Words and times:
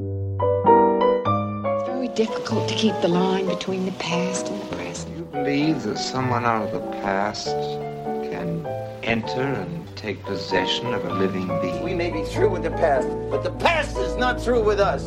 It's 0.00 1.88
very 1.88 2.06
difficult 2.14 2.68
to 2.68 2.74
keep 2.76 2.94
the 3.00 3.08
line 3.08 3.46
between 3.46 3.84
the 3.84 3.90
past 3.92 4.46
and 4.46 4.62
the 4.62 4.76
present. 4.76 5.12
Do 5.12 5.18
You 5.18 5.24
believe 5.24 5.82
that 5.82 5.98
someone 5.98 6.44
out 6.44 6.62
of 6.62 6.70
the 6.72 6.86
past 7.02 7.48
can 8.30 8.64
enter 9.02 9.42
and 9.42 9.96
take 9.96 10.22
possession 10.22 10.94
of 10.94 11.04
a 11.04 11.12
living 11.14 11.48
being? 11.60 11.82
We 11.82 11.94
may 11.94 12.12
be 12.12 12.22
through 12.22 12.50
with 12.50 12.62
the 12.62 12.70
past, 12.70 13.08
but 13.28 13.42
the 13.42 13.50
past 13.50 13.96
is 13.96 14.14
not 14.14 14.40
through 14.40 14.62
with 14.62 14.78
us. 14.78 15.02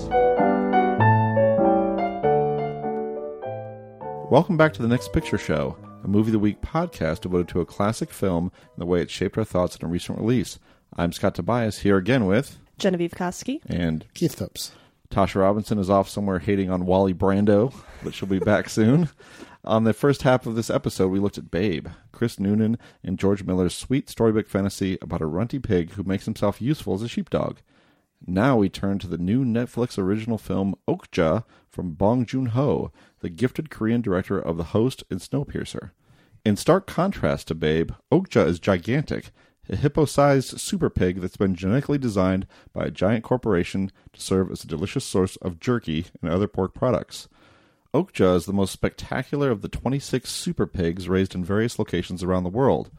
Welcome 4.30 4.58
back 4.58 4.74
to 4.74 4.82
the 4.82 4.90
Next 4.90 5.14
Picture 5.14 5.38
Show, 5.38 5.78
a 6.04 6.08
movie 6.10 6.32
of 6.32 6.34
the 6.34 6.40
week 6.40 6.60
podcast 6.62 7.22
devoted 7.22 7.48
to 7.50 7.62
a 7.62 7.66
classic 7.66 8.10
film 8.10 8.52
and 8.76 8.82
the 8.82 8.86
way 8.86 9.02
it 9.02 9.10
shaped 9.10 9.38
our 9.38 9.46
thoughts 9.46 9.78
in 9.78 9.86
a 9.86 9.90
recent 9.90 10.20
release. 10.20 10.60
I'm 10.98 11.14
Scott 11.14 11.36
Tobias 11.36 11.80
here 11.80 11.96
again 11.96 12.26
with 12.26 12.58
Genevieve 12.78 13.12
Koski. 13.12 13.62
and 13.68 14.06
Keith 14.14 14.36
Phipps. 14.38 14.74
Tasha 15.12 15.42
Robinson 15.42 15.78
is 15.78 15.90
off 15.90 16.10
somewhere 16.10 16.40
hating 16.40 16.70
on 16.70 16.86
Wally 16.86 17.14
Brando, 17.14 17.76
but 18.04 18.14
she'll 18.14 18.30
be 18.30 18.40
back 18.40 18.70
soon. 18.70 19.10
On 19.64 19.84
the 19.84 19.94
first 19.94 20.24
half 20.24 20.48
of 20.48 20.56
this 20.56 20.70
episode, 20.70 21.10
we 21.10 21.20
looked 21.20 21.38
at 21.38 21.52
Babe, 21.52 21.88
Chris 22.12 22.40
Noonan 22.40 22.78
and 23.04 23.20
George 23.20 23.44
Miller's 23.44 23.76
sweet 23.76 24.10
storybook 24.10 24.48
fantasy 24.48 24.98
about 25.02 25.22
a 25.22 25.26
runty 25.26 25.60
pig 25.60 25.92
who 25.92 26.04
makes 26.04 26.26
himself 26.26 26.62
useful 26.62 26.96
as 26.96 27.02
a 27.02 27.08
sheepdog. 27.08 27.60
Now 28.26 28.56
we 28.56 28.70
turn 28.70 29.00
to 29.00 29.08
the 29.08 29.18
new 29.18 29.44
Netflix 29.44 29.98
original 29.98 30.38
film 30.38 30.76
Okja 30.88 31.44
from 31.68 31.92
Bong 31.92 32.26
Joon 32.26 32.48
Ho, 32.48 32.92
the 33.20 33.30
gifted 33.30 33.70
Korean 33.70 34.02
director 34.02 34.40
of 34.40 34.58
The 34.58 34.66
Host 34.66 35.04
and 35.12 35.20
Snowpiercer. 35.20 35.92
In 36.46 36.56
stark 36.56 36.88
contrast 36.88 37.50
to 37.50 37.56
Babe, 37.56 37.92
Okja 38.12 38.48
is 38.48 38.60
gigantic, 38.60 39.32
a 39.70 39.76
hippo-sized 39.76 40.60
super 40.60 40.90
pig 40.90 41.22
that's 41.22 41.38
been 41.38 41.56
genetically 41.56 41.98
designed 41.98 42.48
by 42.74 42.86
a 42.86 42.92
giant 42.92 43.24
corporation 43.24 43.92
to 44.14 44.22
serve 44.22 44.52
as 44.52 44.64
a 44.64 44.68
delicious 44.68 45.06
source 45.06 45.36
of 45.38 45.60
jerky 45.60 46.06
and 46.22 46.32
other 46.32 46.48
pork 46.48 46.74
products. 46.74 47.28
Okja 47.94 48.36
is 48.36 48.46
the 48.46 48.54
most 48.54 48.72
spectacular 48.72 49.52
of 49.52 49.62
the 49.62 49.68
26 49.68 50.30
super 50.30 50.66
pigs 50.66 51.10
raised 51.10 51.36
in 51.36 51.44
various 51.44 51.78
locations 51.78 52.24
around 52.24 52.44
the 52.44 52.50
world. 52.50 52.90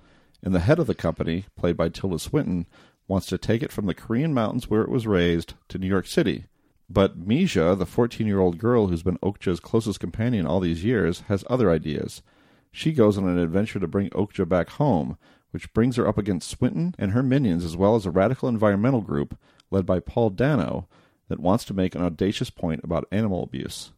And 0.43 0.55
the 0.55 0.61
head 0.61 0.79
of 0.79 0.87
the 0.87 0.95
company, 0.95 1.47
played 1.57 1.77
by 1.77 1.89
Tilda 1.89 2.19
Swinton, 2.19 2.67
wants 3.09 3.27
to 3.27 3.39
take 3.39 3.63
it 3.63 3.73
from 3.73 3.87
the 3.87 3.95
Korean 3.95 4.35
mountains 4.35 4.69
where 4.69 4.83
it 4.83 4.91
was 4.91 5.07
raised 5.07 5.55
to 5.69 5.79
New 5.79 5.87
York 5.87 6.07
City. 6.07 6.47
But 6.91 7.27
Mija, 7.27 7.79
the 7.79 7.87
14 7.87 8.27
year 8.27 8.41
old 8.41 8.59
girl 8.59 8.89
who's 8.89 9.03
been 9.03 9.19
Okja's 9.19 9.61
closest 9.61 9.99
companion 9.99 10.47
all 10.47 10.61
these 10.61 10.85
years, 10.85 11.21
has 11.29 11.45
other 11.49 11.71
ideas. 11.71 12.23
She 12.71 12.93
goes 12.93 13.17
on 13.17 13.27
an 13.29 13.39
adventure 13.39 13.81
to 13.81 13.87
bring 13.87 14.11
Okja 14.11 14.47
back 14.47 14.71
home, 14.71 15.17
which 15.53 15.73
brings 15.73 15.97
her 15.97 16.09
up 16.09 16.19
against 16.19 16.51
Swinton 16.51 16.95
and 16.99 17.13
her 17.13 17.23
minions, 17.23 17.65
as 17.65 17.77
well 17.77 17.95
as 17.95 18.05
a 18.05 18.11
radical 18.11 18.49
environmental 18.49 19.01
group 19.01 19.39
led 19.71 19.87
by 19.87 20.01
Paul 20.01 20.31
Dano 20.31 20.89
that 21.29 21.41
wants 21.41 21.65
to 21.65 21.75
make 21.75 21.95
an 21.95 22.03
audacious 22.03 22.51
point 22.51 22.81
about 22.83 23.07
animal 23.13 23.43
abuse. 23.43 23.93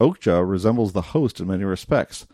Okja 0.00 0.48
resembles 0.48 0.92
The 0.92 1.00
Host 1.00 1.40
in 1.40 1.46
many 1.46 1.64
respects. 1.64 2.26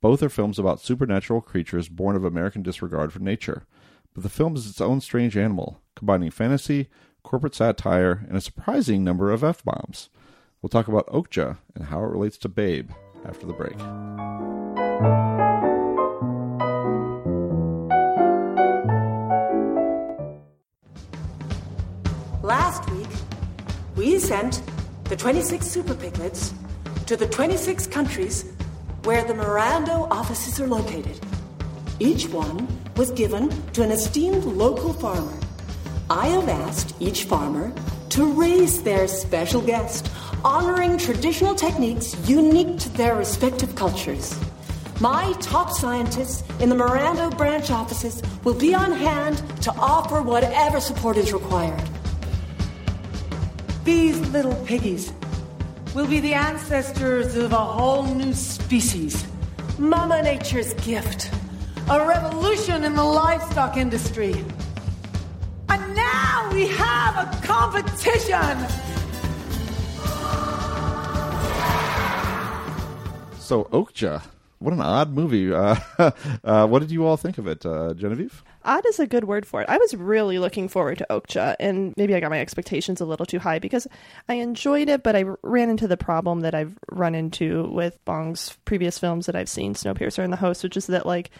Both 0.00 0.22
are 0.22 0.28
films 0.28 0.58
about 0.58 0.80
supernatural 0.80 1.40
creatures 1.40 1.88
born 1.88 2.16
of 2.16 2.24
American 2.24 2.62
disregard 2.62 3.12
for 3.12 3.18
nature. 3.18 3.66
But 4.14 4.22
the 4.22 4.28
film 4.28 4.56
is 4.56 4.68
its 4.68 4.80
own 4.80 5.00
strange 5.00 5.36
animal, 5.36 5.80
combining 5.96 6.30
fantasy, 6.30 6.88
corporate 7.22 7.54
satire, 7.54 8.24
and 8.28 8.36
a 8.36 8.40
surprising 8.40 9.04
number 9.04 9.30
of 9.30 9.42
F 9.42 9.64
bombs. 9.64 10.08
We'll 10.62 10.70
talk 10.70 10.88
about 10.88 11.08
Okja 11.08 11.58
and 11.74 11.84
how 11.84 12.00
it 12.00 12.10
relates 12.10 12.38
to 12.38 12.48
Babe 12.48 12.90
after 13.24 13.46
the 13.46 13.52
break. 13.52 14.67
We 24.18 24.24
sent 24.24 24.62
the 25.04 25.14
26 25.14 25.64
super 25.64 25.94
piglets 25.94 26.52
to 27.06 27.16
the 27.16 27.28
26 27.28 27.86
countries 27.86 28.44
where 29.04 29.22
the 29.22 29.32
Mirando 29.32 30.10
offices 30.10 30.58
are 30.58 30.66
located. 30.66 31.20
Each 32.00 32.28
one 32.28 32.66
was 32.96 33.12
given 33.12 33.48
to 33.74 33.84
an 33.84 33.92
esteemed 33.92 34.44
local 34.44 34.92
farmer. 34.92 35.38
I 36.10 36.26
have 36.26 36.48
asked 36.48 36.96
each 36.98 37.26
farmer 37.26 37.72
to 38.08 38.32
raise 38.32 38.82
their 38.82 39.06
special 39.06 39.60
guest, 39.60 40.10
honoring 40.44 40.98
traditional 40.98 41.54
techniques 41.54 42.16
unique 42.28 42.76
to 42.80 42.88
their 42.88 43.14
respective 43.14 43.76
cultures. 43.76 44.36
My 45.00 45.32
top 45.34 45.70
scientists 45.70 46.42
in 46.58 46.70
the 46.70 46.74
Mirando 46.74 47.30
branch 47.38 47.70
offices 47.70 48.20
will 48.42 48.58
be 48.58 48.74
on 48.74 48.90
hand 48.90 49.40
to 49.62 49.70
offer 49.74 50.22
whatever 50.22 50.80
support 50.80 51.16
is 51.18 51.32
required. 51.32 51.88
These 53.88 54.20
little 54.36 54.54
piggies 54.66 55.14
will 55.94 56.06
be 56.06 56.20
the 56.20 56.34
ancestors 56.34 57.34
of 57.36 57.54
a 57.54 57.56
whole 57.56 58.02
new 58.02 58.34
species. 58.34 59.26
Mama 59.78 60.20
Nature's 60.22 60.74
gift. 60.74 61.30
A 61.88 62.06
revolution 62.06 62.84
in 62.84 62.94
the 62.94 63.02
livestock 63.02 63.78
industry. 63.78 64.34
And 65.70 65.96
now 65.96 66.50
we 66.52 66.68
have 66.68 67.14
a 67.16 67.46
competition. 67.46 68.56
So, 73.38 73.64
Okja, 73.72 74.20
what 74.58 74.74
an 74.74 74.82
odd 74.82 75.14
movie. 75.14 75.50
Uh, 75.50 75.76
uh, 76.44 76.66
what 76.66 76.80
did 76.80 76.90
you 76.90 77.06
all 77.06 77.16
think 77.16 77.38
of 77.38 77.46
it, 77.46 77.64
uh, 77.64 77.94
Genevieve? 77.94 78.44
Odd 78.64 78.86
is 78.86 78.98
a 78.98 79.06
good 79.06 79.24
word 79.24 79.46
for 79.46 79.62
it. 79.62 79.68
I 79.68 79.78
was 79.78 79.94
really 79.94 80.38
looking 80.38 80.68
forward 80.68 80.98
to 80.98 81.06
Okja, 81.10 81.56
and 81.60 81.94
maybe 81.96 82.14
I 82.14 82.20
got 82.20 82.30
my 82.30 82.40
expectations 82.40 83.00
a 83.00 83.04
little 83.04 83.26
too 83.26 83.38
high 83.38 83.58
because 83.58 83.86
I 84.28 84.34
enjoyed 84.34 84.88
it, 84.88 85.02
but 85.02 85.16
I 85.16 85.24
ran 85.42 85.70
into 85.70 85.88
the 85.88 85.96
problem 85.96 86.40
that 86.40 86.54
I've 86.54 86.76
run 86.90 87.14
into 87.14 87.68
with 87.70 88.02
Bong's 88.04 88.56
previous 88.64 88.98
films 88.98 89.26
that 89.26 89.36
I've 89.36 89.48
seen, 89.48 89.74
Snowpiercer 89.74 90.24
and 90.24 90.32
The 90.32 90.38
Host, 90.38 90.62
which 90.62 90.76
is 90.76 90.86
that, 90.88 91.06
like, 91.06 91.30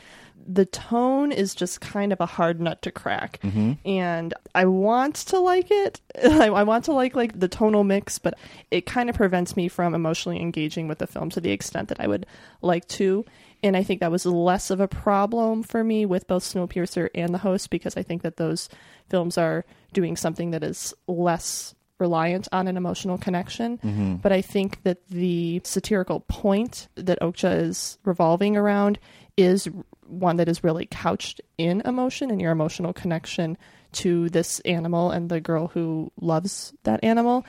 the 0.46 0.64
tone 0.64 1.30
is 1.30 1.54
just 1.54 1.80
kind 1.80 2.12
of 2.12 2.20
a 2.20 2.26
hard 2.26 2.60
nut 2.60 2.80
to 2.82 2.90
crack. 2.90 3.38
Mm-hmm. 3.42 3.72
And 3.84 4.34
i 4.54 4.64
want 4.64 5.16
to 5.16 5.38
like 5.38 5.70
it. 5.70 6.00
I, 6.24 6.48
I 6.48 6.62
want 6.62 6.86
to 6.86 6.92
like 6.92 7.14
like 7.14 7.38
the 7.38 7.48
tonal 7.48 7.84
mix 7.84 8.18
but 8.18 8.34
it 8.70 8.86
kind 8.86 9.10
of 9.10 9.16
prevents 9.16 9.56
me 9.56 9.68
from 9.68 9.94
emotionally 9.94 10.40
engaging 10.40 10.88
with 10.88 10.98
the 10.98 11.06
film 11.06 11.30
to 11.30 11.40
the 11.40 11.50
extent 11.50 11.88
that 11.88 12.00
i 12.00 12.06
would 12.06 12.26
like 12.62 12.86
to 12.88 13.24
and 13.62 13.76
i 13.76 13.82
think 13.82 14.00
that 14.00 14.10
was 14.10 14.26
less 14.26 14.70
of 14.70 14.80
a 14.80 14.88
problem 14.88 15.62
for 15.62 15.82
me 15.82 16.06
with 16.06 16.26
both 16.26 16.42
snowpiercer 16.42 17.08
and 17.14 17.34
the 17.34 17.38
host 17.38 17.70
because 17.70 17.96
i 17.96 18.02
think 18.02 18.22
that 18.22 18.36
those 18.36 18.68
films 19.08 19.38
are 19.38 19.64
doing 19.92 20.16
something 20.16 20.50
that 20.50 20.62
is 20.62 20.94
less 21.06 21.74
reliant 21.98 22.48
on 22.52 22.68
an 22.68 22.76
emotional 22.76 23.18
connection. 23.18 23.78
Mm-hmm. 23.78 24.16
But 24.16 24.32
I 24.32 24.40
think 24.40 24.82
that 24.84 25.06
the 25.08 25.60
satirical 25.64 26.20
point 26.20 26.88
that 26.94 27.20
Okja 27.20 27.60
is 27.60 27.98
revolving 28.04 28.56
around 28.56 28.98
is 29.36 29.68
one 30.06 30.36
that 30.36 30.48
is 30.48 30.64
really 30.64 30.86
couched 30.86 31.40
in 31.58 31.82
emotion 31.84 32.30
and 32.30 32.40
your 32.40 32.52
emotional 32.52 32.92
connection 32.92 33.58
to 33.90 34.28
this 34.30 34.60
animal 34.60 35.10
and 35.10 35.28
the 35.28 35.40
girl 35.40 35.68
who 35.68 36.12
loves 36.20 36.72
that 36.84 37.00
animal. 37.02 37.44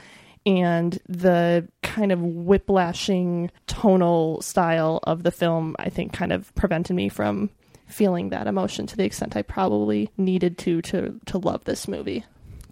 And 0.57 0.99
the 1.07 1.67
kind 1.83 2.11
of 2.11 2.21
whiplashing 2.21 3.51
tonal 3.67 4.41
style 4.41 4.99
of 5.03 5.21
the 5.21 5.31
film, 5.31 5.75
I 5.77 5.89
think, 5.89 6.11
kind 6.11 6.33
of 6.33 6.53
prevented 6.55 6.95
me 6.95 7.07
from 7.07 7.51
feeling 7.85 8.29
that 8.29 8.47
emotion 8.47 8.87
to 8.87 8.97
the 8.97 9.03
extent 9.03 9.35
I 9.35 9.41
probably 9.41 10.09
needed 10.17 10.57
to 10.59 10.81
to 10.83 11.19
to 11.27 11.37
love 11.37 11.65
this 11.65 11.87
movie. 11.87 12.23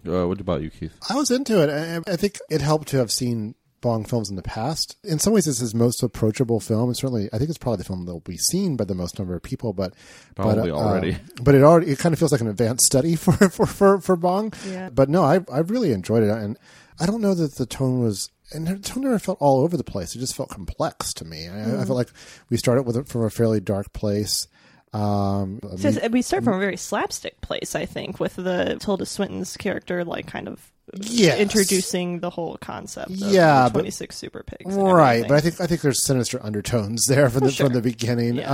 Uh, 0.06 0.26
what 0.26 0.40
about 0.40 0.62
you, 0.62 0.70
Keith? 0.70 0.96
I 1.08 1.14
was 1.16 1.30
into 1.30 1.62
it. 1.62 1.70
I, 1.70 2.12
I 2.12 2.16
think 2.16 2.38
it 2.50 2.60
helped 2.60 2.88
to 2.88 2.98
have 2.98 3.10
seen 3.10 3.54
Bong 3.80 4.04
films 4.04 4.28
in 4.30 4.36
the 4.36 4.42
past. 4.42 4.96
In 5.04 5.18
some 5.18 5.32
ways, 5.32 5.44
this 5.44 5.56
is 5.56 5.60
his 5.60 5.74
most 5.74 6.02
approachable 6.02 6.60
film, 6.60 6.88
and 6.88 6.96
certainly, 6.96 7.28
I 7.32 7.38
think 7.38 7.50
it's 7.50 7.58
probably 7.58 7.78
the 7.78 7.84
film 7.84 8.06
that 8.06 8.12
will 8.12 8.20
be 8.20 8.36
seen 8.36 8.76
by 8.76 8.84
the 8.84 8.94
most 8.94 9.18
number 9.18 9.34
of 9.34 9.42
people. 9.42 9.72
But 9.72 9.94
Probably 10.34 10.70
but, 10.70 10.76
uh, 10.76 10.80
already. 10.80 11.16
but 11.42 11.54
it 11.54 11.62
already 11.62 11.90
it 11.92 11.98
kind 11.98 12.12
of 12.12 12.18
feels 12.18 12.32
like 12.32 12.40
an 12.40 12.48
advanced 12.48 12.86
study 12.86 13.16
for 13.16 13.32
for 13.32 13.66
for, 13.66 14.00
for 14.00 14.16
Bong. 14.16 14.52
Yeah. 14.66 14.90
But 14.90 15.08
no, 15.08 15.22
I 15.22 15.40
I 15.52 15.60
really 15.60 15.92
enjoyed 15.92 16.22
it, 16.22 16.30
and 16.30 16.58
I 17.00 17.06
don't 17.06 17.20
know 17.20 17.34
that 17.34 17.54
the 17.56 17.66
tone 17.66 18.00
was. 18.00 18.30
And 18.52 18.66
the 18.66 18.78
tone 18.78 19.02
never 19.04 19.18
felt 19.18 19.38
all 19.40 19.60
over 19.60 19.76
the 19.76 19.84
place. 19.84 20.16
It 20.16 20.20
just 20.20 20.34
felt 20.34 20.48
complex 20.48 21.12
to 21.14 21.24
me. 21.26 21.48
I, 21.48 21.82
I 21.82 21.84
felt 21.84 21.90
like 21.98 22.08
we 22.48 22.56
started 22.56 22.84
with 22.84 22.96
it 22.96 23.06
from 23.06 23.22
a 23.24 23.30
fairly 23.30 23.60
dark 23.60 23.92
place. 23.92 24.48
Um, 24.94 25.60
I 25.70 25.76
So 25.76 25.90
mean- 25.90 26.12
we 26.12 26.22
start 26.22 26.44
from 26.44 26.54
a 26.54 26.58
very 26.58 26.78
slapstick 26.78 27.40
place, 27.42 27.74
I 27.74 27.84
think, 27.84 28.18
with 28.18 28.36
the 28.36 28.78
Tilda 28.80 29.04
Swinton's 29.04 29.56
character, 29.58 30.02
like 30.04 30.26
kind 30.26 30.48
of 30.48 30.72
Yes. 31.00 31.38
introducing 31.38 32.20
the 32.20 32.30
whole 32.30 32.56
concept. 32.58 33.10
Of 33.10 33.16
Yeah, 33.16 33.68
twenty 33.70 33.90
six 33.90 34.16
super 34.16 34.42
pigs. 34.42 34.74
right 34.74 35.22
but 35.28 35.36
i 35.36 35.40
think 35.40 35.60
i 35.60 35.66
think 35.66 35.80
there's 35.82 36.04
sinister 36.04 36.38
undertones 36.44 37.04
there 37.06 37.28
from 37.30 37.44
the 37.44 37.50
sure. 37.50 37.66
from 37.66 37.74
the 37.74 37.82
beginning 37.82 38.36
Yeah. 38.36 38.52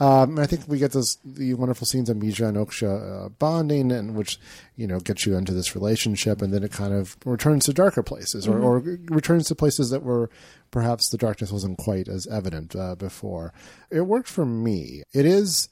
uh 0.00 0.04
um 0.04 0.30
and 0.30 0.40
i 0.40 0.46
think 0.46 0.62
we 0.66 0.78
get 0.78 0.92
those 0.92 1.18
the 1.24 1.54
wonderful 1.54 1.86
scenes 1.86 2.08
of 2.08 2.16
mija 2.16 2.46
and 2.48 2.56
okja 2.56 3.26
uh, 3.26 3.28
bonding 3.30 3.92
and 3.92 4.14
which 4.14 4.38
you 4.76 4.86
know 4.86 4.98
gets 5.00 5.26
you 5.26 5.36
into 5.36 5.52
this 5.52 5.74
relationship 5.74 6.42
and 6.42 6.52
then 6.52 6.62
it 6.64 6.72
kind 6.72 6.92
of 6.94 7.16
returns 7.24 7.64
to 7.66 7.72
darker 7.72 8.02
places 8.02 8.46
or, 8.48 8.58
or 8.58 8.78
returns 9.10 9.46
to 9.48 9.54
places 9.54 9.90
that 9.90 10.02
were 10.02 10.30
perhaps 10.70 11.08
the 11.10 11.18
darkness 11.18 11.50
wasn't 11.52 11.78
quite 11.78 12.08
as 12.08 12.26
evident 12.28 12.74
uh, 12.76 12.94
before 12.96 13.52
it 13.90 14.02
worked 14.02 14.28
for 14.28 14.44
me 14.46 15.02
it 15.12 15.24
is 15.26 15.68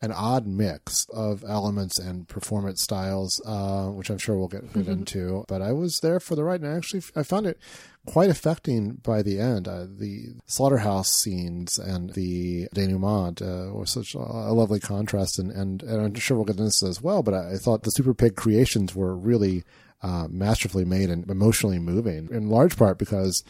an 0.00 0.12
odd 0.12 0.46
mix 0.46 1.06
of 1.12 1.44
elements 1.48 1.98
and 1.98 2.28
performance 2.28 2.82
styles, 2.82 3.42
uh, 3.44 3.86
which 3.86 4.10
I'm 4.10 4.18
sure 4.18 4.38
we'll 4.38 4.48
get, 4.48 4.72
get 4.72 4.86
into. 4.86 5.44
But 5.48 5.60
I 5.60 5.72
was 5.72 5.98
there 6.00 6.20
for 6.20 6.36
the 6.36 6.44
ride, 6.44 6.60
and 6.60 6.72
I 6.72 6.76
actually 6.76 7.02
I 7.16 7.24
found 7.24 7.46
it 7.46 7.58
quite 8.06 8.30
affecting 8.30 8.94
by 9.02 9.22
the 9.22 9.40
end. 9.40 9.66
Uh, 9.66 9.86
the 9.88 10.34
slaughterhouse 10.46 11.10
scenes 11.10 11.78
and 11.78 12.14
the 12.14 12.68
denouement 12.74 13.42
uh, 13.42 13.72
were 13.72 13.86
such 13.86 14.14
a, 14.14 14.18
a 14.18 14.54
lovely 14.54 14.80
contrast, 14.80 15.38
and, 15.38 15.50
and, 15.50 15.82
and 15.82 16.00
I'm 16.00 16.14
sure 16.14 16.36
we'll 16.36 16.46
get 16.46 16.52
into 16.52 16.64
this 16.64 16.82
as 16.82 17.02
well. 17.02 17.22
But 17.22 17.34
I, 17.34 17.54
I 17.54 17.56
thought 17.56 17.82
the 17.82 17.90
Super 17.90 18.14
Pig 18.14 18.36
creations 18.36 18.94
were 18.94 19.16
really 19.16 19.64
uh, 20.02 20.28
masterfully 20.30 20.84
made 20.84 21.10
and 21.10 21.28
emotionally 21.28 21.80
moving, 21.80 22.28
in 22.30 22.48
large 22.48 22.76
part 22.76 22.98
because 22.98 23.42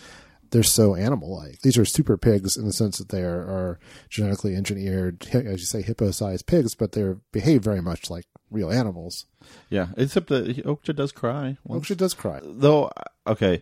they're 0.50 0.62
so 0.62 0.94
animal-like. 0.94 1.60
These 1.62 1.76
are 1.78 1.84
super 1.84 2.16
pigs 2.16 2.56
in 2.56 2.64
the 2.66 2.72
sense 2.72 2.98
that 2.98 3.08
they 3.10 3.22
are, 3.22 3.40
are 3.40 3.78
genetically 4.08 4.54
engineered, 4.54 5.26
as 5.34 5.60
you 5.60 5.66
say, 5.66 5.82
hippo-sized 5.82 6.46
pigs, 6.46 6.74
but 6.74 6.92
they 6.92 7.12
behave 7.32 7.62
very 7.62 7.82
much 7.82 8.10
like 8.10 8.26
real 8.50 8.70
animals. 8.70 9.26
Yeah, 9.70 9.88
except 9.96 10.28
that 10.28 10.56
Okja 10.64 10.94
does 10.96 11.12
cry. 11.12 11.56
once. 11.64 11.86
Okja 11.88 11.96
does 11.96 12.14
cry. 12.14 12.40
though 12.42 12.90
okay 13.26 13.60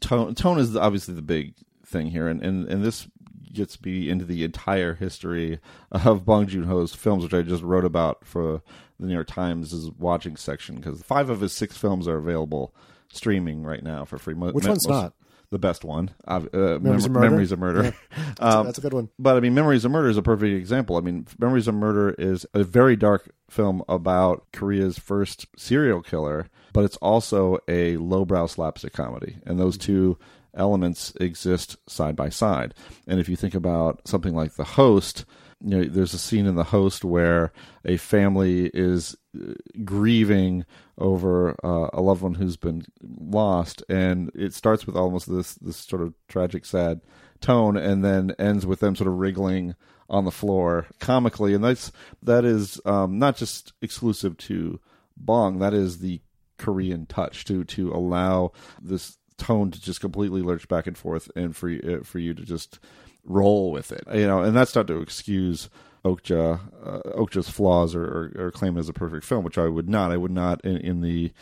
tone 0.00 0.34
tone 0.34 0.58
is 0.58 0.76
obviously 0.76 1.14
the 1.14 1.22
big 1.22 1.54
thing 1.86 2.08
here 2.08 2.28
and 2.28 2.42
and, 2.42 2.68
and 2.68 2.84
this 2.84 3.08
gets 3.50 3.80
me 3.82 4.10
into 4.10 4.26
the 4.26 4.44
entire 4.44 4.92
history 4.94 5.58
of 5.90 6.26
Bong 6.26 6.46
Joon-ho's 6.46 6.94
films 6.94 7.22
which 7.24 7.32
I 7.32 7.40
just 7.40 7.62
wrote 7.62 7.86
about 7.86 8.26
for 8.26 8.60
the 9.00 9.06
New 9.06 9.14
York 9.14 9.28
Times' 9.28 9.90
watching 9.98 10.36
section 10.36 10.76
because 10.76 11.00
five 11.02 11.30
of 11.30 11.40
his 11.40 11.54
six 11.54 11.78
films 11.78 12.06
are 12.06 12.18
available 12.18 12.74
streaming 13.08 13.62
right 13.62 13.82
now 13.82 14.04
for 14.04 14.18
free 14.18 14.34
Mo- 14.34 14.52
Which 14.52 14.66
one's 14.66 14.86
most- 14.86 15.02
not? 15.02 15.12
The 15.50 15.58
best 15.58 15.84
one 15.84 16.10
uh, 16.26 16.40
Memories 16.52 16.82
Mem- 16.82 16.94
of 17.04 17.10
Murder? 17.10 17.30
Memories 17.30 17.52
of 17.52 17.58
Murder 17.58 17.82
Yeah. 17.84 17.90
That's, 18.16 18.40
a, 18.40 18.62
that's 18.64 18.78
a 18.78 18.80
good 18.80 18.94
one. 18.94 19.08
but 19.18 19.36
I 19.36 19.40
mean, 19.40 19.54
Memories 19.54 19.84
of 19.84 19.90
Murder 19.90 20.08
is 20.08 20.16
a 20.16 20.22
perfect 20.22 20.54
example. 20.54 20.96
I 20.96 21.00
mean, 21.00 21.26
Memories 21.38 21.68
of 21.68 21.74
Murder 21.74 22.10
is 22.18 22.46
a 22.54 22.64
very 22.64 22.96
dark 22.96 23.30
film 23.50 23.82
about 23.88 24.46
Korea's 24.52 24.98
first 24.98 25.46
serial 25.56 26.02
killer, 26.02 26.48
but 26.72 26.84
it's 26.84 26.96
also 26.98 27.58
a 27.68 27.96
lowbrow 27.96 28.46
slapstick 28.46 28.92
comedy, 28.92 29.36
and 29.46 29.58
those 29.58 29.78
two 29.78 30.18
elements 30.54 31.12
exist 31.20 31.76
side 31.88 32.16
by 32.16 32.28
side. 32.28 32.74
And 33.06 33.20
if 33.20 33.28
you 33.28 33.36
think 33.36 33.54
about 33.54 34.06
something 34.08 34.34
like 34.34 34.54
The 34.54 34.64
Host, 34.64 35.24
you 35.64 35.70
know, 35.70 35.84
there's 35.84 36.14
a 36.14 36.18
scene 36.18 36.46
in 36.46 36.54
The 36.54 36.64
Host 36.64 37.04
where 37.04 37.52
a 37.84 37.96
family 37.96 38.70
is 38.74 39.16
uh, 39.38 39.54
grieving 39.84 40.64
over 40.98 41.56
uh, 41.64 41.88
a 41.92 42.00
loved 42.00 42.22
one 42.22 42.34
who's 42.34 42.56
been 42.56 42.84
lost, 43.02 43.82
and 43.88 44.30
it 44.34 44.52
starts 44.52 44.86
with 44.86 44.96
almost 44.96 45.30
this 45.30 45.54
this 45.54 45.76
sort 45.76 46.02
of 46.02 46.14
tragic, 46.28 46.64
sad 46.64 47.00
tone, 47.40 47.76
and 47.76 48.04
then 48.04 48.34
ends 48.38 48.66
with 48.66 48.80
them 48.80 48.96
sort 48.96 49.08
of 49.08 49.18
wriggling 49.18 49.74
on 50.08 50.24
the 50.24 50.30
floor 50.30 50.86
comically, 51.00 51.54
and 51.54 51.64
that's 51.64 51.90
that 52.22 52.44
is 52.44 52.80
um, 52.84 53.18
not 53.18 53.36
just 53.36 53.72
exclusive 53.80 54.36
to 54.36 54.78
Bong. 55.16 55.58
That 55.58 55.74
is 55.74 55.98
the 55.98 56.20
Korean 56.58 57.06
touch 57.06 57.44
to 57.46 57.64
to 57.64 57.92
allow 57.92 58.52
this 58.80 59.16
tone 59.38 59.70
to 59.70 59.80
just 59.80 60.00
completely 60.00 60.42
lurch 60.42 60.68
back 60.68 60.86
and 60.86 60.96
forth, 60.96 61.30
and 61.34 61.56
for 61.56 61.70
uh, 61.70 62.04
for 62.04 62.18
you 62.18 62.34
to 62.34 62.42
just 62.42 62.78
roll 63.26 63.70
with 63.70 63.92
it, 63.92 64.04
you 64.14 64.26
know. 64.26 64.42
And 64.42 64.56
that's 64.56 64.74
not 64.74 64.86
to 64.86 65.00
excuse 65.00 65.68
Okja 66.04 66.60
uh, 66.84 67.18
Okja's 67.18 67.50
flaws 67.50 67.94
or, 67.94 68.04
or, 68.04 68.46
or 68.46 68.50
claim 68.50 68.76
it 68.76 68.80
as 68.80 68.88
a 68.88 68.94
perfect 68.94 69.24
film, 69.24 69.44
which 69.44 69.58
I 69.58 69.66
would 69.66 69.88
not. 69.88 70.12
I 70.12 70.16
would 70.16 70.30
not 70.30 70.64
in, 70.64 70.76
in 70.78 71.00
the 71.00 71.32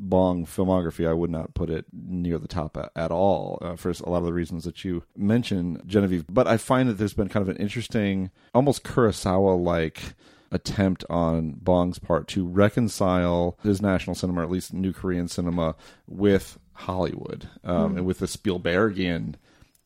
Bong 0.00 0.46
filmography, 0.46 1.06
I 1.06 1.12
would 1.12 1.30
not 1.30 1.54
put 1.54 1.68
it 1.68 1.84
near 1.92 2.38
the 2.38 2.48
top 2.48 2.76
at, 2.76 2.90
at 2.96 3.10
all 3.10 3.58
uh, 3.60 3.76
for 3.76 3.90
a 3.90 4.08
lot 4.08 4.18
of 4.18 4.24
the 4.24 4.32
reasons 4.32 4.64
that 4.64 4.82
you 4.84 5.04
mentioned, 5.14 5.82
Genevieve. 5.86 6.24
But 6.28 6.46
I 6.46 6.56
find 6.56 6.88
that 6.88 6.94
there's 6.94 7.12
been 7.12 7.28
kind 7.28 7.46
of 7.46 7.54
an 7.54 7.60
interesting, 7.60 8.30
almost 8.54 8.82
Kurosawa 8.82 9.62
like 9.62 10.14
attempt 10.50 11.04
on 11.10 11.52
Bong's 11.52 11.98
part 11.98 12.28
to 12.28 12.46
reconcile 12.46 13.58
his 13.62 13.82
national 13.82 14.16
cinema, 14.16 14.40
or 14.40 14.44
at 14.44 14.50
least 14.50 14.72
new 14.72 14.92
Korean 14.92 15.28
cinema, 15.28 15.76
with 16.06 16.58
Hollywood 16.72 17.48
um, 17.62 17.98
and 17.98 18.06
with 18.06 18.20
the 18.20 18.26
Spielbergian 18.26 19.34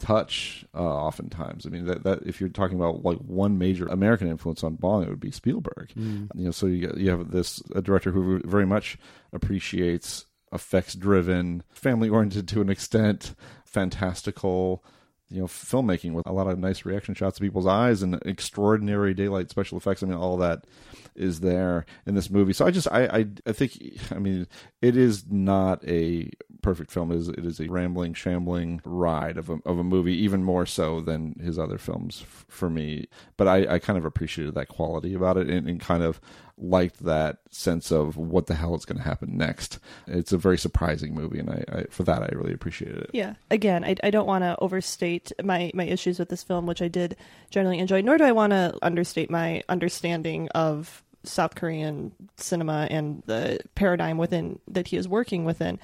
touch 0.05 0.67
uh, 0.75 0.83
oftentimes. 0.83 1.67
I 1.67 1.71
mean 1.71 1.87
that, 1.87 2.05
that 2.05 2.23
if 2.27 2.39
you're 2.39 2.51
talking 2.51 2.77
about 2.77 3.05
like 3.05 3.17
one 3.19 3.57
major 3.57 3.87
american 3.87 4.29
influence 4.29 4.63
on 4.63 4.75
bong 4.75 5.03
it 5.03 5.09
would 5.09 5.19
be 5.19 5.31
spielberg. 5.31 5.93
You 6.35 6.45
know 6.45 6.51
so 6.51 6.67
you, 6.67 6.93
you 6.95 7.09
have 7.09 7.31
this 7.31 7.63
a 7.75 7.81
director 7.81 8.11
who 8.11 8.41
very 8.45 8.67
much 8.67 8.99
appreciates 9.33 10.27
effects 10.53 10.95
driven 10.95 11.63
family 11.71 12.11
oriented 12.11 12.47
to 12.49 12.61
an 12.61 12.69
extent 12.69 13.35
fantastical 13.65 14.85
you 15.31 15.41
know 15.41 15.47
filmmaking 15.47 16.13
with 16.13 16.27
a 16.27 16.33
lot 16.33 16.49
of 16.49 16.59
nice 16.59 16.85
reaction 16.85 17.15
shots 17.15 17.39
of 17.39 17.43
people's 17.43 17.67
eyes 17.67 18.03
and 18.03 18.21
extraordinary 18.27 19.15
daylight 19.15 19.49
special 19.49 19.79
effects. 19.79 20.03
I 20.03 20.07
mean 20.07 20.19
all 20.19 20.37
that 20.37 20.67
is 21.15 21.41
there 21.41 21.87
in 22.05 22.15
this 22.15 22.29
movie. 22.29 22.53
So 22.53 22.67
i 22.67 22.71
just 22.71 22.89
i 22.93 23.07
i, 23.07 23.27
I 23.47 23.53
think 23.53 23.79
i 24.11 24.19
mean 24.19 24.47
it 24.83 24.99
is 24.99 25.25
not 25.31 25.83
a 25.89 26.31
perfect 26.65 26.91
film 26.91 27.13
it 27.13 27.17
is 27.17 27.29
it 27.29 27.45
is 27.45 27.61
a 27.61 27.69
rambling 27.69 28.15
shambling 28.15 28.81
ride 28.85 29.37
of 29.37 29.51
a, 29.51 29.59
of 29.67 29.79
a 29.79 29.85
movie 29.85 30.15
even 30.17 30.43
more 30.43 30.65
so 30.65 31.01
than 31.01 31.35
his 31.43 31.59
other 31.59 31.77
films 31.77 32.23
f- 32.23 32.47
for 32.49 32.71
me 32.71 33.07
but 33.37 33.47
i 33.47 33.75
i 33.75 33.79
kind 33.79 33.99
of 33.99 34.05
appreciated 34.07 34.55
that 34.55 34.69
quality 34.69 35.13
about 35.13 35.37
it 35.37 35.49
and, 35.49 35.69
and 35.69 35.79
kind 35.79 36.03
of 36.03 36.21
liked 36.57 37.05
that 37.05 37.39
sense 37.51 37.91
of 37.91 38.17
what 38.17 38.47
the 38.47 38.55
hell 38.55 38.75
is 38.75 38.85
going 38.85 38.97
to 38.97 39.05
happen 39.05 39.37
next 39.37 39.79
it's 40.07 40.33
a 40.33 40.39
very 40.39 40.57
surprising 40.57 41.15
movie 41.15 41.39
and 41.39 41.51
I, 41.51 41.65
I 41.69 41.85
for 41.91 42.03
that 42.05 42.23
i 42.23 42.29
really 42.33 42.55
appreciated 42.55 42.99
it 43.03 43.11
Yeah. 43.13 43.35
Again, 43.51 43.85
I, 43.85 43.95
I 44.03 44.11
don't 44.11 44.27
want 44.27 44.43
to 44.43 44.57
overstate 44.61 45.31
my, 45.43 45.71
my 45.75 45.85
issues 45.85 46.19
with 46.19 46.29
this 46.29 46.43
film, 46.43 46.67
which 46.67 46.83
I 46.83 46.89
did 46.89 47.17
generally 47.51 47.79
enjoy, 47.79 48.01
nor 48.01 48.19
do 48.19 48.25
I 48.25 48.33
want 48.33 48.53
to 48.53 48.77
understate 48.83 49.31
my 49.31 49.63
understanding 49.69 50.49
of 50.55 51.03
South 51.25 51.55
Korean 51.55 52.13
cinema 52.37 52.89
and 52.91 53.23
the 53.27 53.61
paradigm 53.75 54.19
within 54.19 54.59
that 54.69 54.89
he 54.89 54.97
is 54.97 55.07
working 55.09 55.45
within. 55.45 55.79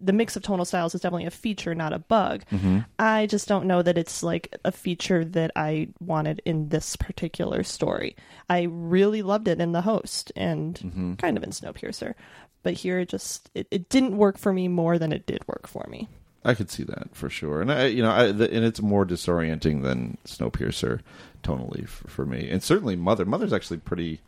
The 0.00 0.12
mix 0.12 0.36
of 0.36 0.42
tonal 0.42 0.64
styles 0.64 0.94
is 0.94 1.00
definitely 1.00 1.26
a 1.26 1.30
feature, 1.30 1.74
not 1.74 1.92
a 1.92 1.98
bug. 1.98 2.44
Mm-hmm. 2.50 2.80
I 2.98 3.26
just 3.26 3.48
don't 3.48 3.66
know 3.66 3.82
that 3.82 3.98
it's 3.98 4.22
like 4.22 4.56
a 4.64 4.72
feature 4.72 5.24
that 5.24 5.50
I 5.54 5.88
wanted 6.00 6.42
in 6.44 6.68
this 6.68 6.96
particular 6.96 7.62
story. 7.62 8.16
I 8.48 8.62
really 8.70 9.22
loved 9.22 9.48
it 9.48 9.60
in 9.60 9.72
The 9.72 9.82
Host 9.82 10.32
and 10.34 10.74
mm-hmm. 10.74 11.14
kind 11.14 11.36
of 11.36 11.42
in 11.42 11.50
Snowpiercer. 11.50 12.14
But 12.62 12.74
here, 12.74 12.98
it 12.98 13.08
just 13.08 13.48
it, 13.54 13.68
it 13.70 13.88
didn't 13.88 14.16
work 14.16 14.38
for 14.38 14.52
me 14.52 14.66
more 14.66 14.98
than 14.98 15.12
it 15.12 15.26
did 15.26 15.46
work 15.46 15.68
for 15.68 15.86
me. 15.88 16.08
I 16.44 16.54
could 16.54 16.70
see 16.70 16.84
that 16.84 17.08
for 17.12 17.28
sure, 17.28 17.60
and 17.60 17.72
I, 17.72 17.86
you 17.86 18.02
know, 18.02 18.10
I, 18.10 18.30
the, 18.30 18.52
and 18.52 18.64
it's 18.64 18.80
more 18.80 19.04
disorienting 19.04 19.82
than 19.82 20.16
Snowpiercer, 20.24 21.00
tonally 21.42 21.88
for, 21.88 22.08
for 22.08 22.26
me, 22.26 22.48
and 22.48 22.62
certainly 22.62 22.94
Mother. 22.94 23.24
Mother's 23.24 23.52
actually 23.52 23.78
pretty. 23.78 24.20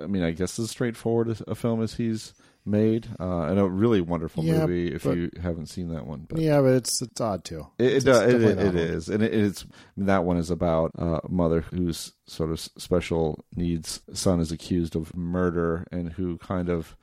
I 0.00 0.06
mean, 0.06 0.22
I 0.22 0.30
guess 0.32 0.58
as 0.58 0.70
straightforward 0.70 1.36
a 1.46 1.54
film 1.54 1.82
as 1.82 1.94
he's 1.94 2.32
made, 2.64 3.08
uh, 3.18 3.42
and 3.42 3.58
a 3.58 3.66
really 3.66 4.00
wonderful 4.00 4.44
Yeah, 4.44 4.60
movie 4.66 4.92
if 4.94 5.04
but- 5.04 5.16
you 5.16 5.30
haven't 5.42 5.66
seen 5.66 5.88
that 5.88 6.06
one. 6.06 6.26
But 6.28 6.40
Yeah, 6.40 6.60
but 6.60 6.74
it's 6.74 7.00
it's 7.02 7.20
odd 7.20 7.44
too. 7.44 7.66
it, 7.78 7.84
it, 7.86 7.92
It's 7.96 8.04
does- 8.04 8.32
it, 8.34 8.42
it, 8.42 8.58
it 8.58 8.74
is, 8.74 9.08
and 9.08 9.22
it, 9.22 9.34
it's 9.34 9.64
that 9.96 10.24
one 10.24 10.36
is 10.36 10.50
about 10.50 10.92
a 10.96 11.20
mother 11.28 11.62
whose 11.62 12.12
sort 12.26 12.50
of 12.50 12.60
special 12.60 13.44
needs 13.56 14.00
son 14.12 14.40
is 14.40 14.52
accused 14.52 14.94
of 14.96 15.16
murder, 15.16 15.86
and 15.90 16.12
who 16.12 16.38
kind 16.38 16.68
of 16.68 16.96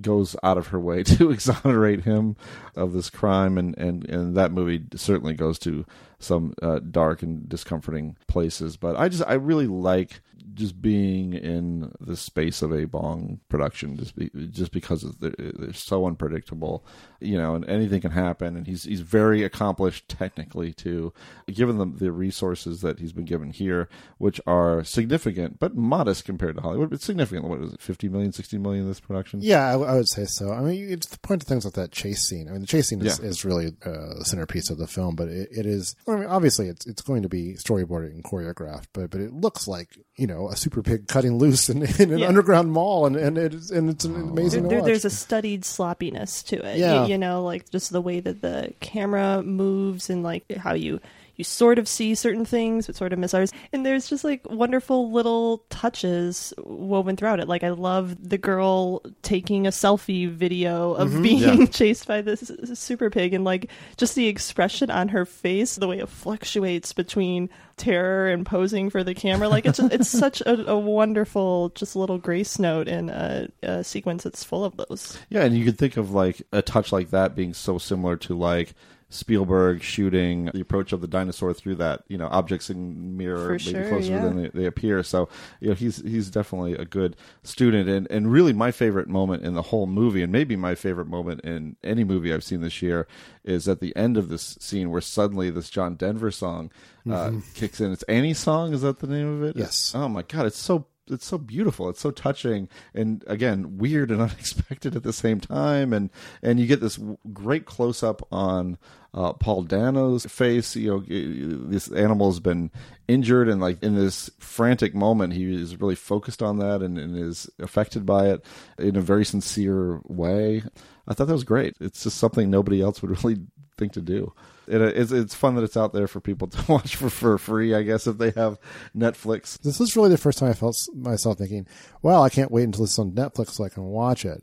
goes 0.00 0.34
out 0.42 0.58
of 0.58 0.66
her 0.68 0.80
way 0.80 1.02
to 1.04 1.30
exonerate 1.30 2.02
him 2.02 2.36
of 2.74 2.92
this 2.92 3.08
crime, 3.08 3.56
and 3.56 3.76
and 3.78 4.08
and 4.10 4.36
that 4.36 4.50
movie 4.52 4.82
certainly 4.96 5.34
goes 5.34 5.58
to 5.60 5.86
some 6.18 6.54
uh, 6.62 6.80
dark 6.80 7.22
and 7.22 7.48
discomforting 7.48 8.16
places. 8.26 8.76
But 8.76 8.96
I 8.96 9.08
just 9.08 9.22
I 9.26 9.34
really 9.34 9.66
like 9.68 10.20
just 10.54 10.80
being 10.80 11.32
in 11.34 11.92
the 12.00 12.16
space 12.16 12.62
of 12.62 12.72
a 12.72 12.86
Bong 12.86 13.40
production, 13.48 13.96
just 13.96 14.14
be, 14.16 14.30
just 14.50 14.72
because 14.72 15.02
they're, 15.20 15.34
they're 15.38 15.72
so 15.72 16.06
unpredictable, 16.06 16.84
you 17.20 17.36
know, 17.36 17.54
and 17.54 17.68
anything 17.68 18.00
can 18.00 18.12
happen. 18.12 18.56
And 18.56 18.66
he's 18.66 18.84
he's 18.84 19.00
very 19.00 19.42
accomplished 19.42 20.08
technically 20.08 20.72
too, 20.72 21.12
given 21.48 21.78
the 21.78 21.86
the 21.86 22.12
resources 22.12 22.80
that 22.82 22.98
he's 23.00 23.12
been 23.12 23.24
given 23.24 23.50
here, 23.50 23.88
which 24.18 24.40
are 24.46 24.84
significant 24.84 25.58
but 25.58 25.76
modest 25.76 26.24
compared 26.24 26.56
to 26.56 26.62
Hollywood. 26.62 26.90
But 26.90 27.00
significant. 27.02 27.46
What 27.48 27.60
is 27.60 27.72
it? 27.74 27.80
50 27.80 28.08
million, 28.08 28.32
60 28.32 28.58
million 28.58 28.86
this 28.86 29.00
production? 29.00 29.40
Yeah, 29.42 29.68
I, 29.68 29.72
I 29.78 29.94
would 29.94 30.08
say 30.08 30.24
so. 30.26 30.52
I 30.52 30.60
mean, 30.60 30.88
it's 30.90 31.08
the 31.08 31.18
point 31.18 31.42
of 31.42 31.48
things 31.48 31.64
like 31.64 31.74
that 31.74 31.92
chase 31.92 32.28
scene. 32.28 32.48
I 32.48 32.52
mean, 32.52 32.60
the 32.60 32.66
chase 32.66 32.88
scene 32.88 33.04
is, 33.04 33.18
Yeah. 33.18 33.26
is 33.26 33.44
really 33.44 33.68
uh, 33.84 34.18
the 34.18 34.24
centerpiece 34.24 34.70
of 34.70 34.78
the 34.78 34.86
film, 34.86 35.16
but 35.16 35.28
it, 35.28 35.48
it 35.50 35.66
is. 35.66 35.94
I 36.08 36.16
mean, 36.16 36.24
obviously, 36.26 36.68
it's 36.68 36.86
it's 36.86 37.02
going 37.02 37.22
to 37.22 37.28
be 37.28 37.54
storyboarded 37.54 38.10
and 38.10 38.22
choreographed, 38.24 38.86
but 38.92 39.10
but 39.10 39.20
it 39.20 39.32
looks 39.32 39.66
like 39.68 39.98
you 40.16 40.26
know 40.26 40.35
a 40.50 40.56
super 40.56 40.82
pig 40.82 41.08
cutting 41.08 41.38
loose 41.38 41.68
in, 41.68 41.82
in 42.00 42.12
an 42.12 42.18
Yeah. 42.18 42.28
underground 42.28 42.70
mall, 42.72 43.06
and 43.06 43.16
and 43.16 43.38
it's 43.38 43.70
and 43.70 43.88
it's 43.90 44.04
an 44.04 44.14
oh. 44.16 44.28
amazing 44.28 44.64
to 44.64 44.68
There, 44.68 44.78
watch. 44.80 44.86
there's 44.86 45.04
a 45.04 45.10
studied 45.10 45.64
sloppiness 45.64 46.42
to 46.44 46.56
it. 46.64 46.78
Yeah. 46.78 47.04
You, 47.04 47.12
you 47.12 47.18
know, 47.18 47.42
like 47.42 47.70
just 47.70 47.90
the 47.92 48.00
way 48.00 48.20
that 48.20 48.42
the 48.42 48.72
camera 48.80 49.42
moves 49.42 50.10
and 50.10 50.22
like 50.22 50.44
how 50.56 50.74
you 50.74 51.00
you 51.36 51.44
sort 51.44 51.78
of 51.78 51.86
see 51.88 52.14
certain 52.14 52.44
things 52.44 52.86
but 52.86 52.96
sort 52.96 53.12
of 53.12 53.18
miss 53.18 53.34
others. 53.34 53.52
And 53.72 53.84
there's 53.86 54.08
just 54.08 54.24
like 54.24 54.40
wonderful 54.50 55.10
little 55.12 55.64
touches 55.70 56.52
woven 56.58 57.16
throughout 57.16 57.40
it. 57.40 57.48
Like 57.48 57.62
I 57.62 57.70
love 57.70 58.16
the 58.28 58.38
girl 58.38 59.02
taking 59.22 59.66
a 59.66 59.70
selfie 59.70 60.28
video 60.30 60.92
of 60.94 61.10
Mm-hmm. 61.10 61.22
being 61.22 61.60
Yeah. 61.60 61.66
chased 61.70 62.06
by 62.06 62.20
this 62.22 62.50
super 62.74 63.10
pig 63.10 63.34
and 63.34 63.44
like 63.44 63.70
just 63.96 64.14
the 64.14 64.26
expression 64.26 64.90
on 64.90 65.08
her 65.08 65.24
face, 65.24 65.76
the 65.76 65.86
way 65.88 65.98
it 65.98 66.08
fluctuates 66.08 66.92
between 66.92 67.48
terror 67.76 68.28
and 68.28 68.46
posing 68.46 68.88
for 68.90 69.04
the 69.04 69.14
camera. 69.14 69.48
Like 69.48 69.66
it's 69.66 69.78
it's 69.78 70.08
such 70.18 70.40
a, 70.40 70.70
a 70.70 70.78
wonderful 70.78 71.68
just 71.70 71.94
little 71.96 72.18
grace 72.18 72.58
note 72.58 72.88
in 72.88 73.10
a, 73.10 73.48
a 73.62 73.84
sequence 73.84 74.24
that's 74.24 74.42
full 74.42 74.64
of 74.64 74.76
those. 74.76 75.18
Yeah, 75.28 75.44
and 75.44 75.56
you 75.56 75.64
could 75.64 75.78
think 75.78 75.96
of 75.96 76.10
like 76.12 76.42
a 76.52 76.62
touch 76.62 76.90
like 76.92 77.10
that 77.10 77.34
being 77.36 77.52
so 77.54 77.78
similar 77.78 78.16
to 78.16 78.36
like 78.36 78.74
Spielberg 79.08 79.82
shooting 79.82 80.46
the 80.52 80.60
approach 80.60 80.92
of 80.92 81.00
the 81.00 81.06
dinosaur 81.06 81.54
through 81.54 81.76
that, 81.76 82.02
you 82.08 82.18
know, 82.18 82.26
objects 82.26 82.70
in 82.70 83.16
mirror 83.16 83.36
For 83.36 83.52
maybe 83.52 83.60
sure, 83.60 83.88
closer 83.88 84.10
yeah. 84.12 84.22
than 84.22 84.42
they, 84.42 84.48
they 84.48 84.66
appear. 84.66 85.02
So, 85.04 85.28
you 85.60 85.68
know, 85.68 85.74
he's 85.74 86.02
he's 86.02 86.28
definitely 86.28 86.74
a 86.74 86.84
good 86.84 87.16
student 87.44 87.88
and 87.88 88.10
and 88.10 88.32
really 88.32 88.52
my 88.52 88.72
favorite 88.72 89.08
moment 89.08 89.44
in 89.44 89.54
the 89.54 89.62
whole 89.62 89.86
movie 89.86 90.22
and 90.22 90.32
maybe 90.32 90.56
my 90.56 90.74
favorite 90.74 91.06
moment 91.06 91.42
in 91.42 91.76
any 91.84 92.02
movie 92.02 92.32
I've 92.32 92.44
seen 92.44 92.62
this 92.62 92.82
year 92.82 93.06
is 93.44 93.68
at 93.68 93.80
the 93.80 93.94
end 93.94 94.16
of 94.16 94.28
this 94.28 94.58
scene 94.60 94.90
where 94.90 95.00
suddenly 95.00 95.50
this 95.50 95.70
John 95.70 95.94
Denver 95.94 96.32
song 96.32 96.72
uh, 97.08 97.30
kicks 97.54 97.80
in. 97.80 97.92
It's 97.92 98.02
Annie's 98.04 98.38
song, 98.38 98.74
is 98.74 98.82
that 98.82 98.98
the 98.98 99.06
name 99.06 99.36
of 99.36 99.42
it? 99.44 99.50
Mm-hmm. 99.50 99.60
Yes. 99.60 99.92
Oh 99.94 100.08
my 100.08 100.22
god, 100.22 100.46
it's 100.46 100.58
so 100.58 100.86
it's 101.08 101.26
so 101.26 101.38
beautiful. 101.38 101.88
It's 101.88 102.00
so 102.00 102.10
touching, 102.10 102.68
and 102.94 103.24
again, 103.26 103.78
weird 103.78 104.10
and 104.10 104.20
unexpected 104.22 104.96
at 104.96 105.02
the 105.02 105.12
same 105.12 105.40
time. 105.40 105.92
And 105.92 106.10
and 106.42 106.60
you 106.60 106.66
get 106.66 106.80
this 106.80 106.98
great 107.32 107.66
close 107.66 108.02
up 108.02 108.26
on 108.32 108.78
uh, 109.14 109.32
Paul 109.32 109.62
Dano's 109.62 110.26
face. 110.26 110.76
You 110.76 111.04
know, 111.08 111.68
this 111.68 111.88
animal 111.88 112.30
has 112.30 112.40
been 112.40 112.70
injured, 113.08 113.48
and 113.48 113.60
like 113.60 113.82
in 113.82 113.94
this 113.94 114.30
frantic 114.38 114.94
moment, 114.94 115.32
he 115.32 115.54
is 115.54 115.80
really 115.80 115.94
focused 115.94 116.42
on 116.42 116.58
that 116.58 116.82
and, 116.82 116.98
and 116.98 117.16
is 117.16 117.48
affected 117.58 118.04
by 118.04 118.28
it 118.28 118.44
in 118.78 118.96
a 118.96 119.00
very 119.00 119.24
sincere 119.24 120.00
way. 120.04 120.62
I 121.08 121.14
thought 121.14 121.28
that 121.28 121.32
was 121.32 121.44
great. 121.44 121.76
It's 121.80 122.02
just 122.02 122.18
something 122.18 122.50
nobody 122.50 122.82
else 122.82 123.00
would 123.00 123.10
really 123.24 123.40
think 123.76 123.92
to 123.92 124.00
do. 124.00 124.32
It, 124.66 124.80
it's 124.80 125.12
it's 125.12 125.34
fun 125.34 125.54
that 125.54 125.64
it's 125.64 125.76
out 125.76 125.92
there 125.92 126.08
for 126.08 126.20
people 126.20 126.48
to 126.48 126.72
watch 126.72 126.96
for, 126.96 127.10
for 127.10 127.38
free. 127.38 127.74
I 127.74 127.82
guess 127.82 128.06
if 128.06 128.18
they 128.18 128.30
have 128.32 128.58
Netflix. 128.96 129.60
This 129.60 129.78
was 129.78 129.96
really 129.96 130.10
the 130.10 130.18
first 130.18 130.38
time 130.38 130.50
I 130.50 130.54
felt 130.54 130.76
myself 130.94 131.38
thinking, 131.38 131.66
"Well, 132.02 132.22
I 132.22 132.28
can't 132.28 132.50
wait 132.50 132.64
until 132.64 132.84
it's 132.84 132.98
on 132.98 133.12
Netflix 133.12 133.50
so 133.50 133.64
I 133.64 133.68
can 133.68 133.84
watch 133.84 134.24
it." 134.24 134.42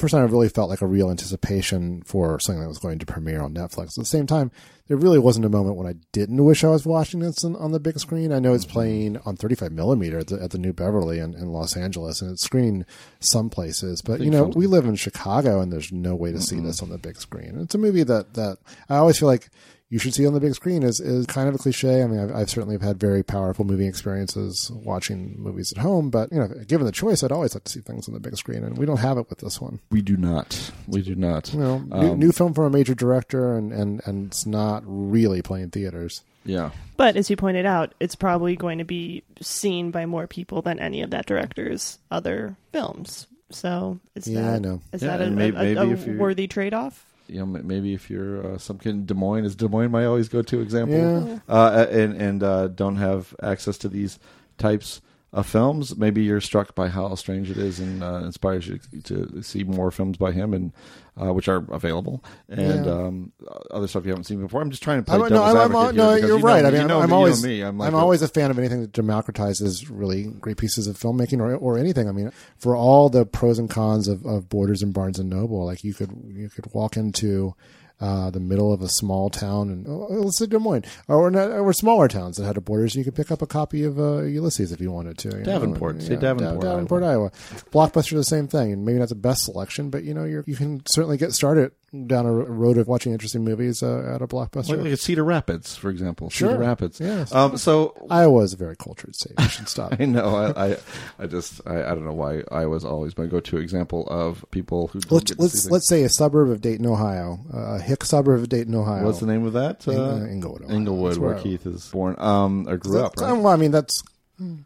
First 0.00 0.12
time 0.12 0.22
I 0.22 0.30
really 0.30 0.48
felt 0.48 0.70
like 0.70 0.80
a 0.80 0.86
real 0.86 1.10
anticipation 1.10 2.00
for 2.06 2.40
something 2.40 2.62
that 2.62 2.68
was 2.68 2.78
going 2.78 3.00
to 3.00 3.04
premiere 3.04 3.42
on 3.42 3.52
Netflix. 3.52 3.88
At 3.88 3.96
the 3.96 4.06
same 4.06 4.26
time, 4.26 4.50
there 4.88 4.96
really 4.96 5.18
wasn't 5.18 5.44
a 5.44 5.50
moment 5.50 5.76
when 5.76 5.86
I 5.86 5.96
didn't 6.12 6.42
wish 6.42 6.64
I 6.64 6.68
was 6.68 6.86
watching 6.86 7.20
this 7.20 7.44
on, 7.44 7.54
on 7.56 7.72
the 7.72 7.80
big 7.80 7.98
screen. 7.98 8.32
I 8.32 8.38
know 8.38 8.54
it's 8.54 8.64
playing 8.64 9.18
on 9.26 9.36
35 9.36 9.72
millimeter 9.72 10.18
at 10.18 10.28
the, 10.28 10.42
at 10.42 10.52
the 10.52 10.58
New 10.58 10.72
Beverly 10.72 11.18
in, 11.18 11.34
in 11.34 11.52
Los 11.52 11.76
Angeles, 11.76 12.22
and 12.22 12.30
it's 12.30 12.42
screening 12.42 12.86
some 13.18 13.50
places. 13.50 14.00
But 14.00 14.22
you 14.22 14.30
know, 14.30 14.44
we 14.44 14.66
live 14.66 14.86
in 14.86 14.96
Chicago, 14.96 15.60
and 15.60 15.70
there's 15.70 15.92
no 15.92 16.14
way 16.14 16.32
to 16.32 16.40
see 16.40 16.60
this 16.60 16.80
on 16.80 16.88
the 16.88 16.96
big 16.96 17.18
screen. 17.18 17.58
It's 17.60 17.74
a 17.74 17.78
movie 17.78 18.04
that 18.04 18.32
that 18.32 18.56
I 18.88 18.96
always 18.96 19.18
feel 19.18 19.28
like 19.28 19.50
you 19.90 19.98
should 19.98 20.14
see 20.14 20.26
on 20.26 20.32
the 20.32 20.40
big 20.40 20.54
screen 20.54 20.82
is, 20.82 21.00
is 21.00 21.26
kind 21.26 21.48
of 21.48 21.54
a 21.54 21.58
cliche. 21.58 22.02
I 22.02 22.06
mean, 22.06 22.20
I've, 22.20 22.34
I've 22.34 22.50
certainly 22.50 22.78
had 22.78 22.98
very 22.98 23.22
powerful 23.22 23.64
movie 23.64 23.86
experiences 23.88 24.70
watching 24.72 25.34
movies 25.38 25.72
at 25.72 25.78
home, 25.82 26.10
but 26.10 26.32
you 26.32 26.38
know, 26.38 26.46
given 26.66 26.86
the 26.86 26.92
choice, 26.92 27.22
I'd 27.22 27.32
always 27.32 27.54
like 27.54 27.64
to 27.64 27.72
see 27.72 27.80
things 27.80 28.06
on 28.08 28.14
the 28.14 28.20
big 28.20 28.36
screen, 28.36 28.62
and 28.64 28.78
we 28.78 28.86
don't 28.86 28.98
have 29.00 29.18
it 29.18 29.28
with 29.28 29.40
this 29.40 29.60
one. 29.60 29.80
We 29.90 30.00
do 30.00 30.16
not. 30.16 30.70
We 30.86 31.02
do 31.02 31.14
not. 31.14 31.52
You 31.52 31.60
know, 31.60 31.78
new, 31.78 32.10
um, 32.12 32.18
new 32.18 32.32
film 32.32 32.54
from 32.54 32.64
a 32.64 32.70
major 32.70 32.94
director, 32.94 33.56
and, 33.56 33.72
and, 33.72 34.00
and 34.06 34.28
it's 34.28 34.46
not 34.46 34.82
really 34.86 35.42
playing 35.42 35.70
theaters. 35.70 36.22
Yeah. 36.44 36.70
But 36.96 37.16
as 37.16 37.28
you 37.28 37.36
pointed 37.36 37.66
out, 37.66 37.92
it's 38.00 38.14
probably 38.14 38.56
going 38.56 38.78
to 38.78 38.84
be 38.84 39.24
seen 39.42 39.90
by 39.90 40.06
more 40.06 40.26
people 40.26 40.62
than 40.62 40.78
any 40.78 41.02
of 41.02 41.10
that 41.10 41.26
director's 41.26 41.98
other 42.10 42.56
films. 42.72 43.26
So 43.50 43.98
is 44.14 44.28
Yeah, 44.28 44.42
that 44.42 44.54
I 44.54 44.58
know. 44.60 44.80
is 44.92 45.02
Yeah, 45.02 45.08
that 45.16 45.20
a, 45.20 45.24
and 45.24 45.36
may- 45.36 45.48
a- 45.48 45.52
maybe 45.52 46.10
a 46.12 46.16
worthy 46.16 46.46
trade 46.46 46.72
off? 46.72 47.04
You 47.30 47.38
know, 47.40 47.46
maybe 47.46 47.94
if 47.94 48.10
you're 48.10 48.54
uh, 48.54 48.58
some 48.58 48.78
kid 48.78 48.90
in 48.90 49.06
Des 49.06 49.14
Moines, 49.14 49.44
is 49.44 49.54
Des 49.56 49.68
Moines 49.68 49.90
my 49.90 50.04
always 50.04 50.28
go 50.28 50.42
to 50.42 50.60
example, 50.60 50.96
Yeah. 50.96 51.38
uh, 51.48 51.86
and 51.90 52.14
and 52.20 52.42
uh, 52.42 52.68
don't 52.68 52.96
have 52.96 53.34
access 53.42 53.78
to 53.78 53.88
these 53.88 54.18
types 54.58 55.00
of 55.32 55.46
films. 55.46 55.96
Maybe 55.96 56.22
you're 56.24 56.40
struck 56.40 56.74
by 56.74 56.88
how 56.88 57.14
strange 57.14 57.50
it 57.50 57.56
is 57.56 57.78
and 57.78 58.02
uh, 58.02 58.22
inspires 58.24 58.66
you 58.66 58.80
to 59.04 59.42
see 59.42 59.62
more 59.64 59.90
films 59.90 60.16
by 60.16 60.32
him, 60.32 60.52
and 60.52 60.72
uh, 61.20 61.32
which 61.32 61.48
are 61.48 61.64
available, 61.70 62.24
and 62.48 62.84
Yeah. 62.86 62.92
um, 62.92 63.32
other 63.70 63.86
stuff 63.86 64.04
you 64.04 64.10
haven't 64.10 64.24
seen 64.24 64.40
before. 64.40 64.60
I'm 64.62 64.70
just 64.70 64.82
trying 64.82 64.98
to 64.98 65.04
play 65.04 65.20
I'm, 65.20 65.28
no, 65.32 65.42
I'm, 65.44 65.56
I'm, 65.56 65.62
advocate 65.72 65.94
no, 65.96 66.14
you're 66.14 66.38
you 66.38 66.44
right. 66.44 66.64
I 66.64 66.70
mean, 66.70 66.80
you 66.82 66.86
know 66.88 67.00
I'm 67.00 67.02
me, 67.02 67.04
you 67.04 67.08
know 67.10 67.16
always, 67.16 67.44
me. 67.44 67.60
I'm, 67.62 67.78
like 67.78 67.88
I'm 67.88 67.94
a- 67.94 67.98
always 67.98 68.22
a 68.22 68.28
fan 68.28 68.50
of 68.50 68.58
anything 68.58 68.80
that 68.80 68.92
democratizes 68.92 69.86
really 69.90 70.24
great 70.24 70.56
pieces 70.56 70.86
of 70.86 70.96
filmmaking 70.98 71.40
or 71.40 71.54
or 71.56 71.78
anything. 71.78 72.08
I 72.08 72.12
mean, 72.12 72.32
for 72.58 72.74
all 72.74 73.08
the 73.08 73.24
pros 73.24 73.58
and 73.58 73.70
cons 73.70 74.08
of, 74.08 74.24
of 74.26 74.48
Borders 74.48 74.82
and 74.82 74.92
Barnes 74.92 75.18
and 75.18 75.30
Noble, 75.30 75.64
like 75.64 75.84
you 75.84 75.94
could 75.94 76.10
you 76.26 76.48
could 76.48 76.66
walk 76.72 76.96
into 76.96 77.54
uh, 78.00 78.30
the 78.30 78.40
middle 78.40 78.72
of 78.72 78.82
a 78.82 78.88
small 78.88 79.28
town 79.30 79.68
and 79.70 79.86
oh, 79.88 80.06
let's 80.10 80.38
say 80.38 80.46
Des 80.46 80.58
Moines 80.58 80.84
or 81.08 81.30
not, 81.30 81.50
or 81.50 81.72
smaller 81.72 82.08
towns 82.08 82.36
that 82.36 82.46
had 82.46 82.56
a 82.56 82.60
Borders, 82.60 82.94
and 82.94 83.04
you 83.04 83.10
could 83.10 83.16
pick 83.16 83.30
up 83.30 83.42
a 83.42 83.46
copy 83.46 83.84
of 83.84 83.98
uh, 83.98 84.22
Ulysses 84.22 84.72
if 84.72 84.80
you 84.80 84.90
wanted 84.90 85.18
to. 85.18 85.28
you 85.28 85.36
know? 85.38 85.42
Davenport. 85.44 86.02
Say 86.02 86.14
Yeah, 86.14 86.20
Davenport, 86.20 86.60
Da- 86.60 86.70
Davenport, 86.72 87.02
Iowa. 87.02 87.30
Blockbuster, 87.70 88.12
the 88.12 88.24
same 88.24 88.48
thing, 88.48 88.72
and 88.72 88.84
maybe 88.84 88.98
not 88.98 89.08
the 89.08 89.14
best 89.14 89.44
selection, 89.44 89.90
but 89.90 90.04
you 90.04 90.14
know, 90.14 90.24
you're, 90.24 90.44
you 90.46 90.56
can 90.56 90.82
certainly 90.86 91.16
get 91.16 91.32
started 91.32 91.72
down 92.06 92.24
a 92.24 92.32
road 92.32 92.78
of 92.78 92.86
watching 92.86 93.12
interesting 93.12 93.42
movies 93.44 93.82
uh, 93.82 94.12
at 94.14 94.22
a 94.22 94.26
blockbuster. 94.28 94.68
like, 94.70 94.78
like 94.80 94.92
at 94.92 95.00
Cedar 95.00 95.24
Rapids, 95.24 95.74
for 95.76 95.90
example. 95.90 96.30
Sure. 96.30 96.50
Cedar 96.50 96.60
Rapids. 96.60 97.00
Yes. 97.00 97.34
Um, 97.34 97.56
so 97.56 97.94
Iowa 98.08 98.42
is 98.42 98.52
a 98.52 98.56
very 98.56 98.76
cultured 98.76 99.14
state. 99.16 99.32
You 99.38 99.48
should 99.48 99.68
stop. 99.68 99.96
I 100.00 100.04
know. 100.04 100.36
I, 100.36 100.68
I, 100.72 100.76
I 101.18 101.26
just, 101.26 101.60
I, 101.66 101.82
I 101.82 101.88
don't 101.88 102.04
know 102.04 102.12
why 102.12 102.42
I 102.52 102.66
was 102.66 102.84
always 102.84 103.18
my 103.18 103.26
go-to 103.26 103.56
example 103.58 104.06
of 104.08 104.44
people 104.52 104.86
who. 104.88 105.00
don't 105.00 105.12
let's 105.12 105.38
let's 105.38 105.70
let's 105.70 105.88
say 105.88 106.04
a 106.04 106.08
suburb 106.08 106.50
of 106.50 106.60
Dayton, 106.60 106.86
Ohio, 106.86 107.40
uh, 107.52 107.74
a 107.74 107.80
hick 107.80 108.04
suburb 108.04 108.40
of 108.40 108.48
Dayton, 108.48 108.74
Ohio. 108.74 109.04
What's 109.04 109.18
the 109.20 109.26
name 109.26 109.44
of 109.44 109.54
that? 109.54 109.86
In- 109.88 109.98
Uh, 109.98 110.02
uh, 110.02 110.24
Englewood, 110.26 110.62
Ohio. 110.62 110.76
Englewood, 110.76 111.16
where 111.18 111.34
where 111.34 111.42
Keith 111.42 111.66
is 111.66 111.88
born, 111.88 112.14
um, 112.18 112.68
or 112.68 112.76
grew 112.76 113.00
up. 113.04 113.16
Right. 113.16 113.32
Well, 113.32 113.48
I 113.48 113.56
mean 113.56 113.70
that's 113.72 114.02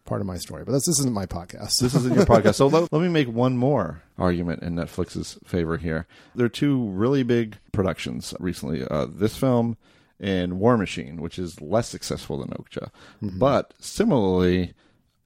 part 0.05 0.21
of 0.21 0.27
my 0.27 0.37
story, 0.37 0.65
but 0.65 0.73
this 0.73 0.89
isn't 0.89 1.13
my 1.13 1.27
podcast. 1.27 1.79
This 1.81 1.95
isn't 1.95 2.15
your 2.15 2.27
podcast. 2.27 2.55
So 2.57 2.67
let, 2.67 2.93
let 2.93 3.03
me 3.03 3.09
make 3.09 3.29
one 3.29 3.57
more 3.57 4.03
argument 4.19 4.63
in 4.63 4.75
Netflix's 4.75 5.39
favor 5.45 5.77
here. 5.77 6.07
There 6.35 6.47
are 6.47 6.51
two 6.51 6.89
really 6.91 7.23
big 7.23 7.57
productions 7.73 8.35
recently. 8.39 8.85
Uh, 8.89 9.07
this 9.07 9.37
film 9.37 9.77
and 10.21 10.59
War 10.59 10.77
Machine, 10.77 11.21
which 11.21 11.39
is 11.39 11.61
less 11.61 11.89
successful 11.89 12.39
than 12.39 12.51
Okja, 12.51 12.91
but 13.21 13.75
similarly 13.79 14.75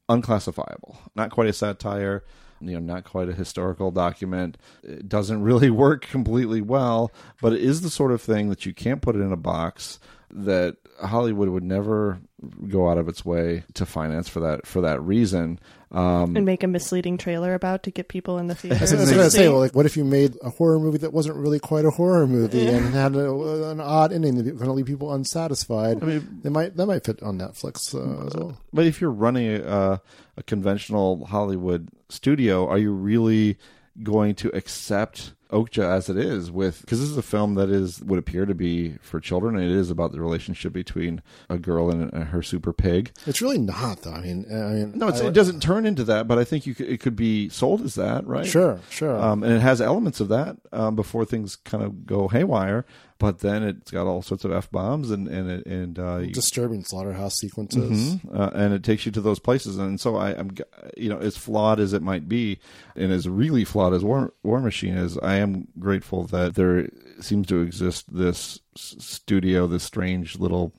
unclassifiable. 0.08 0.98
Not 1.14 1.30
quite 1.30 1.48
a 1.48 1.52
satire, 1.52 2.24
you 2.60 2.72
know, 2.72 2.80
not 2.80 3.04
quite 3.04 3.28
a 3.28 3.34
historical 3.34 3.90
document. 3.90 4.56
It 4.82 5.08
doesn't 5.08 5.42
really 5.42 5.70
work 5.86 6.06
completely 6.06 6.60
well, 6.60 7.12
but 7.40 7.52
it 7.52 7.60
is 7.60 7.82
the 7.82 7.90
sort 7.90 8.12
of 8.12 8.22
thing 8.22 8.48
that 8.48 8.66
you 8.66 8.72
can't 8.72 9.02
put 9.02 9.16
it 9.16 9.20
in 9.20 9.32
a 9.32 9.36
box 9.36 10.00
that 10.30 10.76
Hollywood 11.00 11.48
would 11.48 11.62
never 11.62 12.20
go 12.68 12.88
out 12.88 12.98
of 12.98 13.08
its 13.08 13.24
way 13.24 13.64
to 13.74 13.84
finance 13.84 14.28
for 14.28 14.40
that 14.40 14.66
for 14.66 14.80
that 14.82 15.00
reason. 15.02 15.58
Um, 15.90 16.36
and 16.36 16.44
make 16.44 16.62
a 16.62 16.66
misleading 16.66 17.16
trailer 17.16 17.54
about 17.54 17.82
to 17.84 17.90
get 17.90 18.08
people 18.08 18.38
in 18.38 18.46
the 18.46 18.54
theater. 18.56 18.78
What 18.78 18.92
I 18.92 19.00
was 19.00 19.10
going 19.10 19.24
to 19.24 19.30
say. 19.30 19.48
Well, 19.48 19.58
like, 19.60 19.74
what 19.74 19.86
if 19.86 19.96
you 19.96 20.04
made 20.04 20.36
a 20.42 20.50
horror 20.50 20.78
movie 20.78 20.98
that 20.98 21.12
wasn't 21.12 21.36
really 21.36 21.58
quite 21.58 21.84
a 21.84 21.90
horror 21.90 22.26
movie 22.26 22.66
and 22.68 22.92
had 22.94 23.14
a, 23.16 23.70
an 23.70 23.80
odd 23.80 24.12
ending 24.12 24.36
that 24.36 24.44
going 24.44 24.66
to 24.66 24.72
leave 24.72 24.86
people 24.86 25.12
unsatisfied? 25.12 26.02
I 26.02 26.06
mean- 26.06 26.40
they 26.42 26.50
might 26.50 26.76
that 26.76 26.86
might 26.86 27.04
fit 27.04 27.22
on 27.22 27.38
Netflix 27.38 27.94
uh, 27.94 28.26
as 28.26 28.34
well. 28.36 28.56
But 28.72 28.86
if 28.86 29.00
you're 29.00 29.10
running 29.10 29.56
a, 29.62 30.00
a 30.36 30.42
conventional 30.42 31.24
Hollywood 31.24 31.88
studio, 32.08 32.68
are 32.68 32.78
you 32.78 32.92
really 32.92 33.58
going 34.02 34.34
to 34.36 34.48
accept 34.54 35.32
Okja 35.50 35.82
as 35.82 36.08
it 36.10 36.16
is 36.18 36.50
with 36.50 36.80
because 36.82 37.00
this 37.00 37.08
is 37.08 37.16
a 37.16 37.22
film 37.22 37.54
that 37.54 37.70
is 37.70 38.00
would 38.02 38.18
appear 38.18 38.44
to 38.44 38.54
be 38.54 38.96
for 39.00 39.18
children 39.20 39.56
and 39.56 39.64
it 39.64 39.70
is 39.70 39.90
about 39.90 40.12
the 40.12 40.20
relationship 40.20 40.72
between 40.72 41.22
a 41.48 41.58
girl 41.58 41.90
and 41.90 42.12
her 42.12 42.42
super 42.42 42.72
pig. 42.72 43.12
It's 43.26 43.40
really 43.40 43.58
not, 43.58 44.02
though. 44.02 44.12
I 44.12 44.20
mean, 44.20 44.44
I 44.50 44.72
mean, 44.74 44.92
No, 44.96 45.08
I- 45.08 45.16
it 45.28 45.32
doesn't 45.32 45.60
turn 45.60 45.86
into 45.86 46.04
that, 46.04 46.28
but 46.28 46.38
I 46.38 46.44
think 46.44 46.66
you 46.66 46.74
could, 46.74 46.88
it 46.88 47.00
could 47.00 47.16
be 47.16 47.48
sold 47.48 47.80
as 47.82 47.94
that, 47.94 48.26
right? 48.26 48.46
Sure, 48.46 48.78
sure. 48.90 49.16
Um, 49.18 49.42
and 49.42 49.52
it 49.54 49.60
has 49.60 49.80
elements 49.80 50.20
of 50.20 50.28
that 50.28 50.56
um, 50.72 50.94
before 50.96 51.24
things 51.24 51.56
kind 51.56 51.82
of 51.82 52.04
go 52.06 52.28
haywire. 52.28 52.84
But 53.20 53.40
then 53.40 53.64
it's 53.64 53.90
got 53.90 54.06
all 54.06 54.22
sorts 54.22 54.44
of 54.44 54.52
f 54.52 54.70
bombs 54.70 55.10
and 55.10 55.26
and 55.26 55.50
it- 55.50 55.66
and 55.66 55.98
uh, 55.98 56.20
disturbing 56.26 56.84
slaughterhouse 56.84 57.34
sequences. 57.34 58.14
Mhm. 58.14 58.20
uh, 58.38 58.50
and 58.54 58.72
it 58.72 58.84
takes 58.84 59.06
you 59.06 59.12
to 59.12 59.20
those 59.20 59.40
places. 59.40 59.76
And 59.76 60.00
so 60.00 60.14
I, 60.14 60.38
I'm, 60.38 60.52
you 60.96 61.08
know, 61.08 61.18
as 61.18 61.36
flawed 61.36 61.80
as 61.80 61.92
it 61.92 62.00
might 62.02 62.28
be, 62.28 62.60
and 62.94 63.10
as 63.10 63.28
really 63.28 63.64
flawed 63.64 63.92
as 63.92 64.04
War, 64.04 64.32
War 64.44 64.60
Machine 64.60 64.94
is, 64.94 65.18
I 65.18 65.34
am 65.38 65.68
grateful 65.78 66.24
that 66.24 66.54
there 66.54 66.88
seems 67.20 67.46
to 67.48 67.62
exist 67.62 68.12
this 68.12 68.60
studio, 68.76 69.66
this 69.66 69.82
strange 69.82 70.38
little 70.38 70.72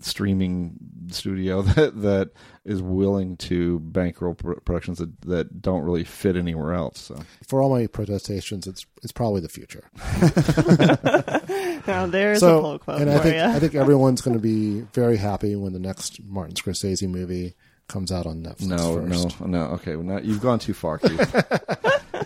streaming 0.00 0.76
studio 1.10 1.62
that 1.76 2.02
that 2.02 2.30
is 2.64 2.82
willing 2.82 3.36
to 3.38 3.78
bankroll 3.80 4.34
productions 4.34 4.98
that, 4.98 5.20
that 5.22 5.62
don't 5.62 5.82
really 5.82 6.04
fit 6.04 6.36
anywhere 6.36 6.74
else. 6.74 7.00
So 7.00 7.18
For 7.46 7.62
all 7.62 7.70
my 7.70 7.86
protestations, 7.86 8.66
it's 8.66 8.84
it's 9.02 9.12
probably 9.12 9.40
the 9.40 9.48
future. 9.48 9.84
Now 11.86 12.06
there's 12.06 12.38
a 12.38 12.40
so, 12.40 12.60
pull 12.60 12.78
quote 12.80 13.00
and 13.00 13.10
for 13.10 13.18
I 13.18 13.22
think 13.22 13.34
you. 13.36 13.42
I 13.42 13.58
think 13.60 13.74
everyone's 13.76 14.20
going 14.20 14.36
to 14.36 14.42
be 14.42 14.80
very 14.92 15.16
happy 15.16 15.54
when 15.54 15.72
the 15.72 15.78
next 15.78 16.20
Martin 16.24 16.54
Scorsese 16.54 17.08
movie 17.08 17.54
comes 17.86 18.10
out 18.10 18.26
on 18.26 18.42
Netflix. 18.42 18.66
no, 18.66 19.06
first. 19.08 19.40
no, 19.40 19.46
no. 19.46 19.64
Okay, 19.74 19.94
well, 19.94 20.04
now 20.04 20.18
you've 20.18 20.40
gone 20.40 20.58
too 20.58 20.74
far, 20.74 20.98
Keith. 20.98 21.34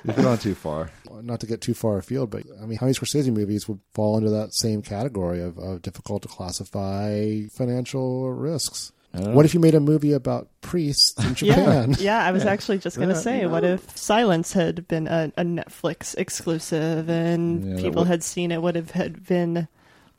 You've 0.05 0.17
gone 0.17 0.39
too 0.39 0.55
far. 0.55 0.91
Not 1.23 1.41
to 1.41 1.47
get 1.47 1.61
too 1.61 1.75
far 1.75 1.99
afield, 1.99 2.31
but 2.31 2.45
I 2.63 2.67
mean, 2.67 2.79
how 2.79 2.87
many 2.87 2.95
Scorsese 2.95 3.33
movies 3.33 3.69
would 3.69 3.81
fall 3.95 4.17
into 4.19 4.31
that 4.31 4.55
same 4.55 4.83
category 4.83 5.41
of, 5.43 5.59
of 5.59 5.83
difficult 5.83 6.23
to 6.23 6.29
classify 6.29 7.43
financial 7.57 8.31
risks? 8.33 8.93
What 9.13 9.45
if 9.45 9.55
you 9.55 9.61
made 9.61 9.75
a 9.75 9.81
movie 9.81 10.13
about 10.13 10.49
priests 10.61 11.15
in 11.25 11.35
Japan? 11.35 11.97
yeah. 11.99 12.25
I 12.25 12.31
was 12.31 12.45
actually 12.45 12.79
just 12.79 12.97
going 12.97 13.09
to 13.09 13.17
Yeah, 13.17 13.21
say, 13.21 13.41
you 13.41 13.49
what 13.51 13.65
if 13.65 13.97
Silence 13.97 14.53
had 14.53 14.87
been 14.87 15.09
a, 15.09 15.33
a 15.37 15.43
Netflix 15.43 16.15
exclusive 16.17 17.11
and 17.11 17.77
Yeah, 17.77 17.83
people 17.83 18.03
would- 18.03 18.09
had 18.09 18.23
seen 18.23 18.53
it? 18.53 18.63
Would 18.63 18.77
have 18.77 18.93
had 18.93 19.27
been 19.27 19.67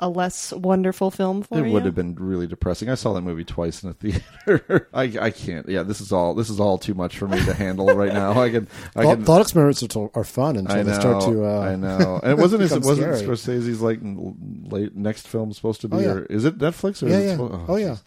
a 0.01 0.09
less 0.09 0.51
wonderful 0.51 1.11
film 1.11 1.43
for 1.43 1.59
It 1.59 1.67
you? 1.67 1.73
would 1.73 1.85
have 1.85 1.93
been 1.95 2.15
really 2.15 2.47
depressing. 2.47 2.89
I 2.89 2.95
saw 2.95 3.13
that 3.13 3.21
movie 3.21 3.45
twice 3.45 3.83
in 3.83 3.89
a 3.89 3.93
theater. 3.93 4.89
I, 4.93 5.03
I 5.21 5.29
can't. 5.29 5.69
Yeah, 5.69 5.83
this 5.83 6.01
is 6.01 6.11
all 6.11 6.33
this 6.33 6.49
is 6.49 6.59
all 6.59 6.77
too 6.77 6.93
much 6.93 7.17
for 7.17 7.27
me 7.27 7.43
to 7.45 7.53
handle 7.53 7.87
right 7.95 8.13
now. 8.13 8.39
I 8.41 8.49
can. 8.49 8.67
I 8.95 9.03
Thought, 9.03 9.15
can. 9.17 9.25
thought 9.25 9.41
experiments 9.41 9.83
are, 9.95 10.09
are 10.15 10.23
fun 10.23 10.55
until 10.57 10.75
I 10.75 10.81
know. 10.81 10.83
they 10.91 10.99
start 10.99 11.23
to. 11.25 11.45
Uh, 11.45 11.59
I 11.59 11.75
know. 11.75 12.19
And 12.23 12.31
it 12.31 12.37
wasn't. 12.37 12.61
It 12.71 12.83
wasn't 12.83 13.15
scary. 13.15 13.21
Scorsese's 13.21 13.81
like 13.81 13.99
late 14.03 14.95
next 14.95 15.27
film 15.27 15.53
supposed 15.53 15.81
to 15.81 15.87
be, 15.87 15.97
Oh, 15.97 15.99
yeah. 15.99 16.11
or 16.13 16.25
is 16.25 16.45
it 16.45 16.57
Netflix? 16.57 17.03
Or 17.03 17.07
Yeah, 17.07 17.17
is 17.17 17.23
it 17.23 17.25
yeah. 17.27 17.31
supposed- 17.33 17.69
Oh, 17.69 17.75
yeah. 17.75 17.97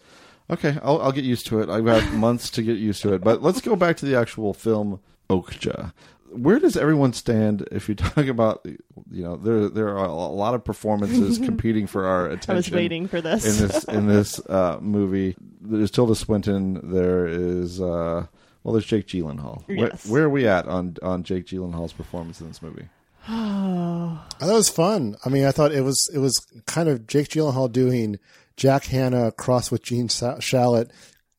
Okay, 0.51 0.77
I'll 0.83 1.01
I'll 1.01 1.13
get 1.13 1.25
used 1.25 1.47
to 1.47 1.61
it. 1.61 1.71
I've 1.71 1.85
got 1.87 2.13
months 2.13 2.51
to 2.51 2.63
get 2.63 2.77
used 2.77 3.01
to 3.03 3.15
it. 3.15 3.23
But 3.25 3.43
let's 3.43 3.61
go 3.63 3.77
back 3.77 3.97
to 3.99 4.07
the 4.07 4.15
actual 4.19 4.53
film 4.53 5.01
Okja. 5.31 5.93
Where 6.37 6.59
does 6.59 6.76
everyone 6.76 7.12
stand 7.12 7.67
if 7.73 7.88
you 7.88 7.95
talk 7.95 8.26
about 8.26 8.67
you 9.11 9.23
know 9.23 9.37
there 9.37 9.69
there 9.69 9.88
are 9.97 10.05
a 10.07 10.12
lot 10.12 10.55
of 10.55 10.64
performances 10.64 11.38
competing 11.45 11.87
for 11.87 12.07
our 12.07 12.26
attention. 12.26 12.50
I 12.53 12.55
was 12.57 12.71
waiting 12.71 13.09
for 13.09 13.21
this. 13.21 13.45
in 13.61 13.69
this 13.69 13.85
in 13.85 14.07
this 14.07 14.41
uh, 14.49 14.79
movie. 14.81 15.37
There's 15.61 15.91
Tilda 15.91 16.14
Swinton. 16.14 16.81
There 16.93 17.26
is 17.26 17.81
uh, 17.81 18.26
well, 18.62 18.73
there's 18.73 18.87
Jake 18.87 19.07
Gyllenhaal. 19.07 19.67
Where, 19.69 19.76
Yes. 19.88 20.07
where 20.07 20.25
are 20.25 20.31
we 20.31 20.47
at 20.49 20.67
on 20.67 20.97
on 21.03 21.23
Jake 21.23 21.47
Gyllenhaal's 21.47 21.93
performance 21.93 22.41
in 22.41 22.49
this 22.49 22.61
movie? 22.62 22.88
I 23.29 24.19
thought 24.38 24.50
it 24.50 24.55
was 24.55 24.69
fun. 24.69 25.17
I 25.25 25.29
mean, 25.29 25.45
I 25.45 25.50
thought 25.53 25.73
it 25.73 25.83
was 25.83 26.11
it 26.12 26.19
was 26.19 26.45
kind 26.67 26.88
of 26.88 27.07
Jake 27.07 27.29
Gyllenhaal 27.29 27.71
doing 27.73 28.19
Jack 28.57 28.85
Hanna 28.87 29.33
cross 29.33 29.71
with 29.71 29.83
Gene 29.83 30.09
Sa- 30.09 30.37
Shalit, 30.37 30.91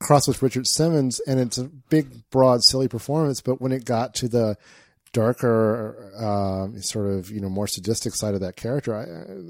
cross 0.02 0.28
with 0.28 0.42
Richard 0.42 0.68
Simmons, 0.68 1.20
and 1.28 1.40
it's 1.40 1.58
a 1.58 1.66
big, 1.90 2.30
broad, 2.32 2.64
silly 2.64 2.88
performance. 2.88 3.42
But 3.42 3.62
when 3.62 3.72
it 3.72 3.86
got 3.86 4.14
to 4.16 4.28
the 4.28 4.58
darker, 5.16 6.12
um, 6.18 6.80
sort 6.82 7.08
of 7.08 7.32
you 7.32 7.40
know 7.40 7.48
more 7.48 7.68
sadistic 7.68 8.14
side 8.14 8.34
of 8.34 8.42
that 8.42 8.58
character, 8.58 8.94
I, 8.94 9.04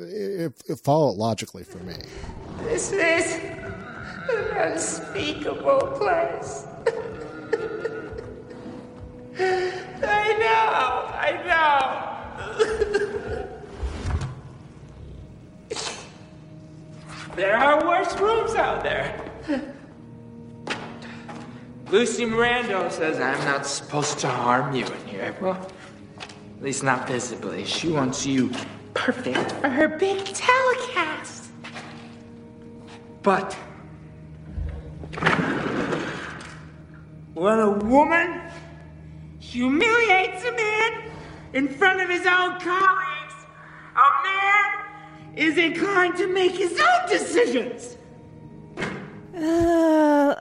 it, 0.03 0.53
it 0.67 0.79
followed 0.83 1.17
logically 1.17 1.63
for 1.63 1.79
me. 1.79 1.95
This 2.59 2.91
is 2.91 3.35
an 3.35 3.73
unspeakable 4.55 5.97
place. 5.97 6.67
I 9.37 10.37
know, 10.39 11.09
I 11.17 11.31
know. 11.47 12.11
there 17.35 17.57
are 17.57 17.85
worse 17.85 18.15
rooms 18.19 18.53
out 18.53 18.83
there. 18.83 19.31
Lucy 21.91 22.25
Mirando 22.25 22.91
says 22.91 23.19
I'm 23.19 23.39
not 23.45 23.65
supposed 23.67 24.17
to 24.19 24.27
harm 24.27 24.75
you 24.75 24.85
in 24.85 25.07
here. 25.07 25.35
Well, 25.39 25.69
at 26.17 26.63
least 26.63 26.83
not 26.83 27.07
visibly. 27.07 27.63
She 27.63 27.89
wants 27.89 28.25
you 28.25 28.51
perfect 28.95 29.51
for 29.53 29.69
her 29.69 29.87
big 29.87 30.25
telecast. 30.25 31.51
But 33.21 33.53
when 37.35 37.59
a 37.59 37.69
woman 37.69 38.41
humiliates 39.39 40.43
a 40.43 40.51
man 40.53 41.11
in 41.53 41.67
front 41.67 42.01
of 42.01 42.09
his 42.09 42.25
own 42.25 42.59
colleagues, 42.59 43.35
a 43.95 44.23
man 44.23 45.35
is 45.35 45.57
inclined 45.59 46.17
to 46.17 46.27
make 46.27 46.53
his 46.53 46.79
own 46.79 47.09
decisions. 47.09 47.97
Uh, 49.37 49.84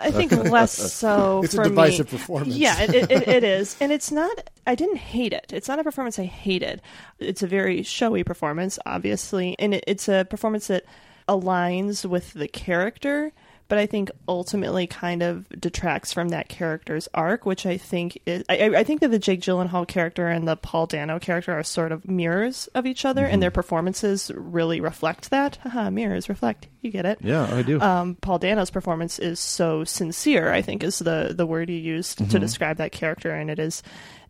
I 0.04 0.10
think 0.10 0.32
less 0.32 0.72
so. 0.92 1.42
It's 1.42 1.54
a 1.54 1.56
for 1.56 1.64
divisive 1.64 2.12
me. 2.12 2.18
performance. 2.18 2.54
Yeah, 2.56 2.80
it, 2.82 2.94
it, 2.94 3.10
it, 3.10 3.28
it 3.28 3.44
is, 3.58 3.76
and 3.80 3.90
it's 3.90 4.12
not. 4.12 4.50
I 4.66 4.74
didn't 4.74 4.96
hate 4.98 5.32
it. 5.32 5.52
It's 5.52 5.68
not 5.68 5.78
a 5.78 5.84
performance 5.84 6.18
I 6.18 6.24
hated. 6.24 6.82
It's 7.18 7.42
a 7.42 7.46
very 7.46 7.82
showy 7.82 8.24
performance, 8.24 8.78
obviously, 8.86 9.56
and 9.58 9.74
it, 9.74 9.84
it's 9.86 10.08
a 10.08 10.24
performance 10.24 10.68
that 10.68 10.84
aligns 11.28 12.04
with 12.08 12.32
the 12.34 12.48
character. 12.48 13.32
But 13.66 13.78
I 13.78 13.86
think 13.86 14.10
ultimately 14.28 14.86
kind 14.86 15.22
of 15.22 15.48
detracts 15.58 16.12
from 16.12 16.28
that 16.28 16.48
character's 16.50 17.08
arc, 17.14 17.46
which 17.46 17.64
I 17.64 17.78
think 17.78 18.18
is. 18.26 18.44
I, 18.48 18.64
I- 18.76 18.84
think 18.84 19.00
that 19.00 19.10
the 19.10 19.18
Jake 19.18 19.40
Gyllenhaal 19.40 19.88
character 19.88 20.28
and 20.28 20.46
the 20.46 20.54
Paul 20.56 20.86
Dano 20.86 21.18
character 21.18 21.52
are 21.58 21.62
sort 21.62 21.90
of 21.90 22.06
mirrors 22.06 22.66
of 22.74 22.84
each 22.84 23.06
other, 23.06 23.24
and 23.24 23.42
their 23.42 23.50
performances 23.50 24.30
really 24.34 24.80
reflect 24.82 25.30
that. 25.30 25.56
Haha, 25.62 25.88
mirrors 25.90 26.28
reflect. 26.28 26.68
You 26.82 26.90
get 26.90 27.06
it 27.06 27.18
Yeah, 27.22 27.48
I 27.54 27.62
do. 27.62 27.80
um, 27.80 28.16
Paul 28.20 28.38
Dano's 28.38 28.70
performance 28.70 29.18
is 29.18 29.40
so 29.40 29.84
sincere. 29.84 30.52
I 30.52 30.60
think 30.60 30.84
is 30.84 30.98
the 30.98 31.32
the 31.34 31.46
word 31.46 31.70
you 31.70 31.76
used 31.76 32.18
to 32.30 32.38
describe 32.38 32.76
that 32.76 32.92
character, 32.92 33.30
and 33.34 33.50
it 33.50 33.58
is 33.58 33.82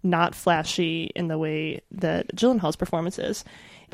not 0.04 0.34
flashy 0.36 1.10
in 1.16 1.26
the 1.28 1.38
way 1.38 1.80
that 1.90 2.28
Gyllenhaal's 2.36 2.76
performance 2.76 3.18
is. 3.18 3.42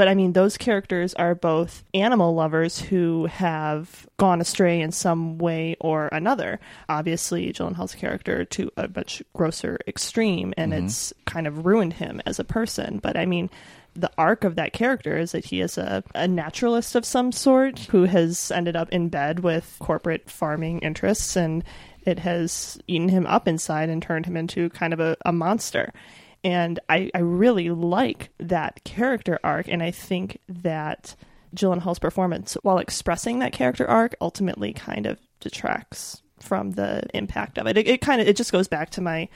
But 0.01 0.09
I 0.09 0.15
mean, 0.15 0.33
those 0.33 0.57
characters 0.57 1.13
are 1.13 1.35
both 1.35 1.85
animal 1.93 2.35
lovers 2.35 2.81
who 2.81 3.27
have 3.27 4.09
gone 4.17 4.41
astray 4.41 4.81
in 4.81 4.93
some 4.93 5.37
way 5.37 5.77
or 5.79 6.09
another. 6.11 6.59
Obviously, 6.89 7.53
Gyllenhaal's 7.53 7.95
character 7.95 8.47
to 8.47 8.71
a 8.79 8.89
much 8.89 9.23
grosser 9.35 9.79
extreme, 9.87 10.55
and 10.57 10.73
mm-hmm. 10.73 10.87
it's 10.87 11.13
kind 11.27 11.47
of 11.47 11.67
ruined 11.67 11.93
him 11.93 12.23
as 12.25 12.39
a 12.39 12.45
person. 12.45 12.97
But 12.97 13.19
I 13.19 13.27
mean, 13.27 13.51
the 13.95 14.11
arc 14.17 14.43
of 14.43 14.57
that 14.57 14.73
character 14.73 15.19
is 15.19 15.33
that 15.33 15.45
he 15.45 15.61
is 15.61 15.77
a, 15.77 16.03
a 16.15 16.27
naturalist 16.27 16.95
of 16.95 17.05
some 17.05 17.31
sort 17.31 17.81
who 17.81 18.05
has 18.05 18.51
ended 18.51 18.77
up 18.77 18.89
in 18.89 19.11
bed 19.11 19.41
with 19.41 19.77
corporate 19.81 20.31
farming 20.31 20.79
interests 20.79 21.37
and 21.37 21.63
it 22.07 22.21
has 22.21 22.79
eaten 22.87 23.11
him 23.11 23.27
up 23.27 23.47
inside 23.47 23.91
and 23.91 24.03
turned 24.03 24.25
him 24.25 24.39
into 24.39 24.71
kind 24.71 24.95
of 24.95 25.01
a, 25.01 25.19
a 25.27 25.33
monster. 25.33 25.93
And 26.43 26.81
I, 26.89 27.11
I 27.15 27.19
really 27.19 27.71
like 27.71 28.31
that 28.39 28.83
character 28.85 29.39
arc, 29.45 29.69
and 29.69 29.83
I 29.83 29.91
think 29.91 30.39
that 30.49 31.15
Gyllenhaal's 31.55 31.99
performance, 31.99 32.57
while 32.63 32.79
expressing 32.79 33.41
that 33.41 33.53
character 33.53 33.87
arc, 33.87 34.15
ultimately 34.21 34.73
kind 34.73 35.07
of 35.07 35.19
detracts 35.41 36.23
from 36.39 36.73
the 36.73 37.03
impact 37.15 37.59
of 37.59 37.67
it. 37.67 37.77
It, 37.77 37.87
it 37.87 38.01
kind 38.01 38.21
of 38.21 38.29
it 38.29 38.37
just 38.37 38.53
goes 38.53 38.69
back 38.69 38.91
to 38.91 39.01
my 39.01 39.29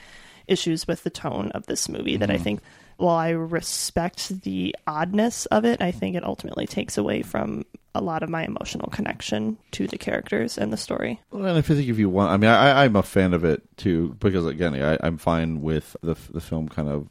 issues 0.47 0.87
with 0.87 1.03
the 1.03 1.09
tone 1.09 1.51
of 1.51 1.65
this 1.67 1.89
movie 1.89 2.17
that 2.17 2.29
I 2.29 2.35
mm-hmm. 2.35 2.43
think 2.43 2.61
while 2.97 3.15
I 3.15 3.29
respect 3.29 4.41
the 4.41 4.75
oddness 4.87 5.45
of 5.47 5.65
it, 5.65 5.81
I 5.81 5.91
think 5.91 6.15
it 6.15 6.23
ultimately 6.23 6.65
takes 6.65 6.97
away 6.97 7.21
from 7.21 7.65
a 7.93 8.01
lot 8.01 8.23
of 8.23 8.29
my 8.29 8.43
emotional 8.43 8.89
connection 8.89 9.57
to 9.71 9.87
the 9.87 9.97
characters 9.97 10.57
and 10.57 10.71
the 10.71 10.77
story. 10.77 11.21
Well, 11.31 11.45
and 11.45 11.55
you 11.55 11.61
think 11.61 11.89
if 11.89 11.97
you 11.97 12.09
want, 12.09 12.31
I 12.31 12.37
mean, 12.37 12.49
I, 12.49 12.83
I'm 12.83 12.95
a 12.95 13.03
fan 13.03 13.33
of 13.33 13.43
it 13.43 13.63
too 13.77 14.15
because 14.19 14.45
again, 14.45 14.75
I, 14.81 14.97
I'm 15.01 15.17
fine 15.17 15.61
with 15.61 15.95
the 16.01 16.15
the 16.31 16.41
film 16.41 16.67
kind 16.67 16.89
of 16.89 17.09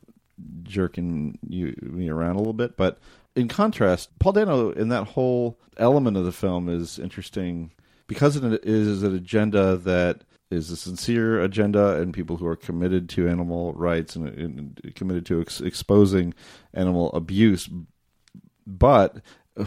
jerking 0.63 1.39
you 1.49 1.75
me 1.81 2.09
around 2.09 2.37
a 2.37 2.39
little 2.39 2.53
bit. 2.53 2.77
But 2.77 2.99
in 3.35 3.49
contrast, 3.49 4.17
Paul 4.19 4.33
Dano 4.33 4.71
in 4.71 4.89
that 4.89 5.09
whole 5.09 5.59
element 5.77 6.17
of 6.17 6.25
the 6.25 6.33
film 6.33 6.69
is 6.69 6.99
interesting 6.99 7.71
because 8.07 8.37
it 8.37 8.65
is 8.65 9.03
an 9.03 9.15
agenda 9.15 9.77
that 9.79 10.23
is 10.55 10.71
a 10.71 10.77
sincere 10.77 11.41
agenda 11.43 12.01
and 12.01 12.15
people 12.15 12.37
who 12.39 12.47
are 12.47 12.57
committed 12.57 13.09
to 13.11 13.29
animal 13.29 13.73
rights 13.75 14.17
and, 14.17 14.29
and 14.29 14.93
committed 14.95 15.27
to 15.27 15.41
ex- 15.41 15.61
exposing 15.61 16.33
animal 16.73 17.13
abuse, 17.13 17.69
but 18.67 19.17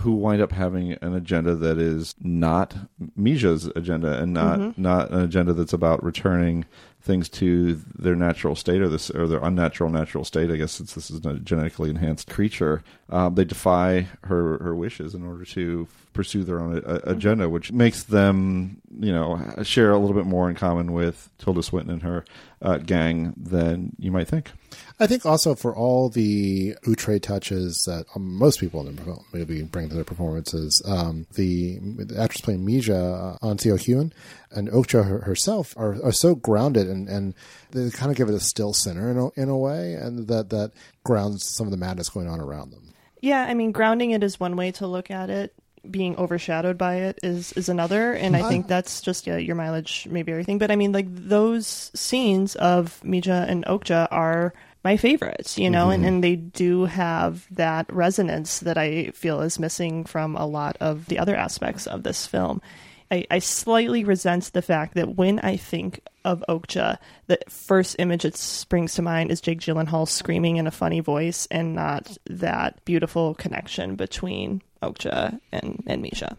who 0.02 0.14
wind 0.16 0.42
up 0.42 0.52
having 0.52 0.94
an 0.94 1.14
agenda 1.14 1.56
that 1.56 1.78
is 1.78 2.14
not 2.20 2.76
Mija's 3.16 3.68
agenda 3.76 4.22
and 4.22 4.34
not 4.34 4.60
Mm-hmm. 4.60 4.82
not 4.82 5.12
an 5.12 5.22
agenda 5.22 5.54
that's 5.54 5.74
about 5.74 6.04
returning 6.04 6.66
things 7.08 7.30
to 7.30 7.82
their 7.98 8.16
natural 8.16 8.56
state 8.56 8.82
or 8.82 8.90
this 8.90 9.10
or 9.10 9.28
their 9.28 9.44
unnatural 9.44 9.90
natural 9.90 10.24
state. 10.24 10.52
I 10.52 10.58
guess 10.58 10.74
since 10.74 10.94
this 10.94 11.10
is 11.10 11.26
a 11.26 11.40
genetically 11.40 11.90
enhanced 11.90 12.30
creature, 12.30 12.84
um, 13.10 13.34
they 13.36 13.46
defy 13.46 14.08
her 14.26 14.60
her 14.60 14.76
wishes 14.76 15.16
in 15.16 15.26
order 15.26 15.46
to 15.46 15.88
pursue 16.14 16.44
their 16.44 16.60
own 16.60 16.84
uh, 16.84 17.00
agenda, 17.06 17.50
which 17.50 17.72
makes 17.72 18.04
them 18.04 18.82
you 19.00 19.12
know 19.12 19.42
share 19.64 19.92
a 19.92 19.98
little 19.98 20.16
bit 20.16 20.26
more 20.26 20.50
in 20.50 20.56
common 20.56 20.94
with 20.94 21.30
Tilda 21.40 21.64
Swinton 21.64 21.94
and 21.94 22.04
her 22.04 22.26
uh, 22.62 22.78
gang 22.78 23.34
than 23.38 23.96
you 23.98 24.12
might 24.12 24.28
think. 24.28 24.52
I 25.00 25.06
think 25.06 25.26
also 25.26 25.54
for 25.54 25.76
all 25.76 26.10
the 26.10 26.76
outre 26.88 27.20
touches 27.20 27.84
that 27.86 28.06
um, 28.16 28.36
most 28.36 28.60
people 28.60 28.88
in 28.88 28.96
the 28.96 29.18
movie 29.32 29.64
bring 29.64 29.90
to 29.90 29.96
their 29.96 30.04
performances, 30.04 30.82
um, 30.86 31.28
the, 31.36 31.78
the 31.80 32.20
actress 32.20 32.42
playing 32.42 32.66
Mija, 32.66 33.36
uh, 33.36 33.46
Ahn 33.46 33.58
Seo-hyun, 33.58 34.12
and 34.52 34.70
Okja 34.70 35.24
herself 35.24 35.74
are, 35.78 36.04
are 36.04 36.12
so 36.12 36.36
grounded 36.36 36.88
and, 36.88 37.08
and 37.08 37.34
they 37.72 37.90
kind 37.90 38.12
of 38.12 38.18
give 38.18 38.30
it 38.30 38.36
a 38.36 38.40
still 38.40 38.74
center 38.74 39.12
in 39.12 39.18
a, 39.18 39.30
in 39.42 39.50
a 39.50 39.58
way, 39.58 39.94
and 39.94 40.28
that, 40.28 40.50
that 40.50 40.72
grounds 41.04 41.48
some 41.48 41.68
of 41.68 41.72
the 41.72 41.78
madness 41.78 42.10
going 42.10 42.28
on 42.28 42.40
around 42.40 42.72
them. 42.72 42.94
Yeah, 43.22 43.44
I 43.44 43.54
mean, 43.54 43.72
grounding 43.72 44.12
it 44.12 44.24
is 44.24 44.40
one 44.40 44.56
way 44.56 44.72
to 44.74 44.88
look 44.88 45.12
at 45.12 45.30
it. 45.30 45.54
Being 45.90 46.18
overshadowed 46.18 46.78
by 46.78 46.96
it 46.96 47.20
is 47.24 47.54
is 47.54 47.70
another, 47.70 48.12
and 48.14 48.36
I 48.36 48.50
think 48.50 48.68
that's 48.68 49.00
just 49.00 49.26
yeah, 49.26 49.38
your 49.38 49.56
mileage, 49.56 50.06
maybe 50.10 50.34
everything. 50.34 50.58
But 50.58 50.70
I 50.70 50.76
mean, 50.76 50.92
like 50.92 51.06
those 51.08 51.92
scenes 51.96 52.56
of 52.58 53.00
Mija 53.06 53.48
and 53.48 53.64
Okja 53.66 54.10
are 54.12 54.54
my 54.84 54.98
favorites, 54.98 55.58
you 55.58 55.70
know, 55.70 55.90
and, 55.90 56.04
mm-hmm. 56.04 56.08
and 56.08 56.24
they 56.24 56.36
do 56.36 56.86
have 56.86 57.48
that 57.52 57.92
resonance 57.92 58.60
that 58.62 58.78
I 58.78 59.12
feel 59.12 59.42
is 59.42 59.60
missing 59.60 60.04
from 60.04 60.36
a 60.36 60.46
lot 60.46 60.78
of 60.80 61.06
the 61.08 61.20
other 61.20 61.36
aspects 61.36 61.88
of 61.88 62.04
this 62.04 62.28
film. 62.28 62.62
I, 63.10 63.26
I 63.32 63.40
slightly 63.40 64.04
resent 64.04 64.52
the 64.54 64.62
fact 64.62 64.96
that 64.96 65.16
when 65.16 65.40
I 65.40 65.58
think 65.58 66.02
of 66.26 66.44
Okja, 66.50 66.98
the 67.28 67.40
first 67.48 67.96
image 68.00 68.24
that 68.24 68.36
springs 68.36 68.96
to 68.96 69.02
mind 69.02 69.32
is 69.32 69.42
Jake 69.42 69.60
Gyllenhaal 69.60 70.08
screaming 70.08 70.58
in 70.58 70.68
a 70.68 70.72
funny 70.72 71.00
voice 71.00 71.48
and 71.50 71.76
not 71.76 72.18
that 72.26 72.84
beautiful 72.86 73.34
connection 73.36 73.96
between 73.96 74.62
Okja 74.82 75.40
and, 75.52 75.84
and 75.88 76.04
Mija. 76.04 76.36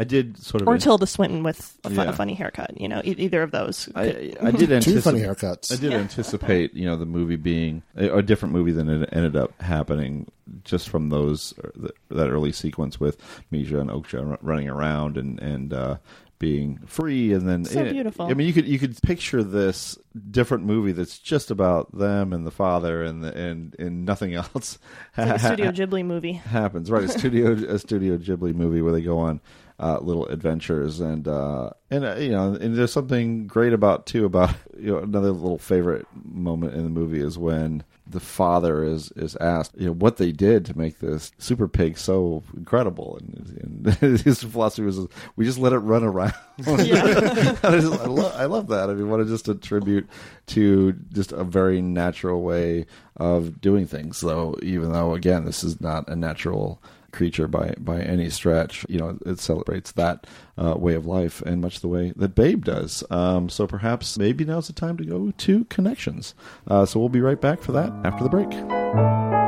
I 0.00 0.04
did 0.04 0.38
sort 0.38 0.62
of 0.62 0.68
Or 0.68 0.74
an- 0.74 0.80
Tilda 0.80 1.06
Swinton 1.06 1.42
with 1.42 1.76
a, 1.84 1.90
fun, 1.90 2.06
Yeah. 2.06 2.12
a 2.12 2.16
funny 2.16 2.34
haircut, 2.34 2.80
you 2.80 2.86
know, 2.88 3.00
e- 3.04 3.16
either 3.18 3.42
of 3.42 3.50
those. 3.50 3.88
I, 3.94 4.10
could- 4.10 4.38
I 4.40 4.50
did 4.52 4.68
Two 4.68 4.74
anticipate 4.76 5.02
funny 5.02 5.20
haircuts. 5.20 5.72
I 5.72 5.76
did 5.76 5.92
anticipate, 5.92 6.74
you 6.74 6.86
know, 6.86 6.96
the 6.96 7.06
movie 7.06 7.36
being 7.36 7.82
a, 7.96 8.18
a 8.18 8.22
different 8.22 8.52
movie 8.54 8.72
than 8.72 8.88
it 8.88 9.08
ended 9.12 9.36
up 9.36 9.60
happening, 9.60 10.30
just 10.64 10.88
from 10.88 11.08
those 11.08 11.52
uh, 11.64 11.88
that 12.10 12.28
early 12.28 12.52
sequence 12.52 13.00
with 13.00 13.18
Mija 13.52 13.80
and 13.80 13.90
Okja 13.90 14.24
ru- 14.24 14.38
running 14.40 14.68
around 14.68 15.16
and 15.16 15.40
and 15.40 15.72
uh, 15.72 15.96
being 16.38 16.78
free, 16.86 17.32
and 17.32 17.48
then 17.48 17.64
So 17.64 17.82
beautiful. 17.90 18.26
I 18.26 18.34
mean, 18.34 18.46
you 18.46 18.52
could 18.52 18.68
you 18.68 18.78
could 18.78 18.96
picture 19.02 19.42
this 19.42 19.98
different 20.30 20.64
movie 20.64 20.92
that's 20.92 21.18
just 21.18 21.50
about 21.50 21.90
them 21.98 22.32
and 22.32 22.46
the 22.46 22.52
father 22.52 23.02
and 23.02 23.24
the, 23.24 23.36
and 23.36 23.74
and 23.80 24.04
nothing 24.04 24.34
else. 24.36 24.78
It's 25.16 25.18
like 25.18 25.28
a 25.30 25.38
Studio 25.40 25.72
Ghibli 25.72 26.04
movie. 26.06 26.34
happens 26.34 26.88
right 26.88 27.02
a 27.02 27.08
studio 27.08 27.50
a 27.54 27.80
studio 27.80 28.16
ghibli 28.16 28.54
movie 28.54 28.80
where 28.82 28.92
they 28.92 29.02
go 29.02 29.18
on 29.18 29.40
uh, 29.80 29.98
little 30.00 30.26
adventures. 30.26 31.00
And 31.00 31.26
uh, 31.28 31.70
and 31.90 32.04
uh, 32.04 32.16
you 32.16 32.30
know 32.30 32.54
and 32.54 32.76
there's 32.76 32.92
something 32.92 33.46
great 33.46 33.72
about 33.72 34.06
too 34.06 34.24
about 34.24 34.54
you 34.78 34.92
know 34.92 34.98
another 34.98 35.30
little 35.30 35.58
favorite 35.58 36.06
moment 36.24 36.74
in 36.74 36.84
the 36.84 36.90
movie 36.90 37.20
is 37.20 37.38
when 37.38 37.84
the 38.10 38.20
father 38.20 38.82
is 38.82 39.12
is 39.12 39.36
asked 39.36 39.72
you 39.76 39.86
know 39.86 39.92
what 39.92 40.16
they 40.16 40.32
did 40.32 40.64
to 40.64 40.76
make 40.78 40.98
this 40.98 41.30
super 41.38 41.68
pig 41.68 41.98
so 41.98 42.42
incredible. 42.56 43.18
And, 43.20 43.86
and 43.94 44.18
his 44.20 44.42
philosophy 44.42 44.82
was 44.82 45.06
we 45.36 45.44
just 45.44 45.58
let 45.58 45.72
it 45.72 45.78
run 45.78 46.04
around. 46.04 46.34
I, 46.66 46.76
just, 46.84 47.64
I, 47.64 48.06
love, 48.06 48.34
I 48.34 48.44
love 48.46 48.68
that. 48.68 48.90
I 48.90 48.94
mean 48.94 49.08
what 49.08 49.20
a 49.20 49.24
just 49.24 49.48
a 49.48 49.54
tribute 49.54 50.08
to 50.48 50.92
just 51.12 51.32
a 51.32 51.44
very 51.44 51.80
natural 51.80 52.42
way 52.42 52.86
of 53.16 53.60
doing 53.60 53.86
things. 53.86 54.20
Though 54.20 54.56
even 54.62 54.92
though 54.92 55.14
again 55.14 55.44
this 55.44 55.62
is 55.62 55.80
not 55.80 56.08
a 56.08 56.16
natural 56.16 56.82
creature 57.12 57.48
by 57.48 57.74
by 57.78 58.00
any 58.00 58.30
stretch. 58.30 58.84
You 58.88 58.98
know, 58.98 59.18
it 59.26 59.40
celebrates 59.40 59.92
that 59.92 60.26
uh, 60.56 60.74
way 60.76 60.94
of 60.94 61.06
life, 61.06 61.42
and 61.42 61.60
much 61.60 61.80
the 61.80 61.88
way 61.88 62.12
that 62.16 62.34
Babe 62.34 62.64
does. 62.64 63.04
Um, 63.10 63.48
so 63.48 63.66
perhaps 63.66 64.18
maybe 64.18 64.44
now's 64.44 64.66
the 64.66 64.72
time 64.72 64.96
to 64.98 65.04
go 65.04 65.32
to 65.36 65.64
connections. 65.64 66.34
Uh, 66.66 66.86
so 66.86 67.00
we'll 67.00 67.08
be 67.08 67.20
right 67.20 67.40
back 67.40 67.60
for 67.60 67.72
that 67.72 67.92
after 68.04 68.24
the 68.24 68.30
break. 68.30 69.47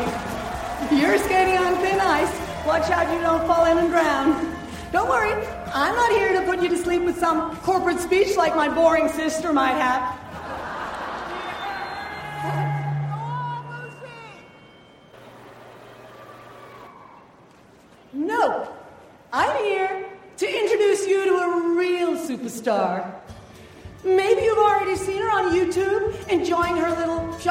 you're 0.99 1.17
skating 1.19 1.57
on 1.57 1.75
thin 1.75 1.99
ice. 1.99 2.31
Watch 2.65 2.89
out 2.89 3.13
you 3.13 3.21
don't 3.21 3.45
fall 3.45 3.65
in 3.65 3.77
and 3.77 3.89
drown. 3.89 4.55
Don't 4.91 5.09
worry, 5.09 5.33
I'm 5.73 5.95
not 5.95 6.11
here 6.11 6.33
to 6.39 6.45
put 6.45 6.61
you 6.61 6.69
to 6.69 6.77
sleep 6.77 7.03
with 7.03 7.19
some 7.19 7.55
corporate 7.57 7.99
speech 7.99 8.37
like 8.37 8.55
my 8.55 8.69
boring 8.73 9.09
sister 9.09 9.51
might 9.51 9.73
have. 9.73 10.17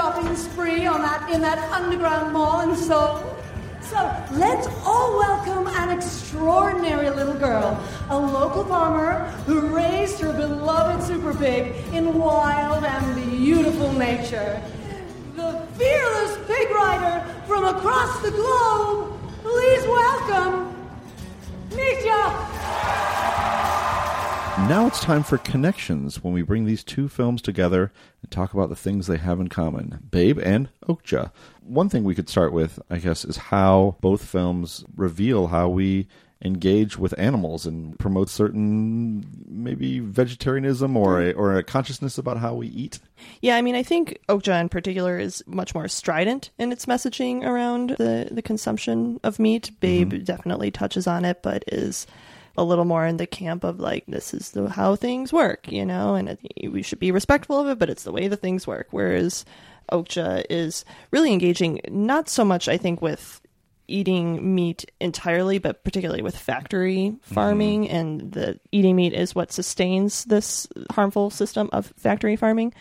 Shopping 0.07 0.37
spree 0.37 0.87
on 0.87 1.03
that 1.03 1.29
in 1.33 1.41
that 1.41 1.59
underground 1.73 2.33
mall 2.33 2.61
in 2.61 2.77
Seoul. 2.77 3.19
So 3.81 3.97
let's 4.35 4.69
all 4.85 5.19
welcome 5.19 5.67
an 5.67 5.99
extraordinary 5.99 7.11
little 7.11 7.35
girl, 7.35 7.77
a 8.09 8.17
local 8.17 8.65
farmer 8.67 9.25
who 9.47 9.75
raised 9.75 10.21
her 10.21 10.33
beloved 10.33 11.03
super 11.03 11.35
pig 11.35 11.75
in 11.93 12.17
wild 12.17 12.85
and 12.85 13.17
beautiful 13.17 13.93
nature. 13.95 14.63
The 15.35 15.67
fearless 15.77 16.39
pig 16.47 16.71
rider 16.71 17.27
from 17.49 17.65
across 17.65 18.23
the 18.23 18.31
globe. 18.31 19.19
Please 19.43 19.89
welcome 19.89 20.73
Mija. 21.71 23.76
Now 24.61 24.87
it's 24.87 25.01
time 25.01 25.23
for 25.23 25.37
connections 25.37 26.25
when 26.25 26.33
we 26.33 26.41
bring 26.41 26.65
these 26.65 26.83
two 26.83 27.09
films 27.09 27.43
together 27.43 27.93
and 28.23 28.31
talk 28.31 28.55
about 28.55 28.71
the 28.71 28.75
things 28.75 29.07
they 29.07 29.19
have 29.19 29.39
in 29.39 29.49
common 29.49 30.09
Babe 30.11 30.39
and 30.43 30.71
Okja. 30.89 31.31
One 31.61 31.91
thing 31.91 32.05
we 32.05 32.15
could 32.15 32.31
start 32.31 32.55
with, 32.55 32.81
I 32.91 32.97
guess, 32.97 33.25
is 33.25 33.37
how 33.37 33.97
both 34.01 34.25
films 34.25 34.83
reveal 34.97 35.49
how 35.49 35.69
we 35.69 36.09
engage 36.43 36.99
with 36.99 37.15
animals 37.19 37.67
and 37.67 37.99
promote 37.99 38.31
certain 38.31 39.27
maybe 39.47 40.01
vegetarianism 40.01 40.97
or 40.97 41.21
a, 41.21 41.33
or 41.33 41.57
a 41.57 41.63
consciousness 41.63 42.17
about 42.17 42.39
how 42.39 42.55
we 42.55 42.69
eat. 42.69 42.99
Yeah, 43.43 43.57
I 43.57 43.63
mean, 43.63 43.75
I 43.75 43.83
think 43.83 44.19
Okja 44.29 44.61
in 44.61 44.69
particular 44.71 45.19
is 45.19 45.45
much 45.47 45.75
more 45.75 45.87
strident 45.87 46.51
in 46.59 46.73
its 46.73 46.87
messaging 46.87 47.45
around 47.45 47.91
the, 47.91 48.29
the 48.31 48.43
consumption 48.43 49.21
of 49.23 49.39
meat. 49.39 49.71
Babe 49.81 50.13
mm-hmm. 50.13 50.25
definitely 50.25 50.71
touches 50.71 51.07
on 51.07 51.25
it, 51.27 51.43
but 51.43 51.63
is 51.69 52.07
a 52.57 52.65
little 52.65 52.85
more 52.85 53.07
in 53.07 53.17
the 53.17 53.27
camp 53.27 53.65
of 53.65 53.81
like, 53.81 54.05
this 54.07 54.33
is 54.33 54.53
the, 54.53 54.69
how 54.69 54.97
things 54.97 55.33
work, 55.33 55.71
you 55.71 55.85
know, 55.85 56.15
and 56.15 56.29
it, 56.29 56.73
we 56.73 56.83
should 56.83 56.99
be 56.99 57.11
respectful 57.13 57.61
of 57.61 57.69
it, 57.69 57.79
but 57.79 57.91
it's 57.91 58.05
the 58.05 58.13
way 58.13 58.29
the 58.29 58.37
things 58.37 58.67
work. 58.67 58.89
Whereas 58.91 59.45
Okja 59.93 60.45
is 60.51 60.85
really 61.11 61.33
engaging, 61.33 61.81
not 61.89 62.29
so 62.29 62.45
much, 62.45 62.69
I 62.69 62.77
think, 62.77 63.03
with 63.03 63.41
eating 63.89 64.55
meat 64.55 64.91
entirely, 65.01 65.59
but 65.59 65.85
particularly 65.85 66.23
with 66.23 66.37
factory 66.37 67.13
mm-hmm. 67.13 67.35
farming, 67.35 67.89
and 67.89 68.33
the 68.33 68.59
eating 68.73 68.97
meat 68.97 69.13
is 69.13 69.33
what 69.33 69.53
sustains 69.53 70.25
this 70.25 70.67
harmful 70.91 71.31
system 71.31 71.71
of 71.73 71.93
factory 71.97 72.35
farming. 72.35 72.75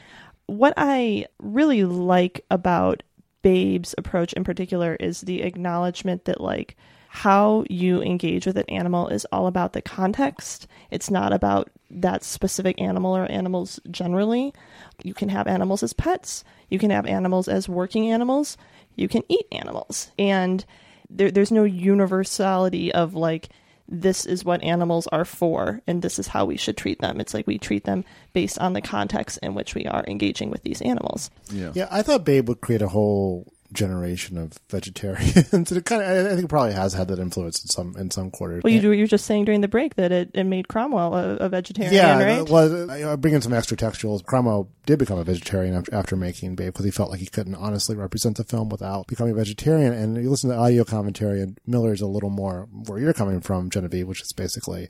what 0.47 0.73
I 0.77 1.27
really 1.39 1.83
like 1.85 2.45
about 2.51 3.03
Babe's 3.41 3.95
approach 3.97 4.33
in 4.33 4.43
particular 4.43 4.95
is 4.95 5.21
the 5.21 5.41
acknowledgement 5.41 6.25
that, 6.25 6.41
like, 6.41 6.75
how 7.15 7.63
you 7.69 8.01
engage 8.01 8.45
with 8.45 8.57
an 8.57 8.69
animal 8.69 9.07
is 9.07 9.25
all 9.31 9.47
about 9.47 9.71
the 9.71 9.81
context. 9.81 10.67
It's 10.91 11.09
not 11.09 11.31
about 11.31 11.71
that 11.89 12.25
specific 12.25 12.81
animal 12.81 13.15
or 13.15 13.25
animals 13.31 13.79
generally. 13.89 14.53
You 15.01 15.13
can 15.13 15.29
have 15.29 15.47
animals 15.47 15.81
as 15.81 15.93
pets, 15.93 16.43
you 16.69 16.77
can 16.77 16.89
have 16.89 17.05
animals 17.05 17.47
as 17.47 17.69
working 17.69 18.11
animals, 18.11 18.57
you 18.97 19.07
can 19.07 19.23
eat 19.29 19.45
animals. 19.53 20.11
And 20.19 20.65
there, 21.09 21.31
there's 21.31 21.53
no 21.53 21.63
universality 21.63 22.91
of 22.93 23.13
like, 23.13 23.47
this 23.87 24.25
is 24.25 24.43
what 24.43 24.61
animals 24.61 25.07
are 25.07 25.25
for 25.25 25.79
and 25.87 26.01
this 26.01 26.19
is 26.19 26.27
how 26.27 26.43
we 26.43 26.57
should 26.57 26.75
treat 26.75 26.99
them. 26.99 27.21
It's 27.21 27.33
like 27.33 27.47
we 27.47 27.57
treat 27.57 27.85
them 27.85 28.03
based 28.33 28.59
on 28.59 28.73
the 28.73 28.81
context 28.81 29.39
in 29.41 29.53
which 29.53 29.73
we 29.73 29.85
are 29.85 30.03
engaging 30.05 30.49
with 30.49 30.63
these 30.63 30.81
animals. 30.81 31.31
Yeah. 31.49 31.71
Yeah, 31.73 31.87
I 31.89 32.01
thought 32.01 32.25
Babe 32.25 32.49
would 32.49 32.59
create 32.59 32.81
a 32.81 32.89
whole 32.89 33.53
generation 33.75 34.37
of 34.37 34.53
vegetarians. 34.69 35.35
it 35.71 35.85
kind 35.85 36.01
of, 36.01 36.07
I 36.07 36.29
think, 36.29 36.45
it 36.45 36.47
probably 36.49 36.73
has 36.73 36.93
had 36.93 37.07
that 37.09 37.19
influence 37.19 37.61
in 37.63 37.69
some 37.69 37.95
in 37.97 38.11
some 38.11 38.31
quarters. 38.31 38.63
Well, 38.63 38.73
you, 38.73 38.91
you 38.91 39.03
were 39.03 39.07
just 39.07 39.25
saying 39.25 39.45
during 39.45 39.61
the 39.61 39.67
break 39.67 39.95
that 39.95 40.11
it, 40.11 40.31
it 40.33 40.45
made 40.45 40.67
Cromwell 40.67 41.13
a, 41.13 41.35
a 41.37 41.49
vegetarian, 41.49 41.93
yeah, 41.93 42.23
right? 42.23 42.49
well, 42.49 42.89
I 42.89 43.15
bring 43.15 43.33
in 43.33 43.41
some 43.41 43.53
extra 43.53 43.77
textuals. 43.77 44.23
Cromwell 44.23 44.69
did 44.85 44.99
become 44.99 45.17
a 45.17 45.23
vegetarian 45.23 45.75
after, 45.75 45.93
after 45.93 46.15
making 46.15 46.55
Babe 46.55 46.67
because 46.67 46.85
he 46.85 46.91
felt 46.91 47.09
like 47.09 47.19
he 47.19 47.25
couldn't 47.27 47.55
honestly 47.55 47.95
represent 47.95 48.37
the 48.37 48.43
film 48.43 48.69
without 48.69 49.07
becoming 49.07 49.33
a 49.33 49.35
vegetarian. 49.35 49.93
And 49.93 50.17
you 50.21 50.29
listen 50.29 50.49
to 50.49 50.55
the 50.55 50.61
audio 50.61 50.83
commentary, 50.83 51.41
and 51.41 51.59
Miller's 51.65 52.01
a 52.01 52.07
little 52.07 52.29
more 52.29 52.67
where 52.85 52.99
you're 52.99 53.13
coming 53.13 53.41
from, 53.41 53.69
Genevieve, 53.69 54.07
which 54.07 54.21
is 54.21 54.33
basically, 54.33 54.87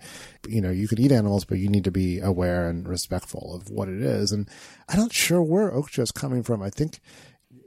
you 0.47 0.61
know, 0.61 0.71
you 0.71 0.87
could 0.87 0.99
eat 0.99 1.11
animals, 1.11 1.45
but 1.45 1.57
you 1.57 1.69
need 1.69 1.83
to 1.85 1.91
be 1.91 2.19
aware 2.19 2.67
and 2.69 2.87
respectful 2.87 3.55
of 3.55 3.69
what 3.69 3.87
it 3.87 4.01
is. 4.01 4.31
And 4.31 4.49
I'm 4.89 4.99
not 4.99 5.13
sure 5.13 5.41
where 5.41 5.71
Okja 5.71 6.03
is 6.03 6.11
coming 6.11 6.43
from. 6.43 6.61
I 6.61 6.69
think 6.69 6.99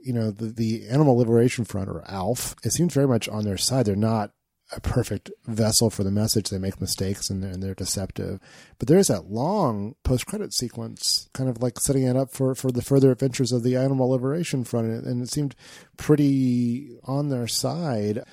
you 0.09 0.15
know, 0.15 0.31
the, 0.31 0.47
the 0.47 0.87
Animal 0.89 1.15
Liberation 1.19 1.65
Front 1.65 1.87
or 1.87 2.03
ALF, 2.07 2.55
it 2.63 2.71
seems 2.71 2.95
very 2.95 3.07
much 3.07 3.29
on 3.29 3.43
their 3.43 3.57
side. 3.57 3.85
They're 3.85 3.95
not 3.95 4.31
a 4.75 4.81
perfect 4.81 5.29
vessel 5.45 5.91
for 5.91 6.03
the 6.03 6.09
message. 6.09 6.49
They 6.49 6.57
make 6.57 6.81
mistakes 6.81 7.29
and 7.29 7.43
they're, 7.43 7.51
and 7.51 7.61
they're 7.61 7.75
deceptive. 7.75 8.39
But 8.79 8.87
there's 8.87 9.09
that 9.09 9.29
long 9.29 9.93
post 10.03 10.25
credit 10.25 10.51
sequence, 10.51 11.29
kind 11.31 11.47
of 11.47 11.61
like 11.61 11.79
setting 11.79 12.05
it 12.05 12.17
up 12.17 12.31
for, 12.31 12.55
for 12.55 12.71
the 12.71 12.81
further 12.81 13.11
adventures 13.11 13.51
of 13.51 13.61
the 13.61 13.75
Animal 13.75 14.09
Liberation 14.09 14.63
Front. 14.63 15.05
And 15.05 15.21
it 15.21 15.29
seemed 15.29 15.55
pretty 15.95 16.97
on 17.03 17.29
their 17.29 17.47
side, 17.47 18.23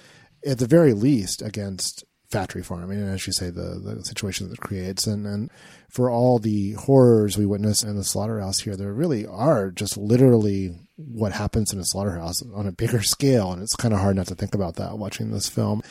at 0.46 0.58
the 0.58 0.66
very 0.66 0.94
least, 0.94 1.42
against 1.42 2.04
factory 2.30 2.62
farming 2.62 2.98
and 2.98 3.10
as 3.10 3.26
you 3.26 3.32
say 3.32 3.50
the, 3.50 3.80
the 3.82 4.04
situation 4.04 4.48
that 4.48 4.54
it 4.54 4.60
creates. 4.60 5.06
And, 5.06 5.26
and 5.26 5.50
for 5.88 6.10
all 6.10 6.38
the 6.38 6.72
horrors 6.72 7.38
we 7.38 7.46
witness 7.46 7.82
in 7.82 7.96
the 7.96 8.04
slaughterhouse 8.04 8.60
here 8.60 8.76
there 8.76 8.92
really 8.92 9.26
are 9.26 9.70
just 9.70 9.96
literally 9.96 10.76
what 10.96 11.32
happens 11.32 11.72
in 11.72 11.78
a 11.78 11.84
slaughterhouse 11.84 12.42
on 12.54 12.66
a 12.66 12.72
bigger 12.72 13.02
scale 13.02 13.52
and 13.52 13.62
it's 13.62 13.76
kind 13.76 13.94
of 13.94 14.00
hard 14.00 14.16
not 14.16 14.26
to 14.28 14.34
think 14.34 14.54
about 14.54 14.76
that 14.76 14.98
watching 14.98 15.30
this 15.30 15.48
film 15.48 15.82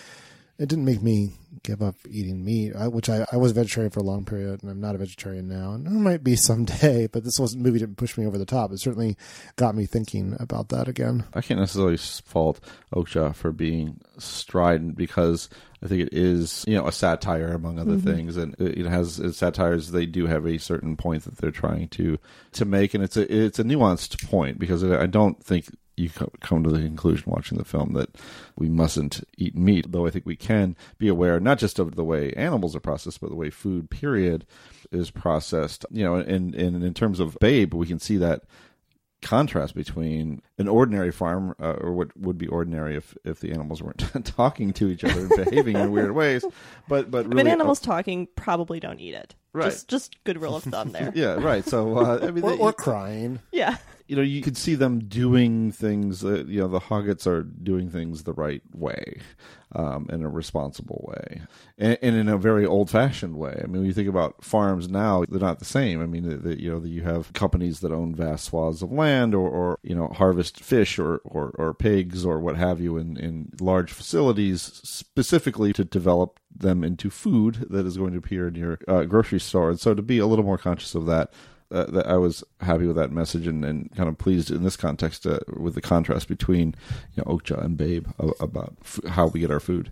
it 0.58 0.70
didn't 0.70 0.86
make 0.86 1.02
me 1.02 1.34
give 1.63 1.82
up 1.82 1.96
eating 2.10 2.46
meat, 2.46 2.74
I, 2.76 2.88
which 2.88 3.10
I, 3.10 3.26
I 3.32 3.38
was 3.38 3.52
vegetarian 3.52 3.89
for 3.91 4.00
a 4.00 4.04
long 4.04 4.24
period, 4.24 4.62
and 4.62 4.72
I'm 4.72 4.80
not 4.80 4.96
a 4.96 5.00
vegetarian 5.00 5.48
now, 5.48 5.74
and 5.74 5.88
I 5.88 5.91
might 5.91 6.24
be 6.24 6.36
someday. 6.36 7.08
But 7.08 7.24
this 7.24 7.39
wasn't 7.39 7.63
movie 7.63 7.80
didn't 7.80 7.98
push 7.98 8.18
me 8.18 8.26
over 8.26 8.38
the 8.38 8.46
top. 8.46 8.72
It 8.72 8.80
certainly 8.80 9.18
got 9.56 9.76
me 9.76 9.86
thinking 9.86 10.36
about 10.39 10.70
that 10.70 10.88
again. 10.88 11.26
I 11.34 11.41
can't 11.41 11.60
necessarily 11.60 11.98
fault 11.98 12.60
Okja 12.94 13.36
for 13.36 13.52
being 13.52 14.00
strident 14.18 14.96
because 14.96 15.50
I 15.84 15.88
think 15.88 16.02
it 16.02 16.13
is, 16.13 16.63
you 16.68 16.76
know, 16.76 16.88
a 16.88 16.91
satire 16.91 17.54
among 17.54 17.80
other 17.80 17.91
Mm-hmm. 17.96 18.12
things, 18.12 18.38
and 18.38 18.56
it 18.60 18.86
has 18.86 19.22
satires. 19.36 19.91
They 19.91 20.06
do 20.06 20.28
have 20.28 20.46
a 20.46 20.58
certain 20.58 20.96
point 20.98 21.24
that 21.24 21.38
they're 21.38 21.52
trying 21.52 21.88
to 21.89 22.18
to 22.54 22.65
make, 22.65 22.94
and 22.94 23.04
it's 23.04 23.18
a 23.18 23.34
it's 23.46 23.60
a 23.60 23.63
nuanced 23.63 24.26
point 24.30 24.60
because 24.60 24.84
I 24.84 25.06
don't 25.06 25.44
think 25.44 25.65
you 25.97 26.10
come 26.41 26.63
to 26.63 26.69
the 26.69 26.79
conclusion 26.79 27.31
watching 27.31 27.58
the 27.58 27.63
film 27.65 27.93
that 27.93 28.10
we 28.58 28.69
mustn't 28.69 29.23
eat 29.38 29.55
meat, 29.55 29.91
though 29.91 30.05
I 30.05 30.10
think 30.10 30.25
we 30.25 30.36
can 30.36 30.75
be 30.97 31.08
aware 31.08 31.39
not 31.39 31.58
just 31.58 31.79
of 31.79 31.95
the 31.95 32.03
way 32.03 32.31
animals 32.34 32.75
are 32.75 32.79
processed, 32.81 33.21
but 33.21 33.29
the 33.29 33.36
way 33.36 33.49
food, 33.49 33.89
period, 33.89 34.45
is 34.91 35.10
processed. 35.12 35.86
You 35.91 36.03
know, 36.03 36.15
and, 36.15 36.53
and 36.53 36.84
in 36.84 36.93
terms 36.93 37.19
of 37.19 37.38
Babe, 37.39 37.73
we 37.73 37.88
can 37.88 37.99
see 37.99 38.17
that 38.17 38.41
contrast 39.21 39.73
between 39.73 40.41
an 40.60 40.67
ordinary 40.67 41.12
farm, 41.12 41.55
uh, 41.60 41.71
or 41.81 41.93
what 41.93 42.15
would 42.17 42.38
be 42.38 42.47
ordinary 42.47 42.95
if, 42.95 43.17
if 43.23 43.39
the 43.39 43.51
animals 43.51 43.81
weren't 43.81 44.03
talking 44.25 44.71
to 44.73 44.89
each 44.89 45.03
other 45.03 45.21
and 45.21 45.29
behaving 45.49 45.75
in 45.77 45.91
weird 45.91 46.12
ways, 46.12 46.45
but 46.88 47.10
but 47.10 47.25
really, 47.25 47.41
I 47.41 47.43
mean, 47.45 47.47
animals 47.53 47.79
talking 47.79 48.27
probably 48.36 48.79
don't 48.79 48.99
eat 48.99 49.15
it. 49.15 49.34
Right. 49.53 49.65
Just, 49.71 49.88
just 49.88 50.23
good 50.25 50.39
rule 50.41 50.58
of 50.58 50.63
thumb 50.63 50.91
there. 50.91 51.12
yeah, 51.15 51.36
right. 51.36 51.63
So 51.65 51.97
uh, 51.97 52.19
I 52.21 52.31
mean, 52.31 52.43
Or, 52.43 52.51
they- 52.51 52.58
or 52.58 52.73
crying. 52.73 53.39
Yeah. 53.51 53.77
You 54.08 54.15
know, 54.15 54.22
you 54.22 54.41
could 54.41 54.56
see 54.56 54.76
them 54.76 55.00
doing 55.00 55.72
things. 55.72 56.22
That, 56.22 56.48
you 56.48 56.60
know, 56.60 56.68
the 56.68 56.80
Hoggetts 56.80 57.26
are 57.26 57.44
doing 57.44 57.89
things 57.89 58.24
the 58.24 58.34
right 58.34 58.62
way, 58.74 59.20
um, 59.74 60.08
in 60.12 60.22
a 60.24 60.30
responsible 60.30 61.04
way, 61.08 61.41
and, 61.78 61.98
and 62.02 62.15
in 62.15 62.30
a 62.30 62.38
very 62.38 62.65
old-fashioned 62.65 63.36
way. 63.36 63.60
I 63.63 63.65
mean, 63.65 63.78
when 63.78 63.86
you 63.86 63.94
think 63.94 64.08
about 64.08 64.44
farms 64.44 64.88
now, 64.89 65.26
they're 65.28 65.39
not 65.39 65.60
the 65.60 65.65
same. 65.65 66.02
I 66.02 66.06
mean, 66.06 66.30
the, 66.30 66.38
the, 66.38 66.62
you 66.62 66.72
know, 66.72 66.84
you 66.84 67.02
have 67.02 67.34
companies 67.34 67.80
that 67.80 67.91
own 67.91 68.13
vast 68.13 68.46
swaths 68.46 68.84
of 68.84 68.91
land, 68.91 69.34
or, 69.34 69.50
or 69.50 69.80
you 69.82 69.96
know, 69.96 70.08
harvest 70.10 70.63
fish 70.63 71.00
or, 71.00 71.18
or, 71.24 71.50
or 71.56 71.74
pigs 71.74 72.26
or 72.26 72.39
what 72.39 72.58
have 72.58 72.80
you 72.80 72.98
in, 72.98 73.18
in 73.18 73.52
large 73.60 73.91
facilities 73.91 74.62
specifically 74.84 75.74
to 75.74 75.84
develop 75.84 76.39
them 76.56 76.84
into 76.84 77.10
food 77.10 77.65
that 77.70 77.86
is 77.86 77.98
going 77.98 78.12
to 78.12 78.20
appear 78.20 78.48
in 78.48 78.56
your 78.56 78.78
uh, 78.88 79.04
grocery 79.04 79.39
store. 79.39 79.72
And 79.72 79.80
so, 79.80 79.94
to 79.94 80.02
be 80.02 80.20
a 80.20 80.28
little 80.28 80.46
more 80.46 80.58
conscious 80.58 80.96
of 80.96 81.06
that 81.08 81.34
uh, 81.76 81.86
that 81.92 82.08
I 82.08 82.18
was 82.18 82.44
happy 82.62 82.88
with 82.88 82.96
that 82.96 83.12
message 83.12 83.48
and, 83.48 83.66
and 83.66 83.94
kind 83.96 84.10
of 84.10 84.18
pleased 84.18 84.50
in 84.50 84.64
this 84.64 84.78
context 84.78 85.28
uh, 85.28 85.40
with 85.56 85.76
the 85.76 85.82
contrast 85.82 86.28
between 86.28 86.76
you 87.16 87.24
know 87.26 87.36
Okja 87.36 87.64
and 87.64 87.78
Babe 87.78 88.08
about 88.40 88.76
f- 88.82 89.02
how 89.10 89.28
we 89.28 89.42
get 89.42 89.52
our 89.52 89.60
food. 89.60 89.92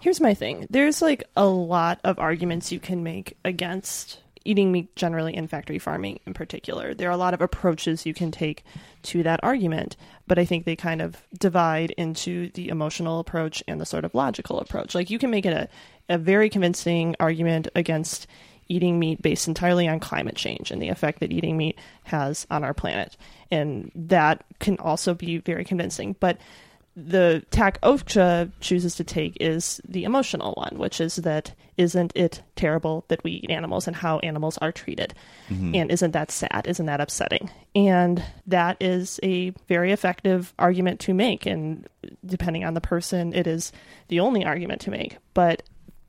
Here's 0.00 0.20
my 0.20 0.32
thing. 0.32 0.66
There's 0.70 1.02
like 1.02 1.24
a 1.36 1.46
lot 1.46 2.00
of 2.04 2.18
arguments 2.18 2.70
you 2.70 2.78
can 2.78 3.02
make 3.02 3.36
against 3.44 4.20
eating 4.44 4.72
meat 4.72 4.94
generally 4.96 5.36
and 5.36 5.50
factory 5.50 5.78
farming 5.78 6.20
in 6.26 6.32
particular. 6.32 6.94
There 6.94 7.08
are 7.08 7.12
a 7.12 7.18
lot 7.18 7.34
of 7.34 7.42
approaches 7.42 8.06
you 8.06 8.14
can 8.14 8.30
take 8.30 8.64
to 9.02 9.22
that 9.24 9.40
argument, 9.42 9.96
but 10.26 10.38
I 10.38 10.44
think 10.44 10.64
they 10.64 10.76
kind 10.76 11.02
of 11.02 11.22
divide 11.38 11.90
into 11.92 12.50
the 12.50 12.68
emotional 12.68 13.18
approach 13.18 13.62
and 13.68 13.80
the 13.80 13.86
sort 13.86 14.04
of 14.04 14.14
logical 14.14 14.60
approach. 14.60 14.94
Like 14.94 15.10
you 15.10 15.18
can 15.18 15.30
make 15.30 15.44
it 15.44 15.52
a, 15.52 15.68
a 16.08 16.16
very 16.16 16.48
convincing 16.48 17.14
argument 17.20 17.68
against 17.74 18.26
eating 18.68 18.98
meat 18.98 19.22
based 19.22 19.48
entirely 19.48 19.88
on 19.88 20.00
climate 20.00 20.36
change 20.36 20.70
and 20.70 20.80
the 20.80 20.88
effect 20.88 21.20
that 21.20 21.32
eating 21.32 21.56
meat 21.56 21.78
has 22.04 22.46
on 22.50 22.64
our 22.64 22.74
planet. 22.74 23.16
And 23.50 23.90
that 23.94 24.44
can 24.58 24.76
also 24.78 25.14
be 25.14 25.38
very 25.38 25.64
convincing. 25.64 26.16
But 26.20 26.38
the 26.96 27.44
tack 27.50 27.80
Okja 27.82 28.50
chooses 28.60 28.96
to 28.96 29.04
take 29.04 29.36
is 29.40 29.80
the 29.86 30.02
emotional 30.04 30.52
one, 30.54 30.78
which 30.78 31.00
is 31.00 31.16
that 31.16 31.54
isn't 31.76 32.12
it 32.16 32.42
terrible 32.56 33.04
that 33.06 33.22
we 33.22 33.32
eat 33.32 33.50
animals 33.50 33.86
and 33.86 33.94
how 33.94 34.18
animals 34.18 34.58
are 34.58 34.72
treated? 34.72 35.14
Mm-hmm. 35.48 35.76
And 35.76 35.92
isn't 35.92 36.10
that 36.10 36.32
sad? 36.32 36.66
Isn't 36.66 36.86
that 36.86 37.00
upsetting? 37.00 37.50
And 37.76 38.22
that 38.48 38.76
is 38.80 39.20
a 39.22 39.50
very 39.68 39.92
effective 39.92 40.52
argument 40.58 40.98
to 41.00 41.14
make. 41.14 41.46
And 41.46 41.86
depending 42.26 42.64
on 42.64 42.74
the 42.74 42.80
person, 42.80 43.32
it 43.32 43.46
is 43.46 43.70
the 44.08 44.18
only 44.18 44.44
argument 44.44 44.80
to 44.82 44.90
make. 44.90 45.18
But 45.34 45.62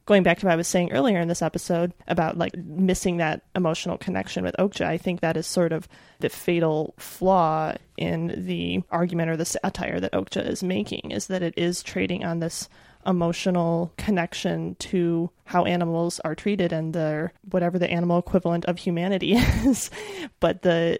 going 0.09 0.23
back 0.23 0.39
to 0.39 0.47
what 0.47 0.51
I 0.51 0.55
was 0.55 0.67
saying 0.67 0.91
earlier 0.91 1.19
in 1.19 1.27
this 1.27 1.43
episode 1.43 1.93
about 2.07 2.35
like 2.35 2.57
missing 2.57 3.17
that 3.17 3.43
emotional 3.55 3.95
connection 3.95 4.43
with 4.43 4.55
Okja, 4.57 4.87
I 4.87 4.97
think 4.97 5.21
that 5.21 5.37
is 5.37 5.45
sort 5.45 5.71
of 5.71 5.87
the 6.17 6.29
fatal 6.29 6.95
flaw 6.97 7.75
in 7.95 8.47
the 8.47 8.81
argument 8.89 9.29
or 9.29 9.37
the 9.37 9.45
satire 9.45 9.99
that 9.99 10.11
Okja 10.13 10.43
is 10.43 10.63
making 10.63 11.11
is 11.11 11.27
that 11.27 11.43
it 11.43 11.53
is 11.55 11.83
trading 11.83 12.25
on 12.25 12.39
this 12.39 12.67
emotional 13.05 13.93
connection 13.97 14.75
to 14.79 15.29
how 15.45 15.65
animals 15.65 16.19
are 16.21 16.33
treated 16.33 16.73
and 16.73 16.91
their 16.93 17.31
whatever 17.51 17.77
the 17.77 17.89
animal 17.91 18.17
equivalent 18.17 18.65
of 18.65 18.79
humanity 18.79 19.33
is. 19.63 19.91
but 20.39 20.63
the 20.63 20.97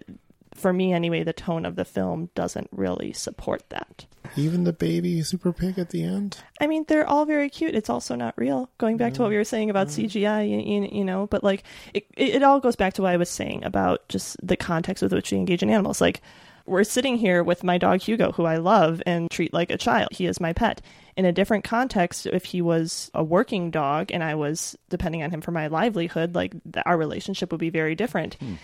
for 0.54 0.72
me 0.72 0.92
anyway, 0.92 1.22
the 1.22 1.32
tone 1.32 1.64
of 1.64 1.76
the 1.76 1.84
film 1.84 2.30
doesn't 2.34 2.68
really 2.72 3.12
support 3.12 3.68
that. 3.70 4.06
Even 4.36 4.64
the 4.64 4.72
baby 4.72 5.22
super 5.22 5.52
pig 5.52 5.78
at 5.78 5.90
the 5.90 6.04
end. 6.04 6.38
I 6.60 6.66
mean, 6.66 6.84
they're 6.86 7.06
all 7.06 7.24
very 7.24 7.48
cute. 7.48 7.74
It's 7.74 7.90
also 7.90 8.14
not 8.14 8.34
real. 8.36 8.70
Going 8.78 8.96
back 8.96 9.14
to 9.14 9.22
what 9.22 9.28
mm. 9.28 9.30
we 9.30 9.36
were 9.36 9.44
saying 9.44 9.70
about 9.70 9.88
mm. 9.88 10.04
CGI, 10.04 10.48
you, 10.48 10.88
you, 10.90 11.04
know, 11.04 11.26
but 11.26 11.42
like 11.42 11.64
it, 11.94 12.06
it, 12.16 12.36
it 12.36 12.42
all 12.42 12.60
goes 12.60 12.76
back 12.76 12.94
to 12.94 13.02
what 13.02 13.12
I 13.12 13.16
was 13.16 13.28
saying 13.28 13.64
about 13.64 14.08
just 14.08 14.36
the 14.46 14.56
context 14.56 15.02
with 15.02 15.12
which 15.12 15.32
we 15.32 15.38
engage 15.38 15.62
in 15.62 15.70
animals. 15.70 16.00
Like 16.00 16.20
we're 16.66 16.84
sitting 16.84 17.16
here 17.16 17.42
with 17.42 17.64
my 17.64 17.78
dog 17.78 18.00
Hugo, 18.00 18.32
who 18.32 18.44
I 18.44 18.56
love 18.56 19.02
and 19.06 19.30
treat 19.30 19.52
like 19.52 19.70
a 19.70 19.78
child. 19.78 20.10
He 20.12 20.26
is 20.26 20.40
my 20.40 20.52
pet. 20.52 20.80
In 21.16 21.24
a 21.24 21.32
different 21.32 21.64
context, 21.64 22.26
if 22.26 22.44
he 22.44 22.62
was 22.62 23.10
a 23.12 23.24
working 23.24 23.70
dog 23.70 24.10
and 24.12 24.22
I 24.22 24.36
was 24.36 24.76
depending 24.88 25.22
on 25.22 25.30
him 25.30 25.40
for 25.40 25.50
my 25.50 25.66
livelihood, 25.66 26.34
like 26.34 26.54
our 26.86 26.96
relationship 26.96 27.50
would 27.50 27.60
be 27.60 27.70
very 27.70 27.94
different. 27.94 28.34
Hmm. 28.34 28.54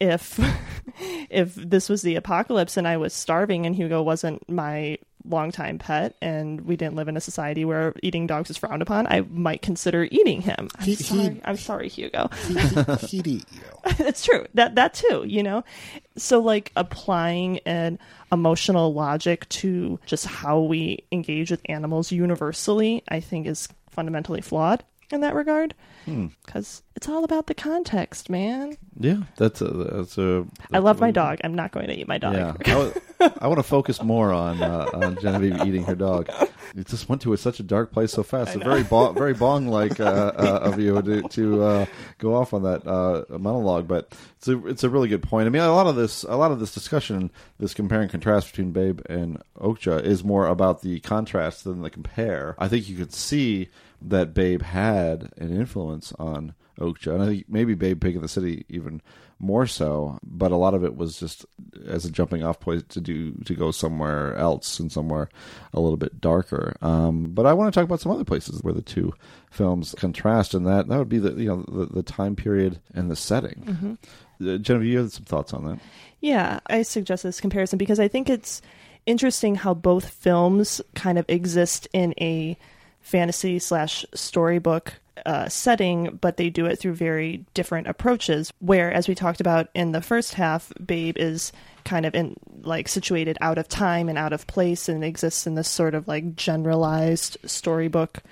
If 0.00 0.40
if 1.30 1.54
this 1.54 1.88
was 1.88 2.02
the 2.02 2.16
apocalypse 2.16 2.76
and 2.76 2.88
I 2.88 2.96
was 2.96 3.12
starving 3.12 3.66
and 3.66 3.76
Hugo 3.76 4.02
wasn't 4.02 4.48
my 4.48 4.98
longtime 5.28 5.78
pet 5.78 6.16
and 6.22 6.62
we 6.62 6.76
didn't 6.76 6.94
live 6.96 7.06
in 7.06 7.14
a 7.16 7.20
society 7.20 7.62
where 7.66 7.94
eating 8.02 8.26
dogs 8.26 8.48
is 8.48 8.56
frowned 8.56 8.80
upon, 8.80 9.06
I 9.06 9.20
might 9.30 9.60
consider 9.60 10.04
eating 10.10 10.40
him. 10.40 10.68
I'm 10.78 10.84
He- 10.86 10.94
sorry. 10.94 11.20
he- 11.34 11.40
I'm 11.44 11.58
sorry, 11.58 11.88
Hugo. 11.90 12.30
He'd 13.06 13.26
eat 13.26 13.44
you. 13.52 13.60
it's 13.98 14.24
true 14.24 14.46
that 14.54 14.74
that 14.74 14.92
too 14.92 15.24
you 15.26 15.42
know 15.42 15.64
so 16.16 16.38
like 16.40 16.70
applying 16.76 17.58
an 17.60 17.98
emotional 18.30 18.92
logic 18.92 19.48
to 19.48 19.98
just 20.04 20.26
how 20.26 20.60
we 20.60 21.02
engage 21.12 21.50
with 21.50 21.62
animals 21.64 22.12
universally 22.12 23.02
i 23.08 23.20
think 23.20 23.46
is 23.46 23.68
fundamentally 23.88 24.42
flawed 24.42 24.84
in 25.12 25.20
that 25.22 25.34
regard 25.34 25.74
Hmm. 26.06 26.28
because 26.46 26.82
it's 26.96 27.08
all 27.08 27.24
about 27.24 27.46
the 27.46 27.54
context 27.54 28.30
man 28.30 28.76
Yeah, 28.98 29.18
that's 29.36 29.60
a 29.60 29.68
that's 29.68 30.16
a. 30.16 30.46
i 30.72 30.78
love 30.78 30.98
my 30.98 31.10
dog 31.10 31.38
i'm 31.44 31.54
not 31.54 31.72
going 31.72 31.88
to 31.88 31.94
eat 31.98 32.08
my 32.08 32.16
dog 32.16 32.34
Yeah, 32.66 32.92
I, 33.20 33.32
I 33.42 33.46
want 33.48 33.58
to 33.58 33.62
focus 33.62 34.02
more 34.02 34.32
on 34.32 34.62
uh, 34.62 34.88
on 34.94 35.18
Genevieve 35.20 35.60
eating 35.66 35.84
her 35.84 35.94
dog. 35.94 36.30
It 36.74 36.86
just 36.86 37.08
went 37.10 37.20
to 37.22 37.36
such 37.36 37.60
a 37.60 37.62
dark 37.62 37.92
place 37.92 38.12
so 38.12 38.22
fast. 38.22 38.54
It's 38.54 38.64
very 38.64 38.82
bo- 38.82 39.12
very 39.12 39.34
bong 39.34 39.68
like 39.68 40.00
uh, 40.00 40.04
uh, 40.04 40.60
of 40.62 40.80
you 40.80 41.02
to 41.02 41.22
to 41.28 41.62
uh, 41.62 41.86
go 42.16 42.34
off 42.34 42.54
on 42.54 42.62
that 42.62 42.86
uh, 42.86 43.24
monologue, 43.38 43.86
but 43.86 44.14
it's 44.38 44.48
a 44.48 44.66
it's 44.66 44.84
a 44.84 44.88
really 44.88 45.08
good 45.08 45.22
point. 45.22 45.46
I 45.46 45.50
mean, 45.50 45.60
a 45.60 45.70
lot 45.72 45.86
of 45.86 45.96
this 45.96 46.22
a 46.22 46.36
lot 46.36 46.50
of 46.50 46.60
this 46.60 46.72
discussion, 46.72 47.30
this 47.58 47.74
compare 47.74 48.00
and 48.00 48.10
contrast 48.10 48.48
between 48.52 48.72
Babe 48.72 49.00
and 49.10 49.42
Okja, 49.58 50.02
is 50.02 50.24
more 50.24 50.46
about 50.46 50.80
the 50.80 51.00
contrast 51.00 51.64
than 51.64 51.82
the 51.82 51.90
compare. 51.90 52.54
I 52.58 52.68
think 52.68 52.88
you 52.88 52.96
could 52.96 53.12
see 53.12 53.68
that 54.02 54.34
Babe 54.34 54.62
had 54.62 55.30
an 55.36 55.54
influence 55.54 56.12
on 56.18 56.54
Okja, 56.78 57.14
and 57.14 57.22
I 57.22 57.26
think 57.26 57.44
maybe 57.48 57.74
Babe 57.74 58.00
Pig 58.00 58.16
in 58.16 58.22
the 58.22 58.28
City 58.28 58.64
even 58.68 59.02
more 59.38 59.66
so. 59.66 60.18
But 60.22 60.52
a 60.52 60.56
lot 60.56 60.74
of 60.74 60.84
it 60.84 60.96
was 60.96 61.18
just 61.18 61.44
as 61.86 62.04
a 62.04 62.10
jumping 62.10 62.42
off 62.42 62.60
point 62.60 62.88
to 62.90 63.00
do 63.00 63.32
to 63.44 63.54
go 63.54 63.70
somewhere 63.70 64.34
else 64.36 64.78
and 64.78 64.90
somewhere 64.90 65.28
a 65.74 65.80
little 65.80 65.96
bit 65.96 66.20
darker. 66.20 66.76
Um, 66.80 67.24
but 67.30 67.46
I 67.46 67.52
want 67.52 67.72
to 67.72 67.78
talk 67.78 67.84
about 67.84 68.00
some 68.00 68.12
other 68.12 68.24
places 68.24 68.62
where 68.62 68.74
the 68.74 68.82
two 68.82 69.12
films 69.50 69.94
contrast, 69.98 70.54
and 70.54 70.66
that 70.66 70.88
that 70.88 70.98
would 70.98 71.08
be 71.08 71.18
the 71.18 71.32
you 71.32 71.48
know 71.48 71.64
the, 71.68 71.86
the 71.86 72.02
time 72.02 72.36
period 72.36 72.80
and 72.94 73.10
the 73.10 73.16
setting. 73.16 73.98
Uh, 74.40 74.56
Genevieve, 74.56 74.92
you 74.92 74.98
had 75.00 75.12
some 75.12 75.24
thoughts 75.24 75.52
on 75.52 75.66
that? 75.66 75.78
Yeah, 76.20 76.60
I 76.66 76.82
suggest 76.82 77.22
this 77.24 77.40
comparison 77.40 77.76
because 77.76 78.00
I 78.00 78.08
think 78.08 78.30
it's 78.30 78.62
interesting 79.06 79.54
how 79.54 79.74
both 79.74 80.08
films 80.08 80.80
kind 80.94 81.18
of 81.18 81.24
exist 81.28 81.88
in 81.92 82.14
a 82.20 82.56
fantasy 83.10 83.58
slash 83.58 84.06
storybook 84.14 84.94
uh, 85.26 85.48
setting, 85.48 86.18
but 86.20 86.36
they 86.36 86.48
do 86.48 86.66
it 86.66 86.76
through 86.76 86.94
very 86.94 87.44
different 87.52 87.88
approaches. 87.88 88.52
Where, 88.60 88.92
as 88.92 89.08
we 89.08 89.14
talked 89.14 89.40
about 89.40 89.68
in 89.74 89.92
the 89.92 90.00
first 90.00 90.34
half, 90.34 90.72
Babe 90.84 91.18
is 91.18 91.52
kind 91.84 92.06
of 92.06 92.14
in 92.14 92.36
like 92.62 92.88
situated 92.88 93.36
out 93.40 93.58
of 93.58 93.66
time 93.68 94.08
and 94.08 94.18
out 94.18 94.32
of 94.32 94.46
place 94.46 94.88
and 94.88 95.02
exists 95.02 95.46
in 95.46 95.54
this 95.54 95.68
sort 95.68 95.94
of 95.94 96.06
like 96.06 96.36
generalized 96.36 97.36
storybook 97.44 98.22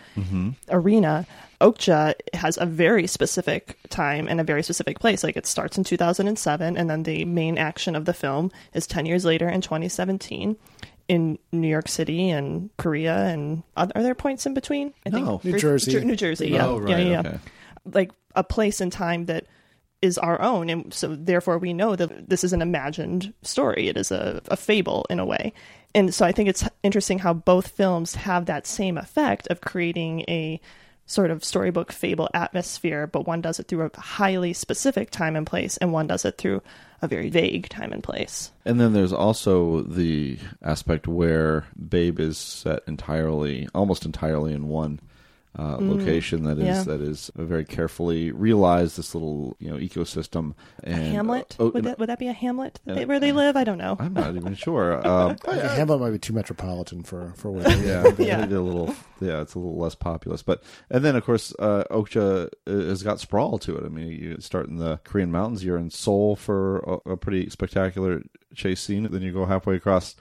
arena. 0.71 1.27
Okja 1.61 2.15
has 2.35 2.57
a 2.57 2.67
very 2.67 3.09
specific 3.09 3.79
time 3.89 4.29
and 4.29 4.41
a 4.41 4.45
very 4.45 4.63
specific 4.63 5.01
place. 5.01 5.25
Like 5.25 5.37
it 5.37 5.47
starts 5.47 5.77
in 5.77 5.83
2007, 5.83 6.77
and 6.77 6.89
then 6.89 7.03
the 7.03 7.25
main 7.25 7.59
action 7.59 7.97
of 7.97 8.05
the 8.05 8.15
film 8.15 8.53
is 8.75 8.87
10 8.87 9.07
years 9.07 9.25
later 9.25 9.49
in 9.49 9.61
2017 9.61 10.57
in 11.09 11.39
New 11.53 11.69
York 11.69 11.89
City 11.89 12.31
and 12.31 12.71
Korea. 12.77 13.17
And 13.17 13.63
are, 13.77 13.89
are 13.95 14.03
there 14.03 14.15
points 14.15 14.47
in 14.47 14.55
between? 14.55 14.93
I 15.07 15.11
No. 15.11 15.41
New 15.43 15.53
New 15.53 15.59
Jersey. 15.59 16.05
New 16.05 16.17
Jersey, 16.17 16.51
yeah. 16.51 16.67
Oh, 16.67 16.79
right, 16.79 16.91
yeah, 16.91 16.99
yeah, 16.99 17.11
yeah. 17.11 17.21
okay. 17.21 17.39
Like 17.93 18.13
a 18.35 18.45
place 18.45 18.81
and 18.81 18.93
time 18.93 19.27
that 19.27 19.47
is 20.01 20.19
our 20.19 20.41
own. 20.41 20.71
And 20.71 20.95
so 20.95 21.17
therefore 21.17 21.59
we 21.59 21.73
know 21.73 21.97
that 21.97 22.29
this 22.29 22.45
is 22.45 22.53
an 22.53 22.63
imagined 22.63 23.33
story. 23.43 23.89
It 23.89 23.97
is 23.97 24.13
a, 24.13 24.41
a 24.49 24.57
fable 24.57 25.07
in 25.11 25.19
a 25.19 25.27
way. 25.27 25.53
And 25.95 26.15
so 26.15 26.25
I 26.25 26.33
think 26.33 26.49
it's 26.49 26.65
interesting 26.83 27.19
how 27.19 27.33
both 27.33 27.69
films 27.69 28.15
have 28.15 28.47
that 28.47 28.67
same 28.67 28.99
effect 28.99 29.49
of 29.49 29.61
creating 29.61 30.21
a 30.29 30.61
sort 31.07 31.31
of 31.31 31.43
storybook 31.43 31.91
fable 31.91 32.29
atmosphere, 32.35 33.07
but 33.07 33.27
one 33.27 33.41
does 33.41 33.59
it 33.59 33.67
through 33.67 33.91
a 33.93 34.01
highly 34.01 34.53
specific 34.53 35.11
time 35.11 35.37
and 35.37 35.47
place, 35.47 35.79
and 35.79 35.91
one 35.91 36.07
does 36.07 36.27
it 36.27 36.37
through 36.37 36.63
a 37.01 37.09
very 37.09 37.31
vague 37.31 37.69
time 37.69 37.93
and 37.93 38.03
place. 38.03 38.51
And 38.65 38.81
then 38.81 38.93
there's 38.93 39.13
also 39.13 39.83
the 39.83 40.39
aspect 40.63 41.07
where 41.07 41.67
Babe 41.89 42.19
is 42.19 42.39
set 42.39 42.83
entirely, 42.87 43.69
almost 43.75 44.05
entirely 44.05 44.53
in 44.53 44.69
one 44.69 45.01
uh, 45.59 45.79
location 45.81 46.45
that 46.45 46.59
is 46.59 46.65
Mm. 46.65 46.67
yeah. 46.67 46.83
that 46.85 47.01
is 47.01 47.31
very 47.37 47.65
carefully 47.65 48.31
realized. 48.31 48.97
This 48.97 49.15
little 49.15 49.57
you 49.59 49.71
know 49.71 49.77
ecosystem. 49.77 50.55
And, 50.85 51.03
a 51.03 51.05
Hamlet? 51.11 51.57
oh, 51.59 51.71
would, 51.71 51.85
that, 51.85 51.99
would 51.99 52.09
that 52.09 52.19
be 52.19 52.29
a 52.29 52.33
Hamlet 52.33 52.81
that 52.85 52.95
they, 52.95 53.05
where 53.05 53.19
they 53.19 53.33
live? 53.33 53.57
I 53.57 53.65
don't 53.65 53.79
know. 53.79 53.97
I'm 53.99 54.15
not 54.15 54.37
even 54.37 54.55
sure. 54.55 55.03
Um, 55.09 55.37
I 55.49 55.55
Hamlet 55.57 56.01
might 56.01 56.11
be 56.11 56.19
too 56.19 56.33
metropolitan 56.33 57.03
for 57.03 57.33
for 57.37 57.51
where 57.51 57.65
they 57.65 57.89
yeah, 57.89 58.03
live. 58.03 58.21
Yeah. 58.21 58.37
maybe 58.41 58.55
a 58.55 58.61
little. 58.61 58.95
Yeah, 59.21 59.41
it's 59.41 59.55
a 59.55 59.59
little 59.59 59.79
less 59.79 59.95
populous. 59.95 60.43
But 60.43 60.63
and 60.91 61.05
then 61.05 61.17
of 61.17 61.25
course, 61.25 61.55
uh, 61.59 61.85
Okja 61.91 62.49
uh, 62.67 62.71
has 62.71 63.03
got 63.03 63.21
sprawl 63.21 63.59
to 63.61 63.77
it. 63.77 63.85
I 63.85 63.89
mean, 63.89 64.09
you 64.09 64.41
start 64.41 64.69
in 64.69 64.77
the 64.77 64.99
Korean 65.05 65.33
mountains. 65.33 65.65
You're 65.65 65.79
in 65.79 65.91
Seoul 65.91 66.37
for 66.37 66.79
a, 66.81 67.13
a 67.13 67.17
pretty 67.17 67.49
spectacular 67.51 68.23
chase 68.55 68.81
scene. 68.81 69.09
Then 69.11 69.23
you 69.23 69.33
go 69.33 69.47
halfway 69.47 69.77
across 69.77 70.15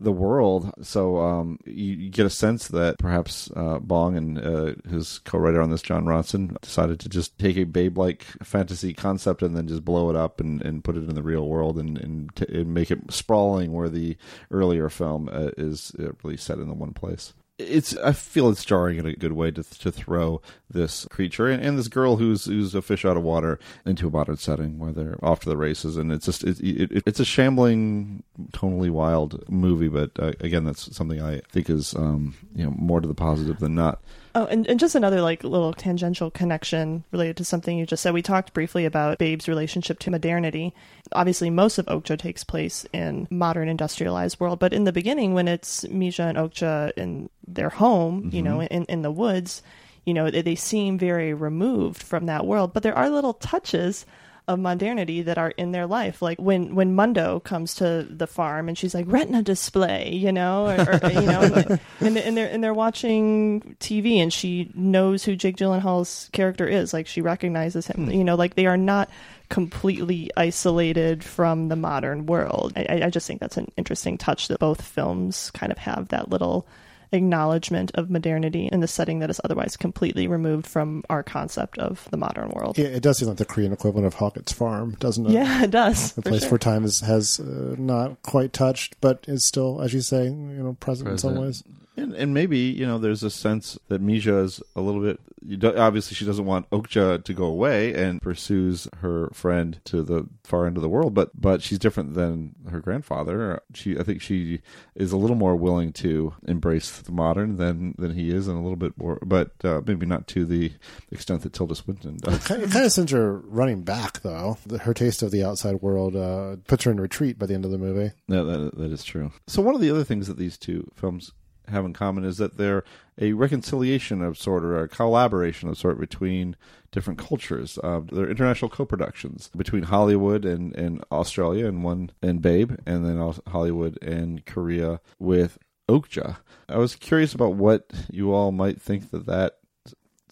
the 0.00 0.12
world. 0.12 0.72
So 0.82 1.18
um, 1.18 1.58
you, 1.64 1.94
you 1.94 2.10
get 2.10 2.26
a 2.26 2.30
sense 2.30 2.68
that 2.68 2.98
perhaps 2.98 3.50
uh, 3.54 3.78
Bong 3.78 4.16
and 4.16 4.38
uh, 4.38 4.74
his 4.88 5.20
co-writer 5.20 5.60
on 5.60 5.70
this, 5.70 5.82
Jon 5.82 6.06
Ronson, 6.06 6.58
decided 6.62 6.98
to 7.00 7.08
just 7.08 7.38
take 7.38 7.56
a 7.58 7.64
babe-like 7.64 8.24
fantasy 8.42 8.94
concept 8.94 9.42
and 9.42 9.54
then 9.56 9.68
just 9.68 9.84
blow 9.84 10.08
it 10.10 10.16
up 10.16 10.40
and, 10.40 10.62
and 10.62 10.82
put 10.82 10.96
it 10.96 11.08
in 11.08 11.14
the 11.14 11.22
real 11.22 11.46
world 11.46 11.78
and 11.78 11.98
and, 11.98 12.34
t- 12.34 12.46
and 12.48 12.72
make 12.72 12.90
it 12.90 13.12
sprawling, 13.12 13.72
where 13.72 13.88
the 13.88 14.16
earlier 14.50 14.88
film 14.88 15.28
uh, 15.30 15.50
is 15.56 15.92
uh, 15.98 16.12
really 16.22 16.36
set 16.36 16.58
in 16.58 16.68
the 16.68 16.74
one 16.74 16.94
place. 16.94 17.34
It's 17.60 17.96
I 17.98 18.12
feel 18.12 18.48
it's 18.48 18.64
jarring 18.64 18.98
in 18.98 19.06
a 19.06 19.14
good 19.14 19.32
way 19.32 19.50
to 19.50 19.62
to 19.62 19.92
throw 19.92 20.40
this 20.70 21.06
creature 21.10 21.48
and, 21.48 21.62
and 21.62 21.78
this 21.78 21.88
girl 21.88 22.16
who's 22.16 22.46
who's 22.46 22.74
a 22.74 22.82
fish 22.82 23.04
out 23.04 23.16
of 23.16 23.22
water 23.22 23.58
into 23.84 24.08
a 24.08 24.10
modern 24.10 24.36
setting 24.36 24.78
where 24.78 24.92
they're 24.92 25.18
off 25.22 25.40
to 25.40 25.48
the 25.48 25.56
races 25.56 25.96
and 25.96 26.12
it's 26.12 26.26
just 26.26 26.44
it, 26.44 26.60
it, 26.60 27.02
it's 27.06 27.20
a 27.20 27.24
shambling, 27.24 28.22
tonally 28.52 28.90
wild 28.90 29.44
movie. 29.48 29.88
But 29.88 30.12
uh, 30.18 30.32
again, 30.40 30.64
that's 30.64 30.94
something 30.96 31.20
I 31.20 31.40
think 31.50 31.68
is 31.68 31.94
um, 31.94 32.34
you 32.54 32.64
know 32.64 32.70
more 32.70 33.00
to 33.00 33.08
the 33.08 33.14
positive 33.14 33.58
than 33.58 33.74
not. 33.74 34.02
Oh, 34.34 34.46
and, 34.46 34.66
and 34.68 34.78
just 34.78 34.94
another 34.94 35.20
like 35.20 35.42
little 35.42 35.72
tangential 35.72 36.30
connection 36.30 37.04
related 37.10 37.36
to 37.38 37.44
something 37.44 37.76
you 37.76 37.86
just 37.86 38.02
said. 38.02 38.14
We 38.14 38.22
talked 38.22 38.52
briefly 38.52 38.84
about 38.84 39.18
Babe's 39.18 39.48
relationship 39.48 39.98
to 40.00 40.10
modernity. 40.10 40.72
Obviously, 41.12 41.50
most 41.50 41.78
of 41.78 41.86
Okja 41.86 42.18
takes 42.18 42.44
place 42.44 42.86
in 42.92 43.26
modern 43.30 43.68
industrialized 43.68 44.38
world, 44.38 44.60
but 44.60 44.72
in 44.72 44.84
the 44.84 44.92
beginning, 44.92 45.34
when 45.34 45.48
it's 45.48 45.84
Mija 45.84 46.28
and 46.28 46.38
Okja 46.38 46.92
in 46.96 47.28
their 47.46 47.70
home, 47.70 48.30
you 48.32 48.42
mm-hmm. 48.42 48.44
know, 48.44 48.62
in, 48.62 48.84
in 48.84 49.02
the 49.02 49.10
woods, 49.10 49.62
you 50.04 50.14
know, 50.14 50.30
they, 50.30 50.42
they 50.42 50.54
seem 50.54 50.96
very 50.96 51.34
removed 51.34 52.02
from 52.02 52.26
that 52.26 52.46
world. 52.46 52.72
But 52.72 52.84
there 52.84 52.96
are 52.96 53.10
little 53.10 53.34
touches 53.34 54.06
of 54.50 54.58
modernity 54.58 55.22
that 55.22 55.38
are 55.38 55.50
in 55.50 55.70
their 55.70 55.86
life. 55.86 56.20
Like 56.20 56.40
when 56.40 56.74
when 56.74 56.94
Mundo 56.94 57.38
comes 57.40 57.76
to 57.76 58.02
the 58.02 58.26
farm 58.26 58.68
and 58.68 58.76
she's 58.76 58.94
like 58.94 59.06
retina 59.08 59.42
display, 59.42 60.12
you 60.12 60.32
know, 60.32 60.66
or, 60.66 60.98
or 61.02 61.10
you 61.10 61.26
know, 61.26 61.78
and, 62.00 62.18
and 62.18 62.36
they're 62.36 62.50
and 62.50 62.62
they're 62.62 62.74
watching 62.74 63.76
TV 63.78 64.16
and 64.16 64.32
she 64.32 64.72
knows 64.74 65.22
who 65.22 65.36
Jake 65.36 65.56
Gyllenhaal's 65.56 66.28
character 66.32 66.66
is. 66.66 66.92
Like 66.92 67.06
she 67.06 67.20
recognizes 67.20 67.86
him. 67.86 68.06
Hmm. 68.06 68.10
You 68.10 68.24
know, 68.24 68.34
like 68.34 68.56
they 68.56 68.66
are 68.66 68.76
not 68.76 69.08
completely 69.50 70.30
isolated 70.36 71.22
from 71.22 71.68
the 71.68 71.76
modern 71.76 72.26
world. 72.26 72.72
I, 72.74 73.02
I 73.04 73.10
just 73.10 73.26
think 73.26 73.40
that's 73.40 73.56
an 73.56 73.70
interesting 73.76 74.18
touch 74.18 74.48
that 74.48 74.58
both 74.58 74.82
films 74.82 75.50
kind 75.52 75.70
of 75.70 75.78
have 75.78 76.08
that 76.08 76.28
little 76.28 76.66
acknowledgement 77.12 77.90
of 77.94 78.10
modernity 78.10 78.68
in 78.70 78.80
the 78.80 78.88
setting 78.88 79.18
that 79.20 79.30
is 79.30 79.40
otherwise 79.44 79.76
completely 79.76 80.26
removed 80.26 80.66
from 80.66 81.04
our 81.10 81.22
concept 81.22 81.78
of 81.78 82.08
the 82.10 82.16
modern 82.16 82.50
world. 82.50 82.78
Yeah, 82.78 82.86
it 82.86 83.02
does 83.02 83.18
seem 83.18 83.28
like 83.28 83.38
the 83.38 83.44
Korean 83.44 83.72
equivalent 83.72 84.06
of 84.06 84.14
Hoggett's 84.14 84.52
Farm, 84.52 84.96
doesn't 85.00 85.26
it? 85.26 85.32
Yeah, 85.32 85.64
it 85.64 85.70
does. 85.70 86.12
A 86.12 86.14
for 86.14 86.22
place 86.22 86.42
sure. 86.42 86.50
where 86.50 86.58
time 86.58 86.84
is, 86.84 87.00
has 87.00 87.40
uh, 87.40 87.74
not 87.78 88.22
quite 88.22 88.52
touched, 88.52 88.96
but 89.00 89.24
is 89.28 89.46
still, 89.46 89.80
as 89.80 89.92
you 89.92 90.00
say, 90.00 90.24
you 90.24 90.30
know, 90.30 90.76
present, 90.80 91.08
in 91.08 91.18
some 91.18 91.36
ways. 91.36 91.62
And, 92.00 92.14
and 92.14 92.34
maybe 92.34 92.58
you 92.58 92.86
know, 92.86 92.98
there's 92.98 93.22
a 93.22 93.30
sense 93.30 93.78
that 93.88 94.02
Mija 94.02 94.44
is 94.44 94.62
a 94.74 94.80
little 94.80 95.02
bit. 95.02 95.20
You 95.42 95.56
do, 95.56 95.76
obviously, 95.76 96.14
she 96.14 96.26
doesn't 96.26 96.44
want 96.44 96.68
Okja 96.70 97.24
to 97.24 97.34
go 97.34 97.44
away 97.44 97.94
and 97.94 98.20
pursues 98.20 98.88
her 98.98 99.30
friend 99.32 99.80
to 99.86 100.02
the 100.02 100.28
far 100.44 100.66
end 100.66 100.76
of 100.76 100.82
the 100.82 100.88
world. 100.88 101.14
But 101.14 101.30
but 101.38 101.62
she's 101.62 101.78
different 101.78 102.14
than 102.14 102.54
her 102.70 102.80
grandfather. 102.80 103.62
She, 103.74 103.98
I 103.98 104.02
think, 104.02 104.20
she 104.20 104.60
is 104.94 105.12
a 105.12 105.16
little 105.16 105.36
more 105.36 105.56
willing 105.56 105.92
to 105.94 106.34
embrace 106.46 107.00
the 107.00 107.12
modern 107.12 107.56
than 107.56 107.94
than 107.98 108.14
he 108.14 108.30
is, 108.30 108.48
and 108.48 108.58
a 108.58 108.60
little 108.60 108.76
bit 108.76 108.98
more, 108.98 109.18
but 109.22 109.52
uh, 109.64 109.80
maybe 109.86 110.06
not 110.06 110.26
to 110.28 110.44
the 110.44 110.72
extent 111.10 111.42
that 111.42 111.52
Tilda 111.52 111.74
Swinton 111.74 112.18
does. 112.18 112.34
Of, 112.34 112.44
kind 112.70 112.84
of 112.84 112.92
sends 112.92 113.12
her 113.12 113.38
running 113.38 113.82
back, 113.82 114.20
though. 114.20 114.58
Her 114.80 114.94
taste 114.94 115.22
of 115.22 115.30
the 115.30 115.44
outside 115.44 115.80
world 115.80 116.16
uh, 116.16 116.56
puts 116.66 116.84
her 116.84 116.90
in 116.90 117.00
retreat 117.00 117.38
by 117.38 117.46
the 117.46 117.54
end 117.54 117.64
of 117.64 117.70
the 117.70 117.78
movie. 117.78 118.12
No, 118.28 118.44
that 118.44 118.76
that 118.76 118.92
is 118.92 119.04
true. 119.04 119.32
So 119.46 119.62
one 119.62 119.74
of 119.74 119.80
the 119.80 119.90
other 119.90 120.04
things 120.04 120.26
that 120.28 120.36
these 120.36 120.58
two 120.58 120.90
films 120.94 121.32
have 121.70 121.84
in 121.84 121.92
common 121.92 122.24
is 122.24 122.38
that 122.38 122.56
they're 122.56 122.84
a 123.18 123.32
reconciliation 123.32 124.22
of 124.22 124.38
sort 124.38 124.64
or 124.64 124.78
a 124.78 124.88
collaboration 124.88 125.68
of 125.68 125.78
sort 125.78 125.98
between 125.98 126.56
different 126.92 127.18
cultures. 127.18 127.78
Uh, 127.82 128.00
they're 128.10 128.30
international 128.30 128.68
co-productions 128.68 129.50
between 129.56 129.84
Hollywood 129.84 130.44
and, 130.44 130.74
and 130.74 131.04
Australia 131.12 131.66
and 131.66 131.84
one 131.84 132.10
and 132.22 132.40
Babe, 132.40 132.72
and 132.86 133.04
then 133.04 133.34
Hollywood 133.48 134.02
and 134.02 134.44
Korea 134.46 135.00
with 135.18 135.58
Okja. 135.88 136.38
I 136.68 136.78
was 136.78 136.94
curious 136.96 137.34
about 137.34 137.54
what 137.54 137.90
you 138.10 138.32
all 138.32 138.52
might 138.52 138.80
think 138.80 139.10
that 139.10 139.26
that 139.26 139.56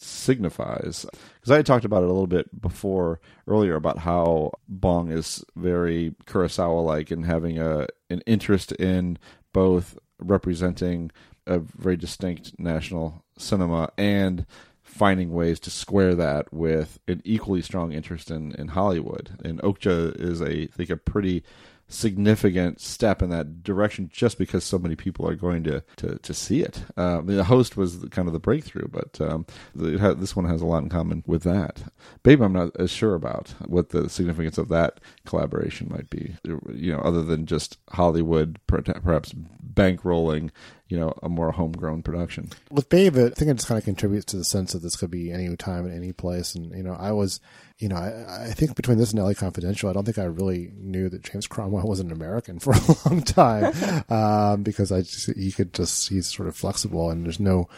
signifies 0.01 1.07
because 1.35 1.51
I 1.51 1.57
had 1.57 1.67
talked 1.67 1.85
about 1.85 2.03
it 2.03 2.07
a 2.07 2.13
little 2.13 2.27
bit 2.27 2.61
before 2.61 3.21
earlier 3.47 3.75
about 3.75 3.99
how 3.99 4.53
Bong 4.69 5.11
is 5.11 5.45
very 5.57 6.15
Kurosawa 6.27 6.85
like 6.85 7.11
and 7.11 7.25
having 7.25 7.59
a 7.59 7.89
an 8.11 8.23
interest 8.27 8.73
in 8.73 9.19
both 9.53 9.99
representing 10.21 11.11
a 11.49 11.59
very 11.59 11.97
distinct 11.97 12.59
national 12.59 13.25
cinema 13.37 13.91
and 13.97 14.47
finding 14.83 15.33
ways 15.33 15.61
to 15.61 15.71
square 15.71 16.15
that 16.15 16.53
with 16.53 16.99
an 17.07 17.23
equally 17.25 17.63
strong 17.63 17.93
interest 17.93 18.31
in, 18.31 18.53
in 18.53 18.69
Hollywood. 18.69 19.31
And 19.45 19.61
Okja 19.61 20.19
is 20.21 20.41
a 20.41 20.63
I 20.63 20.67
think 20.67 20.91
a 20.91 20.97
pretty 20.97 21.45
significant 21.91 22.81
step 22.81 23.23
in 23.23 23.31
that 23.31 23.63
direction 23.63 24.11
just 24.13 24.37
because 24.37 24.63
so 24.63 24.79
many 24.79 24.95
people 24.95 25.27
are 25.27 25.35
going 25.35 25.65
to 25.65 25.83
to, 25.97 26.19
to 26.19 26.35
see 26.35 26.61
it. 26.61 26.85
Uh, 26.97 27.21
the 27.23 27.45
host 27.45 27.77
was 27.77 28.05
kind 28.11 28.29
of 28.29 28.35
the 28.35 28.39
breakthrough, 28.39 28.89
but 28.89 29.21
um, 29.21 29.47
ha- 29.99 30.15
this 30.15 30.37
one 30.37 30.45
has 30.45 30.61
a 30.61 30.67
lot 30.67 30.83
in 30.83 30.89
common 30.89 31.23
with 31.27 31.43
that. 31.45 31.83
Babe, 32.23 32.43
I'm 32.43 32.53
not 32.53 32.79
as 32.79 32.91
sure 32.91 33.15
about 33.15 33.55
what 33.67 33.91
the 33.91 34.09
significance 34.09 34.59
of 34.59 34.69
that 34.69 35.01
collaboration 35.25 35.89
might 35.91 36.11
be. 36.11 36.37
You 36.45 36.93
know, 36.93 37.01
other 37.01 37.23
than 37.23 37.47
just 37.47 37.79
Hollywood 37.91 38.61
perhaps 38.67 39.35
bankrolling 39.75 40.51
you 40.89 40.99
know 40.99 41.13
a 41.23 41.29
more 41.29 41.53
homegrown 41.53 42.03
production. 42.03 42.51
With 42.71 42.89
Babe, 42.89 43.17
I 43.17 43.29
think 43.31 43.51
it 43.51 43.55
just 43.55 43.69
kind 43.69 43.79
of 43.79 43.85
contributes 43.85 44.25
to 44.27 44.37
the 44.37 44.45
sense 44.45 44.73
that 44.73 44.83
this 44.83 44.97
could 44.97 45.11
be 45.11 45.31
any 45.31 45.55
time 45.57 45.85
and 45.85 45.95
any 45.95 46.13
place. 46.13 46.55
And 46.55 46.73
you 46.75 46.83
know, 46.83 46.97
I 46.99 47.13
was, 47.13 47.41
you 47.79 47.89
know, 47.89 47.97
I, 47.97 48.47
I 48.49 48.53
think 48.53 48.75
between 48.75 48.99
this 48.99 49.13
and 49.13 49.23
LA 49.23 49.35
Confidential, 49.35 49.91
I 49.91 49.93
don't 49.93 50.05
think 50.05 50.19
I 50.19 50.25
really 50.25 50.73
knew 50.79 51.09
that 51.11 51.23
James 51.23 51.47
Cromwell 51.47 51.87
was 51.87 52.01
an 52.01 52.11
American 52.11 52.59
for 52.59 52.73
a 52.73 52.81
long 53.07 53.23
time 53.23 53.73
um, 54.09 54.63
because 54.63 54.91
I 54.91 55.03
just 55.03 55.31
he 55.37 55.53
could 55.53 55.75
just 55.75 56.09
he's 56.09 56.27
sort 56.27 56.49
of 56.49 56.57
flexible 56.57 57.11
and 57.11 57.25
there's 57.25 57.41
no 57.41 57.69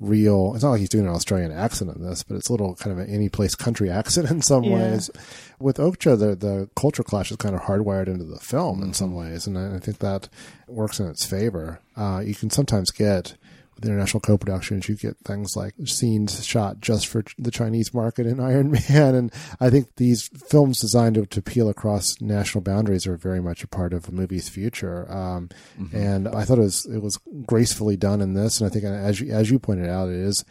real. 0.00 0.54
It's 0.54 0.64
not 0.64 0.70
like 0.70 0.80
he's 0.80 0.88
doing 0.88 1.06
an 1.06 1.14
Australian 1.14 1.52
accent 1.52 1.94
in 1.94 2.02
this, 2.02 2.22
but 2.22 2.36
it's 2.36 2.48
a 2.48 2.52
little 2.52 2.74
kind 2.74 2.92
of 2.92 2.98
an 2.98 3.14
any 3.14 3.28
place 3.28 3.54
country 3.54 3.90
accent 4.00 4.30
in 4.30 4.42
some 4.42 4.64
yeah. 4.64 4.74
ways. 4.74 5.10
With 5.58 5.76
Okja, 5.76 6.18
the 6.18 6.34
the 6.34 6.70
culture 6.74 7.02
clash 7.02 7.30
is 7.30 7.36
kind 7.36 7.54
of 7.54 7.62
hardwired 7.62 8.08
into 8.08 8.24
the 8.24 8.40
film 8.40 8.78
mm-hmm. 8.78 8.88
in 8.88 8.94
some 8.94 9.14
ways, 9.14 9.46
and 9.46 9.56
I, 9.56 9.76
I, 9.76 9.78
think 9.78 9.98
that 9.98 10.28
works 10.66 10.98
in 10.98 11.06
its 11.06 11.24
favor. 11.24 11.80
Uh, 11.96 12.22
you 12.24 12.34
can 12.34 12.50
sometimes 12.50 12.90
get 12.90 13.36
international 13.82 14.20
co-productions, 14.20 14.88
you 14.88 14.96
get 14.96 15.16
things 15.24 15.56
like 15.56 15.74
scenes 15.84 16.44
shot 16.44 16.80
just 16.80 17.06
for 17.06 17.24
the 17.38 17.50
Chinese 17.50 17.92
market 17.94 18.26
in 18.26 18.40
Iron 18.50 18.72
Man, 18.72 19.14
and 19.14 19.32
I 19.60 19.70
think 19.70 19.96
these 19.96 20.28
films 20.48 20.80
designed 20.80 21.16
to, 21.16 21.26
to 21.26 21.42
peel 21.42 21.68
across 21.68 22.20
national 22.20 22.62
boundaries 22.62 23.06
are 23.06 23.16
very 23.16 23.40
much 23.40 23.64
a 23.64 23.68
part 23.68 23.92
of 23.92 24.08
a 24.08 24.12
movie's 24.12 24.48
future. 24.48 25.10
Um, 25.10 25.48
mm-hmm. 25.80 25.96
And 25.96 26.28
I 26.28 26.44
thought 26.44 26.58
it 26.58 26.62
was 26.62 26.86
it 26.86 27.02
was 27.02 27.18
gracefully 27.46 27.96
done 27.96 28.20
in 28.20 28.34
this, 28.34 28.60
and 28.60 28.68
I 28.68 28.72
think 28.72 28.84
as 28.84 29.20
you, 29.20 29.32
as 29.32 29.50
you 29.50 29.58
pointed 29.58 29.88
out, 29.88 30.08
it 30.08 30.16
is 30.16 30.44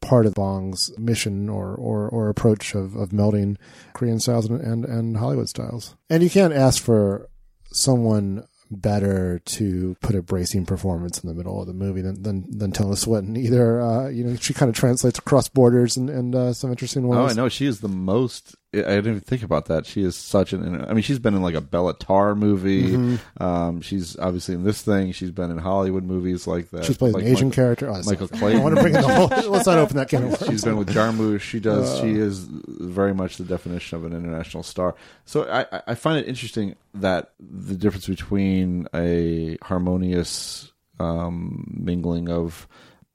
part 0.00 0.26
of 0.26 0.34
Bong's 0.34 0.96
mission 0.98 1.48
or, 1.48 1.74
or, 1.74 2.08
or 2.08 2.28
approach 2.28 2.74
of, 2.74 2.94
of 2.96 3.10
melding 3.10 3.56
Korean 3.94 4.20
styles 4.20 4.48
and, 4.48 4.60
and, 4.60 4.84
and 4.84 5.16
Hollywood 5.16 5.48
styles. 5.48 5.96
And 6.10 6.22
you 6.22 6.30
can't 6.30 6.52
ask 6.52 6.82
for 6.82 7.28
someone 7.72 8.46
better 8.70 9.40
to 9.44 9.96
put 10.00 10.14
a 10.14 10.22
bracing 10.22 10.66
performance 10.66 11.22
in 11.22 11.28
the 11.28 11.34
middle 11.34 11.60
of 11.60 11.66
the 11.66 11.72
movie 11.72 12.00
than 12.00 12.22
than, 12.22 12.58
than 12.58 12.72
Tilda 12.72 12.96
Swinton. 12.96 13.36
Either 13.36 13.80
uh, 13.80 14.08
you 14.08 14.24
know 14.24 14.36
she 14.36 14.54
kind 14.54 14.68
of 14.68 14.76
translates 14.76 15.18
across 15.18 15.48
borders 15.48 15.96
and 15.96 16.10
and 16.10 16.34
uh, 16.34 16.52
some 16.52 16.70
interesting 16.70 17.06
ways. 17.06 17.18
Oh, 17.18 17.26
I 17.26 17.32
know 17.32 17.48
she 17.48 17.66
is 17.66 17.80
the 17.80 17.88
most 17.88 18.56
I 18.84 18.96
didn't 18.96 19.06
even 19.06 19.20
think 19.20 19.42
about 19.42 19.66
that. 19.66 19.86
She 19.86 20.02
is 20.02 20.16
such 20.16 20.52
an. 20.52 20.84
I 20.84 20.92
mean, 20.92 21.02
she's 21.02 21.18
been 21.18 21.34
in 21.34 21.42
like 21.42 21.54
a 21.54 21.60
Béla 21.60 21.98
Tarr 21.98 22.34
movie. 22.34 22.92
Mm-hmm. 22.92 23.42
Um, 23.42 23.80
she's 23.80 24.18
obviously 24.18 24.54
in 24.54 24.64
this 24.64 24.82
thing. 24.82 25.12
She's 25.12 25.30
been 25.30 25.50
in 25.50 25.58
Hollywood 25.58 26.04
movies 26.04 26.46
like 26.46 26.70
that. 26.70 26.84
She's 26.84 26.96
played 26.96 27.14
like 27.14 27.22
an 27.24 27.28
Asian 27.28 27.48
Michael, 27.48 27.62
character. 27.62 27.90
Oh, 27.90 28.02
Michael 28.04 28.28
Clayton. 28.28 28.60
I 28.60 28.62
want 28.62 28.76
to 28.76 28.82
bring 28.82 28.94
in 28.94 29.02
the 29.02 29.08
whole. 29.08 29.50
Let's 29.50 29.66
not 29.66 29.78
open 29.78 29.96
that 29.96 30.08
can 30.08 30.24
of 30.24 30.40
worms. 30.40 30.46
She's 30.46 30.64
been 30.64 30.76
with 30.76 30.88
Jarmusch. 30.88 31.40
She 31.40 31.60
does. 31.60 31.98
Uh, 31.98 32.02
she 32.02 32.12
is 32.12 32.46
very 32.48 33.14
much 33.14 33.36
the 33.36 33.44
definition 33.44 33.96
of 33.96 34.04
an 34.04 34.12
international 34.12 34.62
star. 34.62 34.94
So 35.24 35.48
I, 35.50 35.82
I 35.86 35.94
find 35.94 36.18
it 36.18 36.28
interesting 36.28 36.76
that 36.94 37.32
the 37.40 37.74
difference 37.74 38.06
between 38.06 38.88
a 38.94 39.58
harmonious 39.62 40.72
um, 40.98 41.78
mingling 41.78 42.28
of 42.28 42.66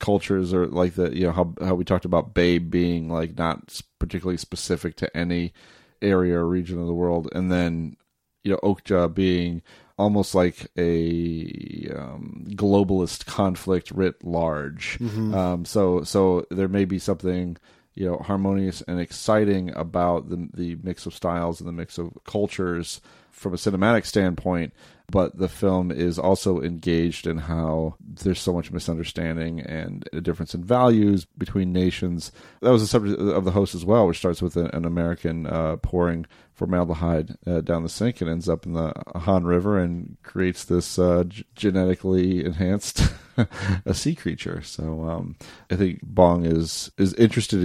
cultures 0.01 0.53
or 0.53 0.67
like 0.67 0.95
the 0.95 1.15
you 1.15 1.25
know 1.25 1.31
how 1.31 1.53
how 1.61 1.75
we 1.75 1.85
talked 1.85 2.03
about 2.03 2.33
Babe 2.33 2.69
being 2.69 3.09
like 3.09 3.37
not 3.37 3.81
particularly 3.99 4.37
specific 4.37 4.97
to 4.97 5.15
any 5.15 5.53
area 6.01 6.37
or 6.37 6.47
region 6.47 6.79
of 6.79 6.87
the 6.87 6.93
world, 6.93 7.29
and 7.33 7.49
then 7.49 7.95
you 8.43 8.51
know 8.51 8.59
Okja 8.63 9.13
being 9.13 9.61
almost 9.97 10.33
like 10.33 10.67
a 10.77 11.87
um, 11.95 12.47
globalist 12.49 13.25
conflict 13.25 13.91
writ 13.91 14.23
large. 14.23 14.97
Mm-hmm. 14.99 15.33
Um, 15.33 15.65
so 15.65 16.03
so 16.03 16.45
there 16.49 16.67
may 16.67 16.83
be 16.83 16.99
something 16.99 17.55
you 17.93 18.05
know 18.05 18.17
harmonious 18.17 18.81
and 18.81 18.99
exciting 18.99 19.73
about 19.75 20.29
the 20.29 20.49
the 20.53 20.77
mix 20.83 21.05
of 21.05 21.13
styles 21.13 21.61
and 21.61 21.67
the 21.67 21.73
mix 21.73 21.97
of 21.97 22.11
cultures 22.25 22.99
from 23.29 23.53
a 23.53 23.57
cinematic 23.57 24.05
standpoint 24.05 24.73
but 25.11 25.37
the 25.37 25.49
film 25.49 25.91
is 25.91 26.17
also 26.17 26.61
engaged 26.61 27.27
in 27.27 27.37
how 27.37 27.95
there's 27.99 28.39
so 28.39 28.53
much 28.53 28.71
misunderstanding 28.71 29.59
and 29.59 30.07
a 30.13 30.21
difference 30.21 30.55
in 30.55 30.63
values 30.63 31.25
between 31.37 31.73
nations. 31.73 32.31
That 32.61 32.71
was 32.71 32.81
the 32.81 32.87
subject 32.87 33.19
of 33.19 33.43
the 33.43 33.51
host 33.51 33.75
as 33.75 33.85
well, 33.85 34.07
which 34.07 34.17
starts 34.17 34.41
with 34.41 34.55
an 34.55 34.85
American 34.85 35.45
uh, 35.45 35.75
pouring 35.77 36.25
formaldehyde 36.53 37.35
uh, 37.45 37.61
down 37.61 37.83
the 37.83 37.89
sink 37.89 38.21
and 38.21 38.29
ends 38.29 38.47
up 38.47 38.65
in 38.65 38.73
the 38.73 38.93
Han 39.15 39.43
River 39.43 39.77
and 39.79 40.15
creates 40.23 40.63
this 40.63 40.97
uh, 40.97 41.23
g- 41.27 41.43
genetically 41.55 42.45
enhanced 42.45 43.11
a 43.85 43.93
sea 43.93 44.15
creature. 44.15 44.61
So 44.61 45.03
um, 45.09 45.35
I 45.69 45.75
think 45.75 45.99
Bong 46.03 46.45
is 46.45 46.91
is 46.97 47.13
interested 47.15 47.59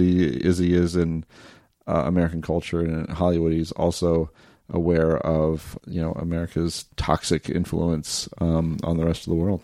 as 0.45 0.57
he 0.57 0.73
is 0.73 0.95
in 0.95 1.23
uh, 1.87 2.03
American 2.05 2.41
culture 2.41 2.81
and 2.81 3.09
Hollywood. 3.09 3.53
He's 3.53 3.71
also 3.71 4.31
aware 4.69 5.17
of 5.17 5.77
you 5.85 6.01
know 6.01 6.11
America's 6.13 6.85
toxic 6.95 7.49
influence 7.49 8.27
um, 8.39 8.77
on 8.83 8.97
the 8.97 9.05
rest 9.05 9.21
of 9.21 9.31
the 9.31 9.35
world. 9.35 9.61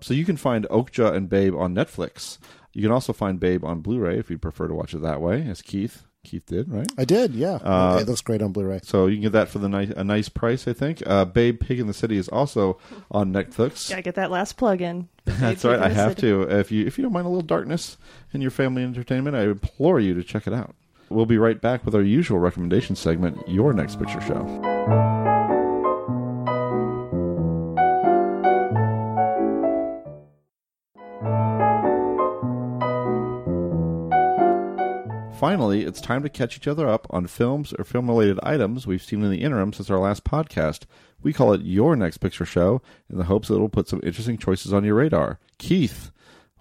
So 0.00 0.12
you 0.14 0.24
can 0.24 0.36
find 0.36 0.66
Okja 0.68 1.14
and 1.14 1.28
Babe 1.28 1.54
on 1.54 1.74
Netflix. 1.74 2.38
You 2.72 2.82
can 2.82 2.90
also 2.90 3.12
find 3.12 3.40
Babe 3.40 3.64
on 3.64 3.80
Blu-ray 3.80 4.18
if 4.18 4.30
you 4.30 4.36
prefer 4.36 4.68
to 4.68 4.74
watch 4.74 4.92
it 4.94 5.02
that 5.02 5.20
way, 5.20 5.46
as 5.48 5.62
Keith 5.62 6.04
Keith 6.24 6.46
did, 6.46 6.70
right? 6.70 6.90
I 6.98 7.04
did, 7.04 7.34
yeah. 7.34 7.54
Uh, 7.56 7.98
it 8.00 8.08
looks 8.08 8.22
great 8.22 8.42
on 8.42 8.52
Blu-ray. 8.52 8.80
So 8.82 9.06
you 9.06 9.16
can 9.16 9.22
get 9.22 9.32
that 9.32 9.48
for 9.48 9.58
the 9.58 9.68
nice 9.68 9.90
a 9.90 10.02
nice 10.02 10.28
price, 10.28 10.66
I 10.66 10.72
think. 10.72 11.02
Uh, 11.06 11.24
Babe 11.24 11.60
Pig 11.60 11.78
in 11.78 11.86
the 11.86 11.94
City 11.94 12.16
is 12.16 12.28
also 12.28 12.78
on 13.10 13.32
Netflix. 13.32 13.88
Gotta 13.90 14.02
get 14.02 14.16
that 14.16 14.30
last 14.30 14.56
plug 14.56 14.80
in. 14.80 15.08
That's 15.24 15.64
right. 15.64 15.78
I 15.78 15.90
have 15.90 16.12
City. 16.12 16.22
to. 16.22 16.42
If 16.42 16.72
you 16.72 16.86
if 16.86 16.98
you 16.98 17.02
don't 17.04 17.12
mind 17.12 17.26
a 17.26 17.28
little 17.28 17.42
darkness 17.42 17.96
in 18.32 18.40
your 18.40 18.50
family 18.50 18.82
entertainment, 18.82 19.36
I 19.36 19.42
implore 19.44 20.00
you 20.00 20.14
to 20.14 20.24
check 20.24 20.46
it 20.46 20.52
out. 20.52 20.74
We'll 21.14 21.26
be 21.26 21.38
right 21.38 21.60
back 21.60 21.84
with 21.84 21.94
our 21.94 22.02
usual 22.02 22.40
recommendation 22.40 22.96
segment, 22.96 23.48
Your 23.48 23.72
Next 23.72 24.00
Picture 24.00 24.20
Show. 24.20 24.42
Finally, 35.38 35.84
it's 35.84 36.00
time 36.00 36.24
to 36.24 36.28
catch 36.28 36.56
each 36.56 36.66
other 36.66 36.88
up 36.88 37.06
on 37.10 37.28
films 37.28 37.72
or 37.78 37.84
film 37.84 38.08
related 38.08 38.40
items 38.42 38.84
we've 38.84 39.00
seen 39.00 39.22
in 39.22 39.30
the 39.30 39.42
interim 39.42 39.72
since 39.72 39.88
our 39.90 40.00
last 40.00 40.24
podcast. 40.24 40.82
We 41.22 41.32
call 41.32 41.52
it 41.52 41.60
Your 41.60 41.94
Next 41.94 42.18
Picture 42.18 42.44
Show 42.44 42.82
in 43.08 43.18
the 43.18 43.24
hopes 43.24 43.46
that 43.46 43.54
it'll 43.54 43.68
put 43.68 43.86
some 43.86 44.00
interesting 44.02 44.36
choices 44.36 44.72
on 44.72 44.82
your 44.82 44.96
radar. 44.96 45.38
Keith, 45.58 46.10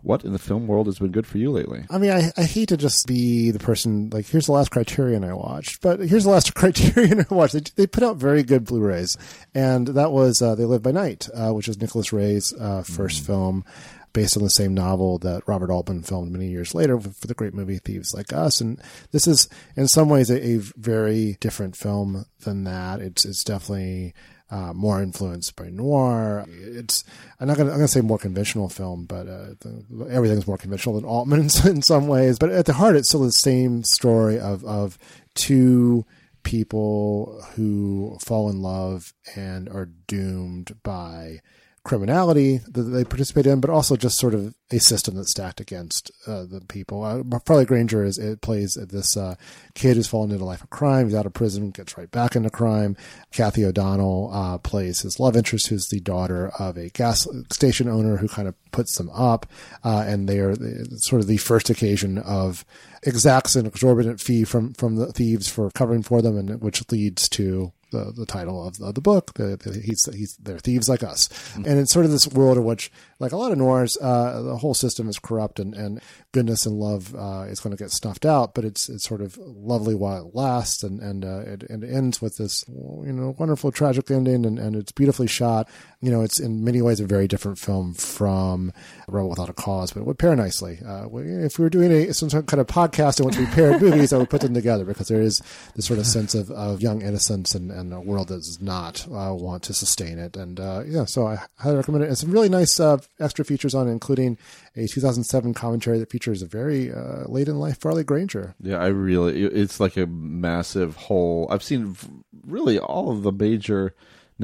what 0.03 0.25
in 0.25 0.33
the 0.33 0.39
film 0.39 0.67
world 0.67 0.87
has 0.87 0.99
been 0.99 1.11
good 1.11 1.25
for 1.25 1.37
you 1.37 1.49
lately? 1.49 1.85
I 1.89 1.97
mean, 1.97 2.11
I, 2.11 2.31
I 2.37 2.43
hate 2.43 2.69
to 2.69 2.77
just 2.77 3.07
be 3.07 3.51
the 3.51 3.59
person 3.59 4.09
like, 4.11 4.27
here's 4.27 4.45
the 4.45 4.51
last 4.51 4.69
Criterion 4.69 5.23
I 5.23 5.33
watched, 5.33 5.81
but 5.81 5.99
here's 6.01 6.25
the 6.25 6.29
last 6.29 6.53
Criterion 6.55 7.25
I 7.29 7.33
watched. 7.33 7.53
They, 7.53 7.83
they 7.83 7.87
put 7.87 8.03
out 8.03 8.17
very 8.17 8.43
good 8.43 8.65
Blu-rays, 8.65 9.17
and 9.55 9.87
that 9.87 10.11
was 10.11 10.41
uh, 10.41 10.55
They 10.55 10.65
Live 10.65 10.83
by 10.83 10.91
Night, 10.91 11.29
uh, 11.33 11.51
which 11.51 11.67
is 11.67 11.79
Nicholas 11.79 12.13
Ray's 12.13 12.53
uh, 12.53 12.83
1st 12.85 13.21
mm. 13.21 13.25
film 13.25 13.65
based 14.13 14.37
on 14.37 14.43
the 14.43 14.49
same 14.49 14.75
novel 14.75 15.17
that 15.17 15.41
Robert 15.47 15.71
Altman 15.71 16.03
filmed 16.03 16.31
many 16.31 16.47
years 16.47 16.75
later 16.75 16.99
for 16.99 17.27
the 17.27 17.33
great 17.33 17.53
movie 17.53 17.79
Thieves 17.79 18.13
Like 18.13 18.31
Us. 18.31 18.61
And 18.61 18.79
this 19.11 19.27
is, 19.27 19.49
in 19.75 19.87
some 19.87 20.07
ways, 20.07 20.29
a, 20.29 20.39
a 20.45 20.57
very 20.57 21.37
different 21.39 21.75
film 21.75 22.25
than 22.41 22.63
that. 22.65 23.01
It's 23.01 23.25
it's 23.25 23.43
definitely 23.43 24.13
uh, 24.53 24.71
more 24.71 25.01
influenced 25.01 25.55
by 25.55 25.69
noir. 25.69 26.45
It's 26.47 27.03
I'm 27.39 27.47
not 27.47 27.57
gonna 27.57 27.71
I'm 27.71 27.77
gonna 27.77 27.87
say 27.87 28.01
more 28.01 28.19
conventional 28.19 28.69
film, 28.69 29.05
but 29.05 29.27
uh, 29.27 29.55
the, 29.59 30.07
everything's 30.11 30.45
more 30.45 30.59
conventional 30.59 30.95
than 30.95 31.05
Altman's 31.05 31.65
in, 31.65 31.81
some 31.81 32.07
ways. 32.07 32.37
But 32.37 32.51
at 32.51 32.67
the 32.67 32.73
heart, 32.73 32.95
it's 32.95 33.09
still 33.09 33.23
the 33.23 33.31
same 33.31 33.83
story 33.83 34.39
of 34.39 34.63
of 34.63 34.99
two 35.33 36.05
people 36.43 37.43
who 37.55 38.17
fall 38.21 38.49
in 38.51 38.61
love 38.61 39.13
and 39.35 39.67
are 39.69 39.89
doomed 40.07 40.75
by 40.83 41.39
criminality 41.83 42.59
that 42.71 42.83
they 42.83 43.03
participate 43.03 43.45
in, 43.45 43.59
but 43.59 43.69
also 43.69 43.97
just 43.97 44.17
sort 44.17 44.33
of 44.33 44.55
a 44.71 44.79
system 44.79 45.15
that's 45.15 45.31
stacked 45.31 45.59
against 45.59 46.11
uh, 46.25 46.45
the 46.45 46.61
people. 46.67 47.03
Uh, 47.03 47.39
Farley 47.45 47.65
Granger 47.65 48.03
is 48.03 48.17
it 48.17 48.41
plays 48.41 48.77
this 48.89 49.17
uh, 49.17 49.35
kid 49.75 49.97
who's 49.97 50.07
fallen 50.07 50.31
into 50.31 50.43
a 50.43 50.45
life 50.45 50.63
of 50.63 50.69
crime. 50.69 51.07
He's 51.07 51.15
out 51.15 51.25
of 51.25 51.33
prison, 51.33 51.71
gets 51.71 51.97
right 51.97 52.09
back 52.09 52.35
into 52.35 52.49
crime. 52.49 52.95
Cathy 53.31 53.65
O'Donnell 53.65 54.29
uh, 54.33 54.57
plays 54.59 55.01
his 55.01 55.19
love 55.19 55.35
interest, 55.35 55.67
who's 55.67 55.87
the 55.89 55.99
daughter 55.99 56.51
of 56.57 56.77
a 56.77 56.89
gas 56.89 57.27
station 57.51 57.89
owner 57.89 58.17
who 58.17 58.27
kind 58.27 58.47
of 58.47 58.55
puts 58.71 58.97
them 58.97 59.09
up, 59.09 59.45
uh, 59.83 60.05
and 60.07 60.27
they 60.27 60.39
are 60.39 60.55
sort 60.97 61.21
of 61.21 61.27
the 61.27 61.37
first 61.37 61.69
occasion 61.69 62.17
of 62.17 62.65
exacts 63.03 63.55
an 63.55 63.65
exorbitant 63.65 64.21
fee 64.21 64.45
from 64.45 64.73
from 64.73 64.95
the 64.95 65.11
thieves 65.11 65.49
for 65.49 65.69
covering 65.71 66.01
for 66.01 66.21
them, 66.21 66.37
and 66.37 66.61
which 66.61 66.89
leads 66.91 67.27
to 67.29 67.73
the, 67.93 68.11
the 68.11 68.25
title 68.25 68.67
of 68.67 68.77
the, 68.77 69.01
book. 69.01 69.33
The, 69.35 69.55
the, 69.55 69.79
he's 69.79 70.03
he's 70.13 70.35
they're 70.37 70.59
thieves 70.59 70.89
like 70.89 71.03
us, 71.03 71.29
mm-hmm. 71.29 71.65
and 71.65 71.79
it's 71.79 71.93
sort 71.93 72.05
of 72.05 72.11
this 72.11 72.27
world 72.27 72.57
in 72.57 72.65
which, 72.65 72.91
like 73.19 73.31
a 73.31 73.37
lot 73.37 73.51
of 73.51 73.57
noirs, 73.57 73.97
uh, 74.01 74.41
the 74.41 74.57
whole 74.57 74.73
system 74.73 75.07
is 75.07 75.19
corrupt, 75.19 75.59
and, 75.59 75.73
and 75.73 76.01
goodness 76.33 76.65
and 76.65 76.79
love 76.79 77.15
uh, 77.15 77.45
is 77.47 77.59
going 77.59 77.75
to 77.75 77.81
get 77.81 77.91
snuffed 77.91 78.25
out. 78.25 78.53
But 78.53 78.65
it's 78.65 78.89
it's 78.89 79.05
sort 79.05 79.21
of 79.21 79.37
lovely 79.37 79.95
while 79.95 80.25
it 80.25 80.35
lasts, 80.35 80.83
and 80.83 80.99
and 80.99 81.23
uh, 81.23 81.43
it, 81.45 81.63
it 81.63 81.83
ends 81.83 82.21
with 82.21 82.37
this 82.37 82.65
you 82.67 83.13
know 83.13 83.35
wonderful 83.37 83.71
tragic 83.71 84.11
ending, 84.11 84.45
and, 84.45 84.59
and 84.59 84.75
it's 84.75 84.91
beautifully 84.91 85.27
shot. 85.27 85.69
You 86.01 86.11
know, 86.11 86.21
it's 86.21 86.39
in 86.39 86.65
many 86.65 86.81
ways 86.81 86.99
a 86.99 87.05
very 87.05 87.27
different 87.29 87.59
film 87.59 87.93
from 87.93 88.73
Rebel 89.07 89.29
Without 89.29 89.49
a 89.49 89.53
Cause, 89.53 89.93
but 89.93 90.01
it 90.01 90.05
would 90.05 90.19
pair 90.19 90.35
nicely. 90.35 90.79
Uh, 90.85 91.07
if 91.13 91.57
we 91.57 91.63
were 91.63 91.69
doing 91.69 91.91
a 91.91 92.13
some 92.13 92.29
kind 92.29 92.59
of 92.59 92.67
podcast 92.67 93.19
in 93.19 93.25
which 93.25 93.37
we 93.37 93.45
paired 93.47 93.81
movies, 93.81 94.11
I 94.11 94.17
would 94.17 94.29
put 94.29 94.41
them 94.41 94.53
together 94.53 94.83
because 94.83 95.07
there 95.07 95.21
is 95.21 95.41
this 95.75 95.85
sort 95.85 95.99
of 95.99 96.05
sense 96.05 96.35
of, 96.35 96.51
of 96.51 96.81
young 96.81 97.01
innocence 97.01 97.55
and, 97.55 97.71
and 97.71 97.82
a 97.91 97.99
world 97.99 98.29
that 98.29 98.35
does 98.35 98.61
not 98.61 99.05
uh, 99.07 99.33
want 99.33 99.63
to 99.63 99.73
sustain 99.73 100.19
it. 100.19 100.37
And 100.37 100.59
uh, 100.59 100.83
yeah, 100.85 101.05
so 101.05 101.27
I 101.27 101.39
highly 101.57 101.77
recommend 101.77 102.03
it. 102.03 102.07
And 102.07 102.17
some 102.17 102.31
really 102.31 102.49
nice 102.49 102.79
uh, 102.79 102.97
extra 103.19 103.43
features 103.43 103.75
on 103.75 103.87
it, 103.87 103.91
including 103.91 104.37
a 104.75 104.87
2007 104.87 105.53
commentary 105.53 105.99
that 105.99 106.11
features 106.11 106.41
a 106.41 106.45
very 106.45 106.91
uh, 106.91 107.23
late 107.25 107.47
in 107.47 107.59
life 107.59 107.79
Farley 107.79 108.03
Granger. 108.03 108.55
Yeah, 108.59 108.77
I 108.77 108.87
really, 108.87 109.43
it's 109.43 109.79
like 109.79 109.97
a 109.97 110.05
massive 110.05 110.95
whole. 110.95 111.47
I've 111.49 111.63
seen 111.63 111.97
really 112.45 112.79
all 112.79 113.11
of 113.11 113.23
the 113.23 113.31
major 113.31 113.93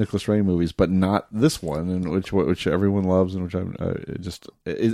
Nicholas 0.00 0.26
Ray 0.26 0.42
movies, 0.42 0.72
but 0.72 0.90
not 0.90 1.28
this 1.30 1.62
one, 1.62 1.88
and 1.88 2.10
which 2.10 2.32
which 2.32 2.66
everyone 2.66 3.04
loves, 3.04 3.34
and 3.34 3.44
which 3.44 3.54
I 3.54 3.60
uh, 3.84 3.94
just 4.18 4.48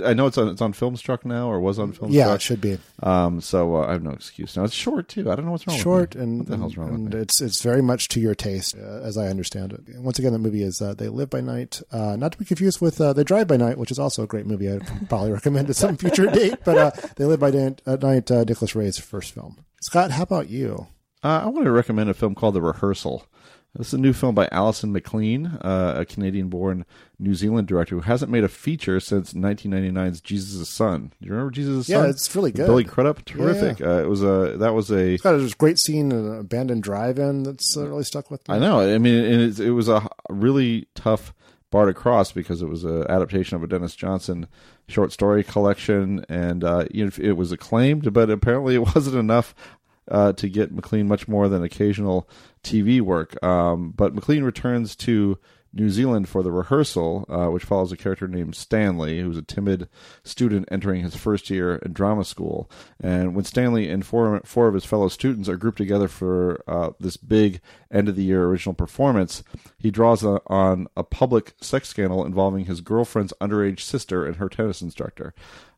I 0.05 0.13
know 0.13 0.27
it's 0.27 0.37
on 0.37 0.49
it's 0.49 0.61
on 0.61 0.73
Filmstruck 0.73 1.25
now, 1.25 1.49
or 1.49 1.59
was 1.59 1.79
on 1.79 1.93
Filmstruck. 1.93 2.11
Yeah, 2.11 2.33
it 2.35 2.41
should 2.41 2.61
be. 2.61 2.77
Um, 3.01 3.41
so 3.41 3.77
uh, 3.77 3.87
I 3.87 3.93
have 3.93 4.03
no 4.03 4.11
excuse 4.11 4.55
now. 4.55 4.65
It's 4.65 4.73
short 4.73 5.07
too. 5.07 5.31
I 5.31 5.35
don't 5.35 5.45
know 5.45 5.51
what's 5.51 5.65
wrong. 5.65 5.77
Short 5.77 6.13
with 6.13 6.23
and, 6.23 6.39
what 6.39 6.47
the 6.47 6.57
hell's 6.57 6.77
wrong 6.77 6.89
and 6.89 7.03
with 7.05 7.13
me? 7.15 7.21
it's 7.21 7.41
it's 7.41 7.61
very 7.61 7.81
much 7.81 8.09
to 8.09 8.19
your 8.19 8.35
taste, 8.35 8.75
uh, 8.77 9.01
as 9.01 9.17
I 9.17 9.27
understand 9.27 9.73
it. 9.73 9.81
Once 9.99 10.19
again, 10.19 10.33
the 10.33 10.39
movie 10.39 10.63
is 10.63 10.81
uh, 10.81 10.93
They 10.93 11.09
Live 11.09 11.29
by 11.29 11.41
Night, 11.41 11.81
uh, 11.91 12.15
not 12.15 12.33
to 12.33 12.37
be 12.37 12.45
confused 12.45 12.81
with 12.81 13.01
uh, 13.01 13.13
They 13.13 13.23
Drive 13.23 13.47
by 13.47 13.57
Night, 13.57 13.77
which 13.77 13.91
is 13.91 13.99
also 13.99 14.23
a 14.23 14.27
great 14.27 14.45
movie. 14.45 14.69
I'd 14.69 14.85
probably 15.09 15.31
recommend 15.31 15.69
at 15.69 15.75
some 15.75 15.97
future 15.97 16.27
date, 16.27 16.59
but 16.63 17.15
They 17.15 17.25
Live 17.25 17.39
by 17.39 17.51
Night, 17.51 17.81
Night 17.85 18.29
Nicholas 18.29 18.75
Ray's 18.75 18.99
first 18.99 19.33
film. 19.33 19.63
Scott, 19.81 20.11
how 20.11 20.23
about 20.23 20.49
you? 20.49 20.87
I 21.23 21.47
want 21.47 21.65
to 21.65 21.71
recommend 21.71 22.09
a 22.09 22.13
film 22.13 22.35
called 22.35 22.55
The 22.55 22.61
Rehearsal. 22.61 23.25
This 23.77 23.89
is 23.89 23.93
a 23.93 23.99
new 23.99 24.13
film 24.13 24.33
by 24.33 24.49
Alison 24.51 24.91
Maclean, 24.91 25.45
uh, 25.45 25.93
a 25.97 26.05
Canadian 26.05 26.49
born 26.49 26.83
New 27.19 27.35
Zealand 27.35 27.67
director 27.67 27.93
who 27.93 28.01
hasn't 28.01 28.31
made 28.31 28.43
a 28.43 28.49
feature 28.49 28.99
since 28.99 29.33
1999's 29.33 30.19
Jesus' 30.19 30.67
Son. 30.67 31.13
Do 31.21 31.27
you 31.27 31.31
remember 31.31 31.51
Jesus' 31.51 31.87
yeah, 31.87 31.97
Son? 31.97 32.05
Yeah, 32.05 32.09
it's 32.09 32.35
really 32.35 32.51
good. 32.51 32.65
Billy 32.65 32.83
Crudup, 32.83 33.23
terrific. 33.25 33.79
Yeah, 33.79 33.85
yeah. 33.85 33.93
Uh, 33.93 33.99
it 33.99 34.09
was 34.09 34.23
a 34.23 34.55
that 34.57 34.73
was 34.73 34.89
a 34.89 35.13
it's 35.13 35.23
got 35.23 35.35
a 35.35 35.55
great 35.59 35.77
scene 35.77 36.11
in 36.11 36.17
an 36.17 36.39
abandoned 36.39 36.81
drive-in 36.81 37.43
that's 37.43 37.77
uh, 37.77 37.87
really 37.87 38.03
stuck 38.03 38.31
with 38.31 38.47
me. 38.49 38.55
I 38.55 38.59
know. 38.59 38.79
I 38.79 38.97
mean, 38.97 39.13
it, 39.13 39.59
it 39.59 39.71
was 39.71 39.89
a 39.89 40.09
really 40.27 40.87
tough 40.95 41.35
bar 41.69 41.85
to 41.85 41.93
cross 41.93 42.31
because 42.31 42.63
it 42.63 42.67
was 42.67 42.83
an 42.83 43.05
adaptation 43.09 43.57
of 43.57 43.63
a 43.63 43.67
Denis 43.67 43.95
Johnson 43.95 44.47
short 44.87 45.11
story 45.11 45.43
collection, 45.43 46.25
and 46.29 46.63
uh, 46.63 46.85
it 46.89 47.37
was 47.37 47.51
acclaimed, 47.51 48.11
but 48.11 48.31
apparently 48.31 48.73
it 48.73 48.79
wasn't 48.95 49.17
enough 49.17 49.53
uh, 50.09 50.33
to 50.33 50.49
get 50.49 50.71
Maclean 50.71 51.07
much 51.07 51.27
more 51.27 51.49
than 51.49 51.63
occasional 51.63 52.29
TV 52.67 53.01
work. 53.01 53.41
Um, 53.43 53.91
but 53.95 54.13
Maclean 54.13 54.43
returns 54.43 54.95
to 54.97 55.37
New 55.73 55.89
Zealand 55.89 56.27
for 56.27 56.43
the 56.43 56.51
rehearsal, 56.51 57.25
uh, 57.29 57.51
which 57.51 57.63
follows 57.63 57.91
a 57.91 57.97
character 57.97 58.27
named 58.27 58.55
Stanley, 58.55 59.19
who's 59.19 59.37
a 59.37 59.41
timid 59.41 59.87
student 60.23 60.67
entering 60.71 61.03
his 61.03 61.15
first 61.15 61.49
year 61.49 61.75
in 61.75 61.93
drama 61.93 62.23
school. 62.23 62.69
And 62.99 63.35
when 63.35 63.45
Stanley 63.45 63.89
and 63.89 64.05
four, 64.05 64.41
four 64.43 64.67
of 64.67 64.73
his 64.73 64.85
fellow 64.85 65.07
students 65.07 65.47
are 65.47 65.57
grouped 65.57 65.77
together 65.77 66.07
for 66.07 66.63
uh, 66.67 66.91
this 66.99 67.17
big 67.17 67.61
end 67.91 68.09
of 68.09 68.15
the 68.15 68.23
year 68.23 68.45
original 68.45 68.73
performance, 68.73 69.43
he 69.77 69.91
draws 69.91 70.23
a, 70.23 70.41
on 70.47 70.87
a 70.95 71.03
public 71.03 71.53
sex 71.61 71.89
scandal 71.89 72.25
involving 72.25 72.65
his 72.65 72.81
girlfriend's 72.81 73.33
underage 73.39 73.81
sister 73.81 74.25
and 74.25 74.37
her 74.37 74.49
tennis 74.49 74.81
instructor. 74.81 75.33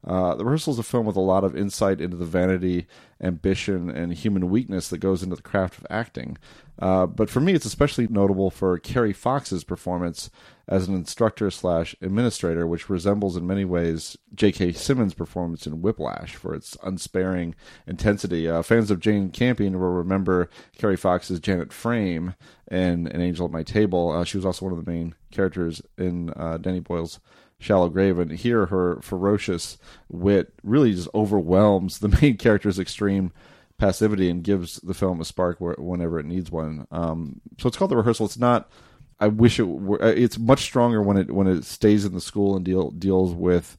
Uh, 0.06 0.34
the 0.36 0.46
rehearsal 0.46 0.74
is 0.74 0.80
a 0.80 0.84
film 0.84 1.06
with 1.06 1.18
a 1.18 1.22
lot 1.22 1.44
of 1.44 1.56
insight 1.56 2.00
into 2.00 2.16
the 2.16 2.26
vanity, 2.26 2.88
ambition, 3.22 3.90
and 3.90 4.14
human 4.14 4.50
weakness 4.50 4.88
that 4.88 5.00
goes 5.00 5.22
into 5.22 5.36
the 5.36 5.42
craft 5.42 5.78
of 5.78 5.86
acting. 5.90 6.38
Uh, 6.82 7.06
but 7.06 7.30
for 7.30 7.42
me, 7.42 7.54
it's 7.54 7.66
especially 7.66 8.08
notable 8.08 8.50
for 8.50 8.78
Kerry 8.80 9.12
Fox's 9.12 9.66
performance 9.66 10.30
as 10.70 10.88
an 10.88 10.94
instructor 10.94 11.50
slash 11.50 11.96
administrator, 12.00 12.68
which 12.68 12.90
resembles 12.90 13.36
in 13.36 13.46
many 13.46 13.66
ways 13.66 14.16
J.K. 14.36 14.74
Simmons' 14.74 15.16
performance 15.16 15.66
in 15.66 15.82
Whiplash 15.82 16.36
for 16.36 16.54
its 16.54 16.78
unsparing 16.84 17.56
intensity. 17.88 18.48
Uh, 18.48 18.62
fans 18.62 18.92
of 18.92 19.00
Jane 19.00 19.32
Campion 19.32 19.80
will 19.80 19.90
remember 19.90 20.48
Kerry 20.78 20.96
Fox's 20.96 21.40
Janet 21.40 21.74
Frame 21.74 22.36
in 22.70 23.08
An 23.08 23.20
Angel 23.20 23.48
at 23.48 23.52
My 23.52 23.64
Table. 23.64 24.12
Uh, 24.12 24.24
she 24.24 24.38
was 24.38 24.46
also 24.46 24.66
one 24.66 24.78
of 24.78 24.86
the 24.86 24.90
main 24.90 25.16
characters 25.32 25.82
in 25.98 26.30
uh, 26.36 26.58
Danny 26.58 26.80
Boyle's 26.80 27.20
Shallow 27.58 27.90
Grave, 27.90 28.20
and 28.20 28.32
here 28.32 28.68
her 28.68 29.02
ferocious 29.02 29.80
wit 30.08 30.54
really 30.64 30.94
just 30.94 31.10
overwhelms 31.16 31.98
the 31.98 32.08
main 32.22 32.38
character's 32.38 32.78
extreme 32.78 33.34
passivity 33.80 34.30
and 34.30 34.44
gives 34.44 34.76
the 34.82 34.94
film 34.94 35.20
a 35.20 35.26
spark 35.26 35.58
whenever 35.60 36.20
it 36.20 36.28
needs 36.28 36.52
one. 36.52 36.86
Um, 36.92 37.42
so 37.58 37.68
it's 37.68 37.78
called 37.78 37.90
the 37.90 37.98
rehearsal. 37.98 38.28
It's 38.28 38.38
not. 38.38 38.70
I 39.20 39.28
wish 39.28 39.60
it 39.60 39.68
were. 39.68 40.02
Uh, 40.02 40.08
it's 40.08 40.38
much 40.38 40.62
stronger 40.62 41.02
when 41.02 41.18
it 41.18 41.32
when 41.32 41.48
it 41.48 41.66
stays 41.66 42.06
in 42.06 42.14
the 42.14 42.22
school 42.22 42.56
and 42.56 42.64
deal 42.64 42.92
deals 42.92 43.34
with 43.34 43.78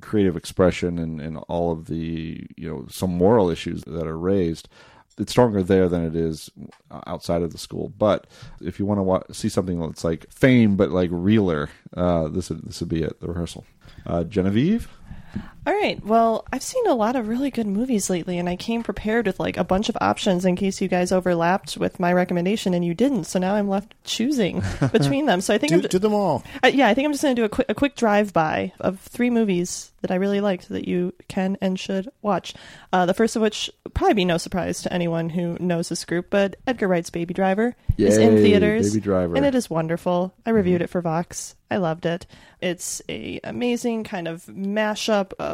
creative 0.00 0.36
expression 0.36 0.98
and, 0.98 1.20
and 1.20 1.38
all 1.48 1.70
of 1.70 1.86
the 1.86 2.46
you 2.56 2.68
know 2.68 2.86
some 2.90 3.16
moral 3.16 3.50
issues 3.50 3.82
that 3.84 4.06
are 4.06 4.18
raised 4.18 4.68
it's 5.18 5.32
stronger 5.32 5.62
there 5.62 5.88
than 5.88 6.04
it 6.04 6.16
is 6.16 6.50
outside 7.06 7.42
of 7.42 7.52
the 7.52 7.58
school. 7.58 7.92
But 7.98 8.26
if 8.60 8.78
you 8.78 8.86
want 8.86 8.98
to 8.98 9.02
watch, 9.02 9.24
see 9.32 9.48
something 9.48 9.78
that's 9.80 10.04
like 10.04 10.30
fame 10.30 10.76
but 10.76 10.90
like 10.90 11.10
realer, 11.12 11.70
uh, 11.96 12.28
this 12.28 12.50
would 12.50 12.64
this 12.64 12.80
would 12.80 12.88
be 12.88 13.02
it. 13.02 13.20
The 13.20 13.28
rehearsal. 13.28 13.64
Uh, 14.06 14.24
Genevieve. 14.24 14.88
All 15.64 15.72
right. 15.72 16.04
Well, 16.04 16.44
I've 16.52 16.62
seen 16.62 16.84
a 16.88 16.94
lot 16.94 17.14
of 17.14 17.28
really 17.28 17.50
good 17.50 17.68
movies 17.68 18.10
lately, 18.10 18.36
and 18.36 18.48
I 18.48 18.56
came 18.56 18.82
prepared 18.82 19.26
with 19.26 19.38
like 19.38 19.56
a 19.56 19.62
bunch 19.62 19.88
of 19.88 19.96
options 20.00 20.44
in 20.44 20.56
case 20.56 20.80
you 20.80 20.88
guys 20.88 21.12
overlapped 21.12 21.76
with 21.76 22.00
my 22.00 22.12
recommendation 22.12 22.74
and 22.74 22.84
you 22.84 22.94
didn't. 22.94 23.24
So 23.24 23.38
now 23.38 23.54
I'm 23.54 23.68
left 23.68 23.94
choosing 24.02 24.62
between 24.92 25.26
them. 25.26 25.40
So 25.40 25.54
I 25.54 25.58
think 25.58 25.70
do, 25.70 25.76
I'm, 25.76 25.82
do 25.82 25.98
them 26.00 26.14
all. 26.14 26.42
Uh, 26.64 26.68
yeah, 26.68 26.88
I 26.88 26.94
think 26.94 27.06
I'm 27.06 27.12
just 27.12 27.22
going 27.22 27.36
to 27.36 27.40
do 27.40 27.46
a 27.46 27.48
quick 27.48 27.66
a 27.68 27.74
quick 27.74 27.94
drive 27.94 28.32
by 28.32 28.72
of 28.80 28.98
three 29.00 29.30
movies 29.30 29.92
that 30.00 30.10
I 30.10 30.16
really 30.16 30.40
liked 30.40 30.68
that 30.68 30.88
you 30.88 31.14
can 31.28 31.56
and 31.60 31.78
should 31.78 32.10
watch. 32.22 32.54
Uh, 32.92 33.06
the 33.06 33.14
first 33.14 33.36
of 33.36 33.42
which 33.42 33.70
probably 33.94 34.14
be 34.14 34.24
no 34.24 34.36
surprise 34.38 34.82
to 34.82 34.92
anyone 34.92 35.30
who 35.30 35.56
knows 35.60 35.88
this 35.88 36.04
group, 36.04 36.26
but 36.28 36.56
Edgar 36.66 36.88
Wright's 36.88 37.10
Baby 37.10 37.34
Driver 37.34 37.76
Yay, 37.96 38.08
is 38.08 38.18
in 38.18 38.36
theaters. 38.38 38.90
Baby 38.90 39.00
Driver, 39.00 39.36
and 39.36 39.46
it 39.46 39.54
is 39.54 39.70
wonderful. 39.70 40.34
I 40.44 40.50
reviewed 40.50 40.76
mm-hmm. 40.76 40.84
it 40.84 40.90
for 40.90 41.00
Vox. 41.00 41.54
I 41.70 41.76
loved 41.76 42.04
it. 42.04 42.26
It's 42.60 43.00
a 43.08 43.40
amazing 43.44 44.04
kind 44.04 44.28
of 44.28 44.44
mashup 44.46 45.32
of 45.38 45.51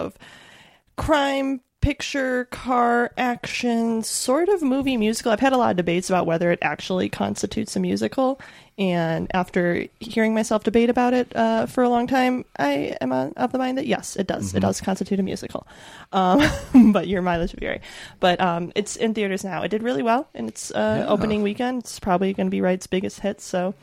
crime 0.97 1.61
picture 1.81 2.47
car 2.47 3.13
action 3.17 4.03
sort 4.03 4.49
of 4.49 4.63
movie 4.63 4.97
musical. 4.97 5.31
I've 5.31 5.41
had 5.41 5.53
a 5.53 5.57
lot 5.57 5.71
of 5.71 5.77
debates 5.77 6.11
about 6.11 6.27
whether 6.27 6.51
it 6.51 6.59
actually 6.61 7.09
constitutes 7.09 7.77
a 7.77 7.81
musical. 7.81 8.41
And 8.77 9.31
after 9.33 9.87
hearing 10.01 10.35
myself 10.35 10.65
debate 10.65 10.91
about 10.91 11.15
it 11.15 11.35
uh, 11.35 11.67
for 11.67 11.83
a 11.83 11.89
long 11.89 12.07
time 12.07 12.45
i 12.59 12.97
am 13.01 13.13
of 13.13 13.51
the 13.51 13.59
mind 13.59 13.79
that 13.79 13.87
yes 13.87 14.17
it 14.17 14.27
does. 14.27 14.49
Mm-hmm. 14.49 14.59
it 14.59 14.61
does 14.61 14.81
constitute 14.81 15.21
a 15.21 15.23
musical. 15.23 15.67
Um, 16.13 16.43
but 16.93 17.07
your 17.07 17.23
mileage 17.23 17.53
vary. 17.53 17.81
But 18.21 18.41
um, 18.41 18.73
it's 18.75 18.97
in 18.97 19.15
theaters 19.15 19.45
now. 19.45 19.63
It 19.63 19.69
did 19.69 19.83
really 19.83 20.03
well 20.03 20.29
in 20.35 20.49
its 20.49 20.71
uh, 20.73 21.05
yeah. 21.05 21.09
opening 21.09 21.43
weekend. 21.43 21.81
It's 21.81 22.01
probably 22.01 22.33
going 22.33 22.49
to 22.49 22.51
be 22.51 22.61
wright's 22.61 22.87
biggest 22.87 23.21
hit 23.21 23.41
so 23.41 23.75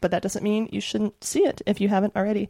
but 0.00 0.10
that 0.10 0.22
doesn't 0.22 0.42
mean 0.42 0.68
you 0.70 0.82
shouldn't 0.82 1.24
see 1.24 1.46
it 1.46 1.62
if 1.64 1.80
you 1.80 1.88
haven't 1.88 2.14
already 2.14 2.46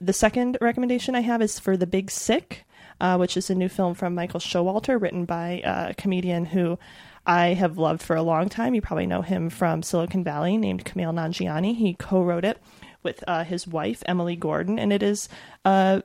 the 0.00 0.12
second 0.12 0.58
recommendation 0.60 1.14
i 1.14 1.20
have 1.20 1.42
is 1.42 1.58
for 1.58 1.76
the 1.76 1.86
big 1.86 2.10
sick 2.10 2.64
uh, 3.00 3.16
which 3.16 3.36
is 3.36 3.50
a 3.50 3.54
new 3.54 3.68
film 3.68 3.94
from 3.94 4.14
Michael 4.14 4.40
Showalter, 4.40 5.00
written 5.00 5.24
by 5.24 5.62
a 5.64 5.94
comedian 5.94 6.44
who 6.44 6.78
I 7.26 7.48
have 7.48 7.78
loved 7.78 8.02
for 8.02 8.16
a 8.16 8.22
long 8.22 8.48
time. 8.48 8.74
You 8.74 8.82
probably 8.82 9.06
know 9.06 9.22
him 9.22 9.50
from 9.50 9.82
Silicon 9.82 10.24
Valley, 10.24 10.56
named 10.56 10.84
Kumail 10.84 11.14
Nanjiani. 11.14 11.76
He 11.76 11.94
co-wrote 11.94 12.44
it 12.44 12.58
with 13.02 13.24
uh, 13.26 13.44
his 13.44 13.66
wife 13.66 14.02
Emily 14.06 14.36
Gordon, 14.36 14.78
and 14.78 14.92
it 14.92 15.02
is 15.02 15.28
a 15.64 16.02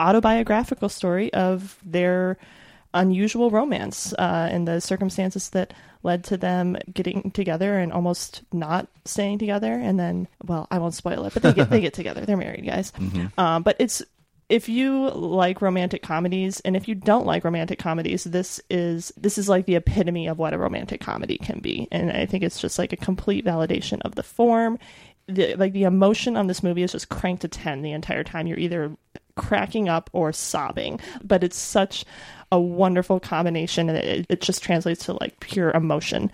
autobiographical 0.00 0.88
story 0.88 1.32
of 1.32 1.78
their 1.84 2.38
unusual 2.94 3.50
romance 3.50 4.12
uh, 4.18 4.48
and 4.50 4.66
the 4.66 4.80
circumstances 4.80 5.50
that 5.50 5.72
led 6.02 6.24
to 6.24 6.36
them 6.36 6.76
getting 6.92 7.30
together 7.30 7.78
and 7.78 7.92
almost 7.92 8.42
not 8.52 8.88
staying 9.04 9.38
together. 9.38 9.72
And 9.72 9.98
then, 9.98 10.28
well, 10.44 10.66
I 10.70 10.78
won't 10.78 10.94
spoil 10.94 11.24
it, 11.24 11.34
but 11.34 11.42
they 11.42 11.52
get 11.52 11.70
they 11.70 11.80
get 11.80 11.94
together. 11.94 12.24
They're 12.24 12.36
married, 12.36 12.66
guys. 12.66 12.92
Um, 13.38 13.62
but 13.64 13.76
it's 13.78 14.02
if 14.52 14.68
you 14.68 15.08
like 15.10 15.62
romantic 15.62 16.02
comedies 16.02 16.60
and 16.60 16.76
if 16.76 16.86
you 16.86 16.94
don't 16.94 17.24
like 17.24 17.42
romantic 17.42 17.78
comedies 17.78 18.24
this 18.24 18.60
is 18.68 19.10
this 19.16 19.38
is 19.38 19.48
like 19.48 19.64
the 19.64 19.76
epitome 19.76 20.26
of 20.26 20.36
what 20.36 20.52
a 20.52 20.58
romantic 20.58 21.00
comedy 21.00 21.38
can 21.38 21.58
be 21.60 21.88
and 21.90 22.12
i 22.12 22.26
think 22.26 22.44
it's 22.44 22.60
just 22.60 22.78
like 22.78 22.92
a 22.92 22.96
complete 22.96 23.46
validation 23.46 23.98
of 24.02 24.14
the 24.14 24.22
form 24.22 24.78
the, 25.26 25.54
like 25.54 25.72
the 25.72 25.84
emotion 25.84 26.36
on 26.36 26.48
this 26.48 26.62
movie 26.62 26.82
is 26.82 26.92
just 26.92 27.08
cranked 27.08 27.40
to 27.42 27.48
10 27.48 27.80
the 27.80 27.92
entire 27.92 28.24
time 28.24 28.46
you're 28.46 28.58
either 28.58 28.94
cracking 29.36 29.88
up 29.88 30.10
or 30.12 30.32
sobbing 30.32 31.00
but 31.24 31.42
it's 31.42 31.56
such 31.56 32.04
a 32.52 32.60
wonderful 32.60 33.18
combination 33.18 33.88
and 33.88 33.98
it, 33.98 34.26
it 34.28 34.40
just 34.40 34.62
translates 34.62 35.06
to 35.06 35.14
like 35.14 35.40
pure 35.40 35.72
emotion. 35.72 36.30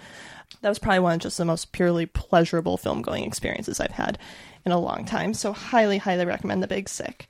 That 0.61 0.69
was 0.69 0.79
probably 0.81 0.99
one 0.99 1.15
of 1.15 1.21
just 1.21 1.39
the 1.39 1.45
most 1.45 1.73
purely 1.73 2.05
pleasurable 2.05 2.77
film 2.77 3.01
going 3.01 3.25
experiences 3.25 3.79
i've 3.79 3.93
had 3.93 4.19
in 4.67 4.73
a 4.73 4.81
long 4.81 5.05
time 5.05 5.33
so 5.33 5.53
highly 5.53 5.97
highly 5.99 6.27
recommend 6.27 6.63
the 6.63 6.67
big 6.67 6.89
sick. 6.89 7.29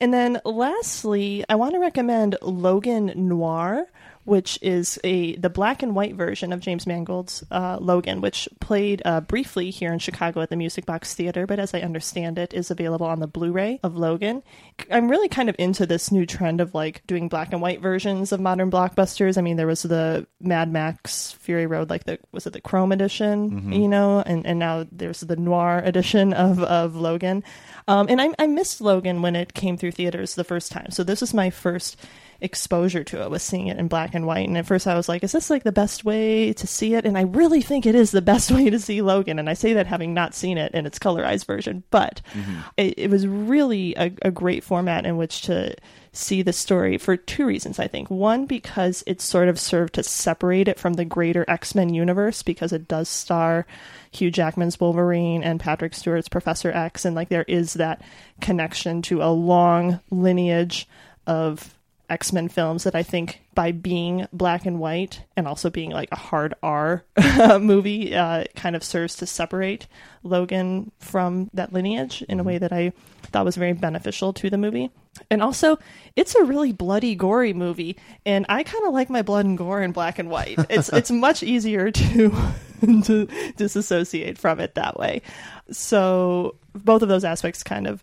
And 0.00 0.12
then 0.12 0.40
lastly, 0.44 1.44
I 1.48 1.54
want 1.54 1.74
to 1.74 1.78
recommend 1.78 2.36
Logan 2.42 3.12
Noir, 3.14 3.86
which 4.24 4.58
is 4.62 4.98
a 5.04 5.34
the 5.36 5.50
black 5.50 5.82
and 5.82 5.94
white 5.94 6.14
version 6.14 6.52
of 6.52 6.60
James 6.60 6.86
Mangold's 6.86 7.42
uh, 7.50 7.78
Logan, 7.80 8.20
which 8.20 8.48
played 8.60 9.02
uh, 9.04 9.20
briefly 9.20 9.70
here 9.70 9.92
in 9.92 9.98
Chicago 9.98 10.40
at 10.40 10.50
the 10.50 10.56
Music 10.56 10.86
Box 10.86 11.14
Theater, 11.14 11.46
but 11.46 11.58
as 11.58 11.74
I 11.74 11.80
understand 11.80 12.38
it, 12.38 12.54
is 12.54 12.70
available 12.70 13.06
on 13.06 13.20
the 13.20 13.26
Blu-ray 13.26 13.80
of 13.82 13.96
Logan. 13.96 14.42
I'm 14.90 15.10
really 15.10 15.28
kind 15.28 15.48
of 15.48 15.56
into 15.58 15.86
this 15.86 16.12
new 16.12 16.24
trend 16.26 16.60
of 16.60 16.74
like 16.74 17.06
doing 17.06 17.28
black 17.28 17.52
and 17.52 17.60
white 17.60 17.80
versions 17.80 18.30
of 18.32 18.40
modern 18.40 18.70
blockbusters. 18.70 19.36
I 19.36 19.40
mean, 19.40 19.56
there 19.56 19.66
was 19.66 19.82
the 19.82 20.26
Mad 20.40 20.70
Max 20.72 21.32
Fury 21.32 21.66
Road, 21.66 21.90
like 21.90 22.04
the 22.04 22.18
was 22.30 22.46
it 22.46 22.52
the 22.52 22.60
Chrome 22.60 22.92
edition, 22.92 23.50
Mhm. 23.50 23.76
you 23.82 23.88
know, 23.88 24.22
and 24.24 24.46
and 24.46 24.58
now 24.58 24.86
there's 24.92 25.20
the 25.20 25.36
Noir 25.36 25.82
edition 25.84 26.32
of 26.32 26.60
of 26.62 26.94
Logan. 26.96 27.42
Um, 27.88 28.06
and 28.08 28.20
I, 28.20 28.28
I 28.38 28.46
missed 28.46 28.80
Logan 28.80 29.22
when 29.22 29.34
it 29.34 29.54
came 29.54 29.76
through 29.76 29.92
theaters 29.92 30.34
the 30.36 30.44
first 30.44 30.70
time, 30.70 30.90
so 30.90 31.02
this 31.02 31.22
is 31.22 31.34
my 31.34 31.50
first 31.50 31.96
exposure 32.42 33.04
to 33.04 33.22
it 33.22 33.30
was 33.30 33.42
seeing 33.42 33.68
it 33.68 33.78
in 33.78 33.88
black 33.88 34.14
and 34.14 34.26
white. 34.26 34.48
And 34.48 34.58
at 34.58 34.66
first 34.66 34.86
I 34.86 34.94
was 34.94 35.08
like, 35.08 35.22
is 35.22 35.32
this 35.32 35.50
like 35.50 35.62
the 35.62 35.72
best 35.72 36.04
way 36.04 36.52
to 36.52 36.66
see 36.66 36.94
it? 36.94 37.06
And 37.06 37.16
I 37.16 37.22
really 37.22 37.62
think 37.62 37.86
it 37.86 37.94
is 37.94 38.10
the 38.10 38.22
best 38.22 38.50
way 38.52 38.68
to 38.70 38.78
see 38.78 39.02
Logan. 39.02 39.38
And 39.38 39.48
I 39.48 39.54
say 39.54 39.72
that 39.74 39.86
having 39.86 40.14
not 40.14 40.34
seen 40.34 40.58
it 40.58 40.74
in 40.74 40.86
its 40.86 40.98
colorized 40.98 41.46
version, 41.46 41.84
but 41.90 42.20
mm-hmm. 42.32 42.60
it, 42.76 42.98
it 42.98 43.10
was 43.10 43.26
really 43.26 43.94
a, 43.96 44.12
a 44.22 44.30
great 44.30 44.64
format 44.64 45.06
in 45.06 45.16
which 45.16 45.42
to 45.42 45.74
see 46.12 46.42
the 46.42 46.52
story 46.52 46.98
for 46.98 47.16
two 47.16 47.46
reasons, 47.46 47.78
I 47.78 47.88
think. 47.88 48.10
One, 48.10 48.44
because 48.44 49.02
it 49.06 49.20
sort 49.20 49.48
of 49.48 49.58
served 49.58 49.94
to 49.94 50.02
separate 50.02 50.68
it 50.68 50.78
from 50.78 50.94
the 50.94 51.06
greater 51.06 51.44
X 51.48 51.74
Men 51.74 51.94
universe, 51.94 52.42
because 52.42 52.72
it 52.72 52.86
does 52.86 53.08
star 53.08 53.66
Hugh 54.10 54.30
Jackman's 54.30 54.78
Wolverine 54.78 55.42
and 55.42 55.58
Patrick 55.58 55.94
Stewart's 55.94 56.28
Professor 56.28 56.70
X. 56.70 57.04
And 57.04 57.16
like 57.16 57.30
there 57.30 57.46
is 57.48 57.74
that 57.74 58.02
connection 58.40 59.00
to 59.02 59.22
a 59.22 59.32
long 59.32 60.00
lineage 60.10 60.86
of 61.26 61.74
X 62.12 62.32
Men 62.32 62.48
films 62.48 62.84
that 62.84 62.94
I 62.94 63.02
think 63.02 63.40
by 63.54 63.72
being 63.72 64.28
black 64.32 64.66
and 64.66 64.78
white 64.78 65.22
and 65.36 65.48
also 65.48 65.70
being 65.70 65.90
like 65.90 66.10
a 66.12 66.16
hard 66.16 66.54
R 66.62 67.04
movie 67.58 68.14
uh, 68.14 68.44
kind 68.54 68.76
of 68.76 68.84
serves 68.84 69.16
to 69.16 69.26
separate 69.26 69.86
Logan 70.22 70.92
from 71.00 71.50
that 71.54 71.72
lineage 71.72 72.22
in 72.28 72.38
a 72.38 72.42
way 72.42 72.58
that 72.58 72.72
I 72.72 72.92
thought 73.22 73.46
was 73.46 73.56
very 73.56 73.72
beneficial 73.72 74.32
to 74.34 74.50
the 74.50 74.58
movie. 74.58 74.90
And 75.30 75.42
also, 75.42 75.78
it's 76.16 76.34
a 76.34 76.44
really 76.44 76.72
bloody, 76.72 77.14
gory 77.14 77.52
movie, 77.52 77.96
and 78.24 78.46
I 78.48 78.62
kind 78.62 78.86
of 78.86 78.92
like 78.92 79.10
my 79.10 79.22
blood 79.22 79.46
and 79.46 79.58
gore 79.58 79.82
in 79.82 79.92
black 79.92 80.18
and 80.18 80.30
white. 80.30 80.58
It's 80.70 80.90
it's 80.90 81.10
much 81.10 81.42
easier 81.42 81.90
to 81.90 82.30
to 83.04 83.28
disassociate 83.56 84.38
from 84.38 84.60
it 84.60 84.74
that 84.74 84.98
way. 84.98 85.22
So 85.70 86.56
both 86.74 87.02
of 87.02 87.08
those 87.08 87.24
aspects 87.24 87.62
kind 87.62 87.86
of 87.86 88.02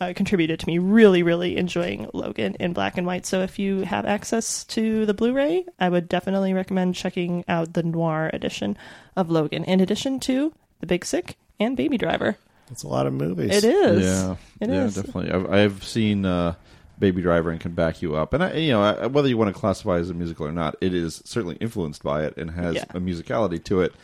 uh, 0.00 0.12
contributed 0.14 0.60
to 0.60 0.66
me 0.66 0.78
really, 0.78 1.22
really 1.22 1.56
enjoying 1.56 2.08
Logan 2.12 2.56
in 2.60 2.72
black 2.72 2.96
and 2.96 3.06
white. 3.06 3.26
So 3.26 3.40
if 3.42 3.58
you 3.58 3.80
have 3.80 4.04
access 4.06 4.64
to 4.64 5.04
the 5.06 5.14
Blu-ray, 5.14 5.64
I 5.80 5.88
would 5.88 6.08
definitely 6.08 6.52
recommend 6.54 6.94
checking 6.94 7.44
out 7.48 7.72
the 7.72 7.82
noir 7.82 8.30
edition 8.32 8.76
of 9.16 9.30
Logan. 9.30 9.64
In 9.64 9.80
addition 9.80 10.20
to 10.20 10.52
The 10.80 10.86
Big 10.86 11.04
Sick 11.04 11.36
and 11.58 11.76
Baby 11.76 11.98
Driver. 11.98 12.36
It's 12.70 12.82
a 12.82 12.88
lot 12.88 13.06
of 13.06 13.12
movies. 13.14 13.56
It 13.56 13.64
is. 13.64 14.04
Yeah, 14.04 14.36
It 14.60 14.70
yeah, 14.70 14.84
is. 14.84 14.94
definitely. 14.94 15.32
I've, 15.32 15.50
I've 15.50 15.82
seen 15.84 16.24
uh, 16.26 16.54
Baby 16.98 17.22
Driver 17.22 17.50
and 17.50 17.58
can 17.60 17.72
back 17.72 18.02
you 18.02 18.14
up. 18.14 18.34
And 18.34 18.44
I, 18.44 18.52
you 18.54 18.70
know, 18.72 18.82
I, 18.82 19.06
whether 19.06 19.26
you 19.28 19.36
want 19.38 19.52
to 19.54 19.58
classify 19.58 19.96
it 19.96 20.00
as 20.00 20.10
a 20.10 20.14
musical 20.14 20.46
or 20.46 20.52
not, 20.52 20.76
it 20.80 20.94
is 20.94 21.22
certainly 21.24 21.56
influenced 21.56 22.02
by 22.02 22.24
it 22.24 22.36
and 22.36 22.50
has 22.52 22.74
Yeah. 22.76 22.84
a 22.90 23.00
musicality 23.00 23.62
to 23.64 23.80
it 23.80 23.94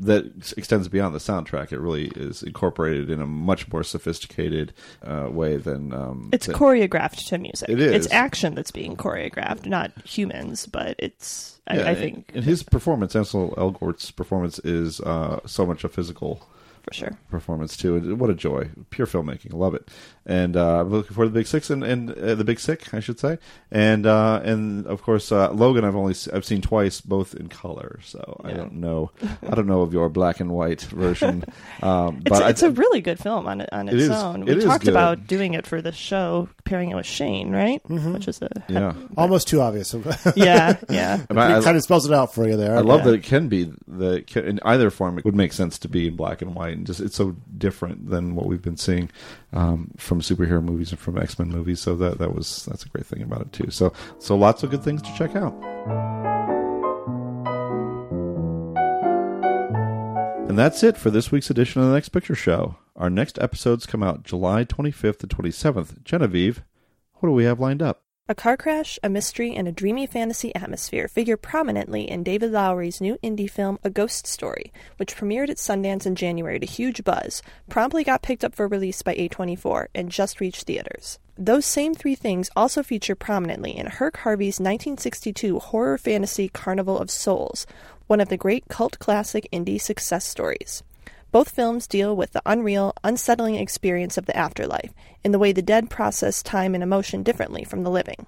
that 0.00 0.52
extends 0.56 0.88
beyond 0.88 1.14
the 1.14 1.18
soundtrack. 1.18 1.72
It 1.72 1.78
really 1.78 2.06
is 2.16 2.42
incorporated 2.42 3.10
in 3.10 3.20
a 3.20 3.26
much 3.26 3.70
more 3.72 3.82
sophisticated 3.82 4.72
uh, 5.02 5.28
way 5.30 5.56
than 5.56 5.92
um, 5.92 6.30
It's 6.32 6.46
than- 6.46 6.56
choreographed 6.56 7.28
to 7.28 7.38
music. 7.38 7.68
It 7.68 7.80
is. 7.80 7.92
It's 8.06 8.12
action 8.12 8.54
that's 8.54 8.70
being 8.70 8.96
choreographed, 8.96 9.66
not 9.66 9.92
humans, 10.06 10.66
but 10.66 10.96
it's, 10.98 11.60
I, 11.66 11.76
Yeah, 11.76 11.90
I 11.90 11.94
think, 11.94 12.30
and 12.34 12.44
his 12.44 12.62
performance, 12.62 13.14
Ansel 13.14 13.54
Elgort's 13.56 14.10
performance, 14.10 14.58
is 14.60 15.00
uh, 15.02 15.40
so 15.46 15.66
much 15.66 15.84
a 15.84 15.88
physical 15.88 16.46
for 16.82 16.94
sure 16.94 17.18
performance 17.28 17.76
too. 17.76 17.96
And 17.96 18.18
What 18.18 18.30
a 18.30 18.34
joy! 18.34 18.70
Pure 18.88 19.06
filmmaking. 19.08 19.52
I 19.52 19.56
love 19.58 19.74
it. 19.74 19.88
And 20.30 20.56
uh, 20.56 20.82
I'm 20.82 20.90
looking 20.90 21.12
forward 21.14 21.26
to 21.26 21.32
the 21.32 21.40
Big 21.40 21.48
Six 21.48 21.70
and, 21.70 21.82
and 21.82 22.10
uh, 22.12 22.36
the 22.36 22.44
Big 22.44 22.60
Sick, 22.60 22.94
I 22.94 23.00
should 23.00 23.18
say. 23.18 23.38
And 23.72 24.06
uh, 24.06 24.40
and 24.44 24.86
of 24.86 25.02
course 25.02 25.32
uh, 25.32 25.50
Logan. 25.50 25.84
I've 25.84 25.96
only 25.96 26.12
s- 26.12 26.28
I've 26.28 26.44
seen 26.44 26.60
twice, 26.62 27.00
both 27.00 27.34
in 27.34 27.48
color. 27.48 27.98
So 28.04 28.40
I 28.44 28.52
don't 28.52 28.74
know. 28.74 29.10
I 29.46 29.54
don't 29.56 29.66
know 29.66 29.80
of 29.82 29.92
your 29.92 30.08
black 30.08 30.38
and 30.38 30.52
white 30.52 30.82
version. 30.82 31.44
Um, 31.82 32.18
It's, 32.26 32.28
but 32.38 32.50
it's 32.50 32.62
I, 32.62 32.66
a 32.66 32.70
really 32.70 33.00
good 33.00 33.18
film 33.18 33.46
on 33.48 33.62
on 33.72 33.88
It 33.88 33.94
its 33.94 34.02
is- 34.04 34.10
own. 34.10 34.42
it 34.42 34.48
We 34.52 34.56
is 34.58 34.64
talked 34.64 34.84
good. 34.84 34.90
about 34.90 35.26
doing 35.26 35.54
it 35.54 35.66
for 35.66 35.80
the 35.80 35.92
show, 35.92 36.48
pairing 36.64 36.90
it 36.90 36.94
with 36.94 37.06
Shane, 37.06 37.50
right? 37.52 37.80
Which 37.88 38.28
is 38.28 38.42
a 38.42 38.50
Yeah. 38.68 38.92
Almost 39.16 39.48
too 39.48 39.60
obvious. 39.62 39.94
Yeah, 40.36 40.76
yeah. 40.90 41.24
And 41.30 41.40
I- 41.40 41.58
it 41.58 41.64
kind 41.64 41.76
of 41.78 41.82
spells 41.82 42.04
it 42.06 42.12
out 42.12 42.34
for 42.34 42.46
you 42.46 42.56
there. 42.58 42.76
I 42.76 42.80
love 42.82 43.00
Yeah. 43.00 43.04
that 43.06 43.14
it 43.14 43.22
can 43.24 43.48
be 43.48 43.72
the 43.88 44.20
can- 44.26 44.44
in 44.44 44.60
either 44.62 44.90
form. 44.90 45.18
It 45.18 45.24
would 45.24 45.34
make 45.34 45.54
sense 45.54 45.78
to 45.78 45.88
be 45.88 46.06
in 46.08 46.16
black 46.16 46.42
and 46.42 46.54
white, 46.54 46.76
and 46.76 46.86
just 46.86 47.00
it's 47.00 47.16
so 47.16 47.34
different 47.56 48.10
than 48.10 48.34
what 48.34 48.44
we've 48.46 48.60
been 48.62 48.76
seeing 48.76 49.08
um, 49.54 49.90
from 49.96 50.19
superhero 50.22 50.62
movies 50.62 50.90
and 50.90 50.98
from 50.98 51.18
X 51.18 51.38
Men 51.38 51.48
movies. 51.48 51.80
So 51.80 51.96
that 51.96 52.18
that 52.18 52.34
was 52.34 52.64
that's 52.66 52.84
a 52.84 52.88
great 52.88 53.06
thing 53.06 53.22
about 53.22 53.42
it 53.42 53.52
too. 53.52 53.70
So 53.70 53.92
so 54.18 54.36
lots 54.36 54.62
of 54.62 54.70
good 54.70 54.82
things 54.82 55.02
to 55.02 55.14
check 55.14 55.36
out. 55.36 55.54
And 60.48 60.58
that's 60.58 60.82
it 60.82 60.96
for 60.96 61.10
this 61.10 61.30
week's 61.30 61.48
edition 61.48 61.80
of 61.80 61.86
the 61.86 61.94
Next 61.94 62.08
Picture 62.08 62.34
Show. 62.34 62.76
Our 62.96 63.08
next 63.08 63.38
episodes 63.38 63.86
come 63.86 64.02
out 64.02 64.24
July 64.24 64.64
25th 64.64 65.18
to 65.18 65.26
27th. 65.28 66.02
Genevieve, 66.02 66.64
what 67.14 67.28
do 67.28 67.32
we 67.32 67.44
have 67.44 67.60
lined 67.60 67.82
up? 67.82 68.02
A 68.30 68.34
car 68.36 68.56
crash, 68.56 68.96
a 69.02 69.08
mystery, 69.08 69.56
and 69.56 69.66
a 69.66 69.72
dreamy 69.72 70.06
fantasy 70.06 70.54
atmosphere 70.54 71.08
figure 71.08 71.36
prominently 71.36 72.08
in 72.08 72.22
David 72.22 72.52
Lowery's 72.52 73.00
new 73.00 73.18
indie 73.24 73.50
film 73.50 73.80
A 73.82 73.90
Ghost 73.90 74.24
Story, 74.24 74.72
which 74.98 75.16
premiered 75.16 75.50
at 75.50 75.56
Sundance 75.56 76.06
in 76.06 76.14
January 76.14 76.60
to 76.60 76.64
huge 76.64 77.02
buzz, 77.02 77.42
promptly 77.68 78.04
got 78.04 78.22
picked 78.22 78.44
up 78.44 78.54
for 78.54 78.68
release 78.68 79.02
by 79.02 79.16
A24, 79.16 79.88
and 79.96 80.12
just 80.12 80.38
reached 80.38 80.62
theaters. 80.62 81.18
Those 81.36 81.66
same 81.66 81.92
three 81.92 82.14
things 82.14 82.50
also 82.54 82.84
feature 82.84 83.16
prominently 83.16 83.76
in 83.76 83.86
Herk 83.86 84.18
Harvey's 84.18 84.60
1962 84.60 85.58
horror 85.58 85.98
fantasy 85.98 86.48
Carnival 86.48 87.00
of 87.00 87.10
Souls, 87.10 87.66
one 88.06 88.20
of 88.20 88.28
the 88.28 88.36
great 88.36 88.68
cult 88.68 89.00
classic 89.00 89.48
indie 89.52 89.80
success 89.80 90.24
stories. 90.24 90.84
Both 91.32 91.50
films 91.50 91.86
deal 91.86 92.16
with 92.16 92.32
the 92.32 92.42
unreal, 92.44 92.92
unsettling 93.04 93.54
experience 93.54 94.18
of 94.18 94.26
the 94.26 94.36
afterlife, 94.36 94.92
in 95.22 95.30
the 95.30 95.38
way 95.38 95.52
the 95.52 95.62
dead 95.62 95.88
process 95.88 96.42
time 96.42 96.74
and 96.74 96.82
emotion 96.82 97.22
differently 97.22 97.62
from 97.62 97.84
the 97.84 97.90
living. 97.90 98.26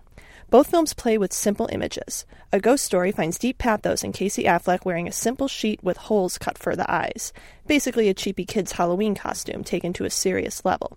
Both 0.50 0.70
films 0.70 0.92
play 0.94 1.18
with 1.18 1.32
simple 1.32 1.68
images. 1.72 2.26
A 2.52 2.60
Ghost 2.60 2.84
Story 2.84 3.10
finds 3.10 3.38
deep 3.38 3.58
pathos 3.58 4.04
in 4.04 4.12
Casey 4.12 4.44
Affleck 4.44 4.84
wearing 4.84 5.08
a 5.08 5.12
simple 5.12 5.48
sheet 5.48 5.82
with 5.82 5.96
holes 5.96 6.38
cut 6.38 6.58
for 6.58 6.76
the 6.76 6.88
eyes, 6.92 7.32
basically 7.66 8.08
a 8.08 8.14
cheapy 8.14 8.44
kid's 8.44 8.72
Halloween 8.72 9.14
costume 9.14 9.64
taken 9.64 9.92
to 9.94 10.04
a 10.04 10.10
serious 10.10 10.64
level. 10.64 10.96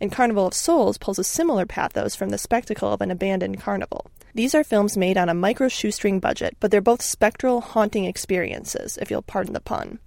And 0.00 0.12
Carnival 0.12 0.46
of 0.46 0.54
Souls 0.54 0.98
pulls 0.98 1.18
a 1.18 1.24
similar 1.24 1.66
pathos 1.66 2.14
from 2.14 2.28
the 2.28 2.38
spectacle 2.38 2.92
of 2.92 3.00
an 3.00 3.10
abandoned 3.10 3.60
carnival. 3.60 4.06
These 4.34 4.54
are 4.54 4.62
films 4.62 4.96
made 4.96 5.18
on 5.18 5.28
a 5.28 5.34
micro 5.34 5.68
shoestring 5.68 6.20
budget, 6.20 6.56
but 6.60 6.70
they're 6.70 6.80
both 6.80 7.02
spectral, 7.02 7.60
haunting 7.60 8.04
experiences, 8.04 8.98
if 8.98 9.10
you'll 9.10 9.22
pardon 9.22 9.54
the 9.54 9.60
pun. 9.60 9.98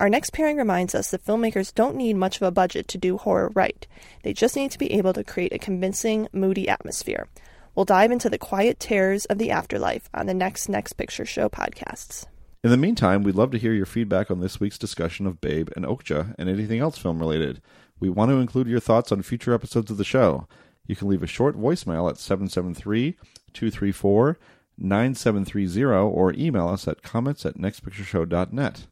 Our 0.00 0.08
next 0.08 0.30
pairing 0.30 0.56
reminds 0.56 0.94
us 0.94 1.10
that 1.10 1.26
filmmakers 1.26 1.74
don't 1.74 1.94
need 1.94 2.16
much 2.16 2.36
of 2.36 2.42
a 2.42 2.50
budget 2.50 2.88
to 2.88 2.96
do 2.96 3.18
horror 3.18 3.50
right. 3.54 3.86
They 4.22 4.32
just 4.32 4.56
need 4.56 4.70
to 4.70 4.78
be 4.78 4.94
able 4.94 5.12
to 5.12 5.22
create 5.22 5.52
a 5.52 5.58
convincing, 5.58 6.26
moody 6.32 6.70
atmosphere. 6.70 7.28
We'll 7.74 7.84
dive 7.84 8.10
into 8.10 8.30
the 8.30 8.38
quiet 8.38 8.80
terrors 8.80 9.26
of 9.26 9.36
the 9.36 9.50
afterlife 9.50 10.08
on 10.14 10.24
the 10.24 10.32
next 10.32 10.70
Next 10.70 10.94
Picture 10.94 11.26
Show 11.26 11.50
podcasts. 11.50 12.24
In 12.64 12.70
the 12.70 12.78
meantime, 12.78 13.22
we'd 13.22 13.34
love 13.34 13.50
to 13.50 13.58
hear 13.58 13.74
your 13.74 13.84
feedback 13.84 14.30
on 14.30 14.40
this 14.40 14.58
week's 14.58 14.78
discussion 14.78 15.26
of 15.26 15.42
Babe 15.42 15.68
and 15.76 15.84
Okja 15.84 16.34
and 16.38 16.48
anything 16.48 16.80
else 16.80 16.96
film 16.96 17.18
related. 17.18 17.60
We 18.00 18.08
want 18.08 18.30
to 18.30 18.40
include 18.40 18.68
your 18.68 18.80
thoughts 18.80 19.12
on 19.12 19.20
future 19.20 19.52
episodes 19.52 19.90
of 19.90 19.98
the 19.98 20.04
show. 20.04 20.48
You 20.86 20.96
can 20.96 21.08
leave 21.08 21.22
a 21.22 21.26
short 21.26 21.58
voicemail 21.58 22.08
at 22.08 22.16
773 22.16 23.18
234 23.52 24.38
9730 24.78 25.84
or 25.92 26.32
email 26.32 26.68
us 26.68 26.88
at 26.88 27.02
comments 27.02 27.44
at 27.44 27.58
nextpictureshow.net. 27.58 28.86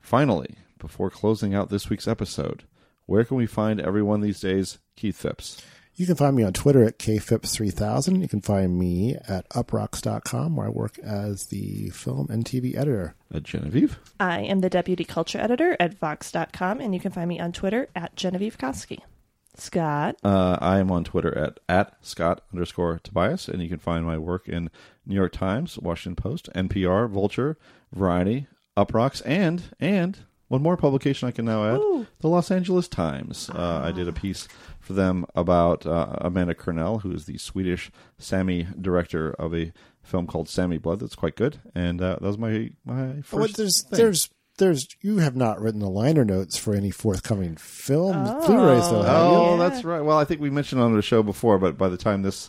Finally, 0.00 0.56
before 0.78 1.10
closing 1.10 1.54
out 1.54 1.70
this 1.70 1.88
week's 1.90 2.08
episode, 2.08 2.64
where 3.06 3.24
can 3.24 3.36
we 3.36 3.46
find 3.46 3.80
everyone 3.80 4.20
these 4.20 4.40
days? 4.40 4.78
Keith 4.96 5.16
Phipps. 5.16 5.62
You 5.98 6.06
can 6.06 6.14
find 6.14 6.36
me 6.36 6.44
on 6.44 6.52
Twitter 6.52 6.84
at 6.84 6.98
kphipps3000. 7.00 8.20
You 8.20 8.28
can 8.28 8.40
find 8.40 8.78
me 8.78 9.16
at 9.26 9.48
uproxx.com, 9.48 10.54
where 10.54 10.68
I 10.68 10.70
work 10.70 10.96
as 11.00 11.46
the 11.46 11.90
film 11.90 12.28
and 12.30 12.44
TV 12.44 12.76
editor. 12.76 13.16
At 13.34 13.42
Genevieve. 13.42 13.98
I 14.20 14.42
am 14.42 14.60
the 14.60 14.70
deputy 14.70 15.04
culture 15.04 15.40
editor 15.40 15.76
at 15.80 15.94
vox.com, 15.94 16.80
and 16.80 16.94
you 16.94 17.00
can 17.00 17.10
find 17.10 17.28
me 17.28 17.40
on 17.40 17.50
Twitter 17.50 17.88
at 17.96 18.14
Genevieve 18.14 18.56
Koski. 18.58 19.00
Scott. 19.56 20.16
Uh, 20.22 20.56
I 20.60 20.78
am 20.78 20.92
on 20.92 21.02
Twitter 21.02 21.36
at, 21.36 21.58
at 21.68 21.96
Scott 22.00 22.42
underscore 22.52 23.00
Tobias, 23.02 23.48
and 23.48 23.60
you 23.60 23.68
can 23.68 23.78
find 23.78 24.06
my 24.06 24.18
work 24.18 24.48
in 24.48 24.70
New 25.04 25.16
York 25.16 25.32
Times, 25.32 25.78
Washington 25.78 26.14
Post, 26.14 26.48
NPR, 26.54 27.10
Vulture, 27.10 27.58
Variety, 27.92 28.46
Uproxx, 28.86 29.22
and 29.26 29.62
and 29.80 30.18
one 30.48 30.62
more 30.62 30.76
publication 30.76 31.28
I 31.28 31.32
can 31.32 31.44
now 31.44 31.64
add: 31.74 31.78
Ooh. 31.80 32.06
the 32.20 32.28
Los 32.28 32.50
Angeles 32.50 32.88
Times. 32.88 33.50
Uh, 33.50 33.82
I 33.84 33.92
did 33.92 34.08
a 34.08 34.12
piece 34.12 34.48
for 34.80 34.92
them 34.94 35.26
about 35.34 35.84
uh, 35.86 36.16
Amanda 36.20 36.54
Kernell, 36.54 37.02
who 37.02 37.12
is 37.12 37.26
the 37.26 37.36
Swedish 37.38 37.90
Sami 38.18 38.66
director 38.80 39.30
of 39.32 39.54
a 39.54 39.72
film 40.02 40.26
called 40.26 40.48
Sami 40.48 40.78
Blood. 40.78 41.00
That's 41.00 41.14
quite 41.14 41.36
good, 41.36 41.60
and 41.74 42.00
uh, 42.00 42.12
that 42.20 42.22
was 42.22 42.38
my 42.38 42.70
my 42.84 43.16
first. 43.22 43.32
Well, 43.32 43.48
there's 43.56 43.82
thing. 43.82 43.98
there's 43.98 44.30
there's 44.58 44.88
you 45.02 45.18
have 45.18 45.36
not 45.36 45.60
written 45.60 45.80
the 45.80 45.90
liner 45.90 46.24
notes 46.24 46.56
for 46.56 46.74
any 46.74 46.90
forthcoming 46.90 47.56
film 47.56 48.24
Blu-rays 48.46 48.88
though. 48.90 49.02
have 49.02 49.16
Oh, 49.22 49.52
you? 49.52 49.58
that's 49.58 49.84
right. 49.84 50.00
Well, 50.00 50.18
I 50.18 50.24
think 50.24 50.40
we 50.40 50.50
mentioned 50.50 50.80
on 50.80 50.94
the 50.94 51.02
show 51.02 51.22
before, 51.22 51.58
but 51.58 51.76
by 51.78 51.88
the 51.88 51.96
time 51.98 52.22
this 52.22 52.48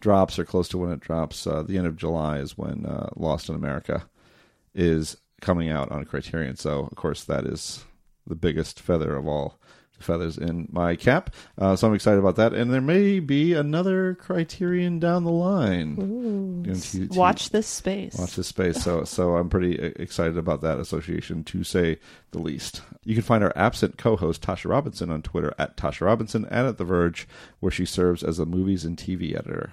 drops 0.00 0.38
or 0.38 0.44
close 0.44 0.68
to 0.68 0.78
when 0.78 0.90
it 0.92 1.00
drops, 1.00 1.46
uh, 1.46 1.62
the 1.62 1.76
end 1.76 1.86
of 1.86 1.96
July 1.96 2.38
is 2.38 2.56
when 2.56 2.86
uh, 2.86 3.10
Lost 3.16 3.48
in 3.50 3.54
America 3.54 4.04
is 4.74 5.16
coming 5.40 5.68
out 5.68 5.90
on 5.90 6.04
Criterion. 6.04 6.56
So, 6.56 6.88
of 6.90 6.96
course, 6.96 7.24
that 7.24 7.44
is 7.44 7.84
the 8.26 8.34
biggest 8.34 8.80
feather 8.80 9.16
of 9.16 9.26
all 9.26 9.58
the 9.98 10.04
feathers 10.04 10.38
in 10.38 10.68
my 10.70 10.96
cap. 10.96 11.34
Uh, 11.58 11.74
so 11.76 11.88
I'm 11.88 11.94
excited 11.94 12.18
about 12.18 12.36
that. 12.36 12.52
And 12.54 12.72
there 12.72 12.80
may 12.80 13.20
be 13.20 13.52
another 13.54 14.14
Criterion 14.14 14.98
down 14.98 15.24
the 15.24 15.30
line. 15.30 15.94
Going 15.96 16.80
to- 16.80 17.08
to- 17.08 17.18
Watch 17.18 17.50
this 17.50 17.66
space. 17.66 18.14
Watch 18.14 18.36
this 18.36 18.46
space. 18.48 18.82
So, 18.82 19.04
so 19.04 19.36
I'm 19.36 19.48
pretty 19.50 19.74
excited 19.74 20.38
about 20.38 20.60
that 20.62 20.78
association, 20.78 21.44
to 21.44 21.64
say 21.64 21.98
the 22.30 22.38
least. 22.38 22.82
You 23.04 23.14
can 23.14 23.24
find 23.24 23.42
our 23.42 23.52
absent 23.56 23.98
co-host 23.98 24.42
Tasha 24.42 24.70
Robinson 24.70 25.10
on 25.10 25.22
Twitter 25.22 25.52
at 25.58 25.76
Tasha 25.76 26.02
Robinson 26.06 26.44
and 26.46 26.66
at 26.66 26.78
The 26.78 26.84
Verge, 26.84 27.26
where 27.60 27.72
she 27.72 27.84
serves 27.84 28.22
as 28.22 28.38
a 28.38 28.46
movies 28.46 28.84
and 28.84 28.96
TV 28.96 29.34
editor. 29.36 29.72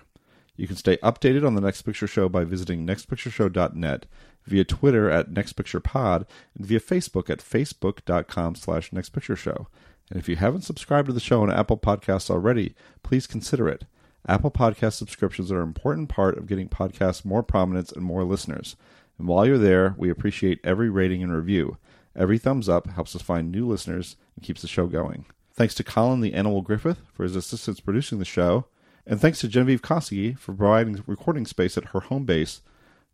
You 0.55 0.65
can 0.65 0.75
stay 0.75 0.97
updated 0.97 1.45
on 1.45 1.53
the 1.53 1.61
Next 1.61 1.83
Picture 1.83 2.07
Show 2.07 2.29
by 2.29 2.43
visiting 2.43 2.85
nextpictureshow.net, 2.87 4.07
via 4.47 4.63
Twitter 4.63 5.09
at 5.09 5.31
nextpicturepod, 5.31 6.25
and 6.55 6.65
via 6.65 6.79
Facebook 6.79 7.29
at 7.29 7.39
facebook.com 7.39 8.55
slash 8.55 8.91
nextpictureshow. 8.91 9.67
And 10.09 10.19
if 10.19 10.29
you 10.29 10.37
haven't 10.37 10.61
subscribed 10.61 11.07
to 11.07 11.13
the 11.13 11.19
show 11.19 11.41
on 11.41 11.51
Apple 11.51 11.77
Podcasts 11.77 12.29
already, 12.29 12.73
please 13.03 13.27
consider 13.27 13.67
it. 13.67 13.85
Apple 14.27 14.51
Podcast 14.51 14.93
subscriptions 14.93 15.51
are 15.51 15.61
an 15.61 15.67
important 15.67 16.09
part 16.09 16.37
of 16.37 16.47
getting 16.47 16.67
podcasts 16.67 17.23
more 17.23 17.43
prominence 17.43 17.91
and 17.91 18.03
more 18.03 18.23
listeners. 18.23 18.75
And 19.17 19.27
while 19.27 19.45
you're 19.45 19.57
there, 19.57 19.95
we 19.97 20.09
appreciate 20.09 20.59
every 20.63 20.89
rating 20.89 21.23
and 21.23 21.33
review. 21.33 21.77
Every 22.15 22.37
thumbs 22.37 22.67
up 22.67 22.87
helps 22.87 23.15
us 23.15 23.21
find 23.21 23.51
new 23.51 23.67
listeners 23.67 24.15
and 24.35 24.43
keeps 24.43 24.61
the 24.61 24.67
show 24.67 24.87
going. 24.87 25.25
Thanks 25.53 25.75
to 25.75 25.83
Colin 25.83 26.21
the 26.21 26.33
Animal 26.33 26.61
Griffith 26.61 27.01
for 27.13 27.23
his 27.23 27.35
assistance 27.35 27.79
producing 27.79 28.19
the 28.19 28.25
show. 28.25 28.65
And 29.05 29.21
thanks 29.21 29.39
to 29.39 29.47
Genevieve 29.47 29.81
Koski 29.81 30.37
for 30.37 30.53
providing 30.53 31.03
recording 31.07 31.45
space 31.45 31.77
at 31.77 31.85
her 31.85 32.01
home 32.01 32.25
base, 32.25 32.61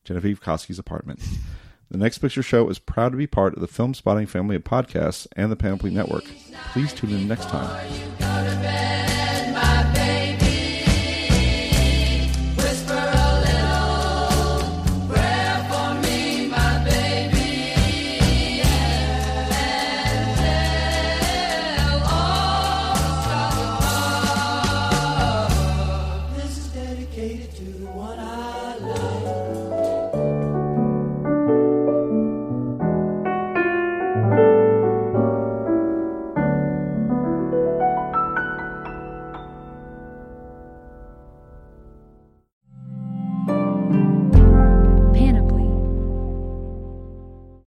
Genevieve 0.04 0.42
Koski's 0.42 0.80
apartment. 0.80 1.22
The 1.92 1.98
Next 1.98 2.18
Picture 2.18 2.42
Show 2.42 2.70
is 2.70 2.80
proud 2.80 3.12
to 3.12 3.18
be 3.18 3.28
part 3.28 3.54
of 3.54 3.62
the 3.62 3.68
Filmspotting 3.68 4.28
family 4.28 4.56
of 4.56 4.64
podcasts 4.64 5.28
and 5.36 5.52
the 5.52 5.56
Panoply 5.56 5.92
Network. 5.92 6.26
Please 6.72 6.92
tune 6.92 7.12
in 7.12 7.28
next 7.28 7.50
time. 7.50 9.03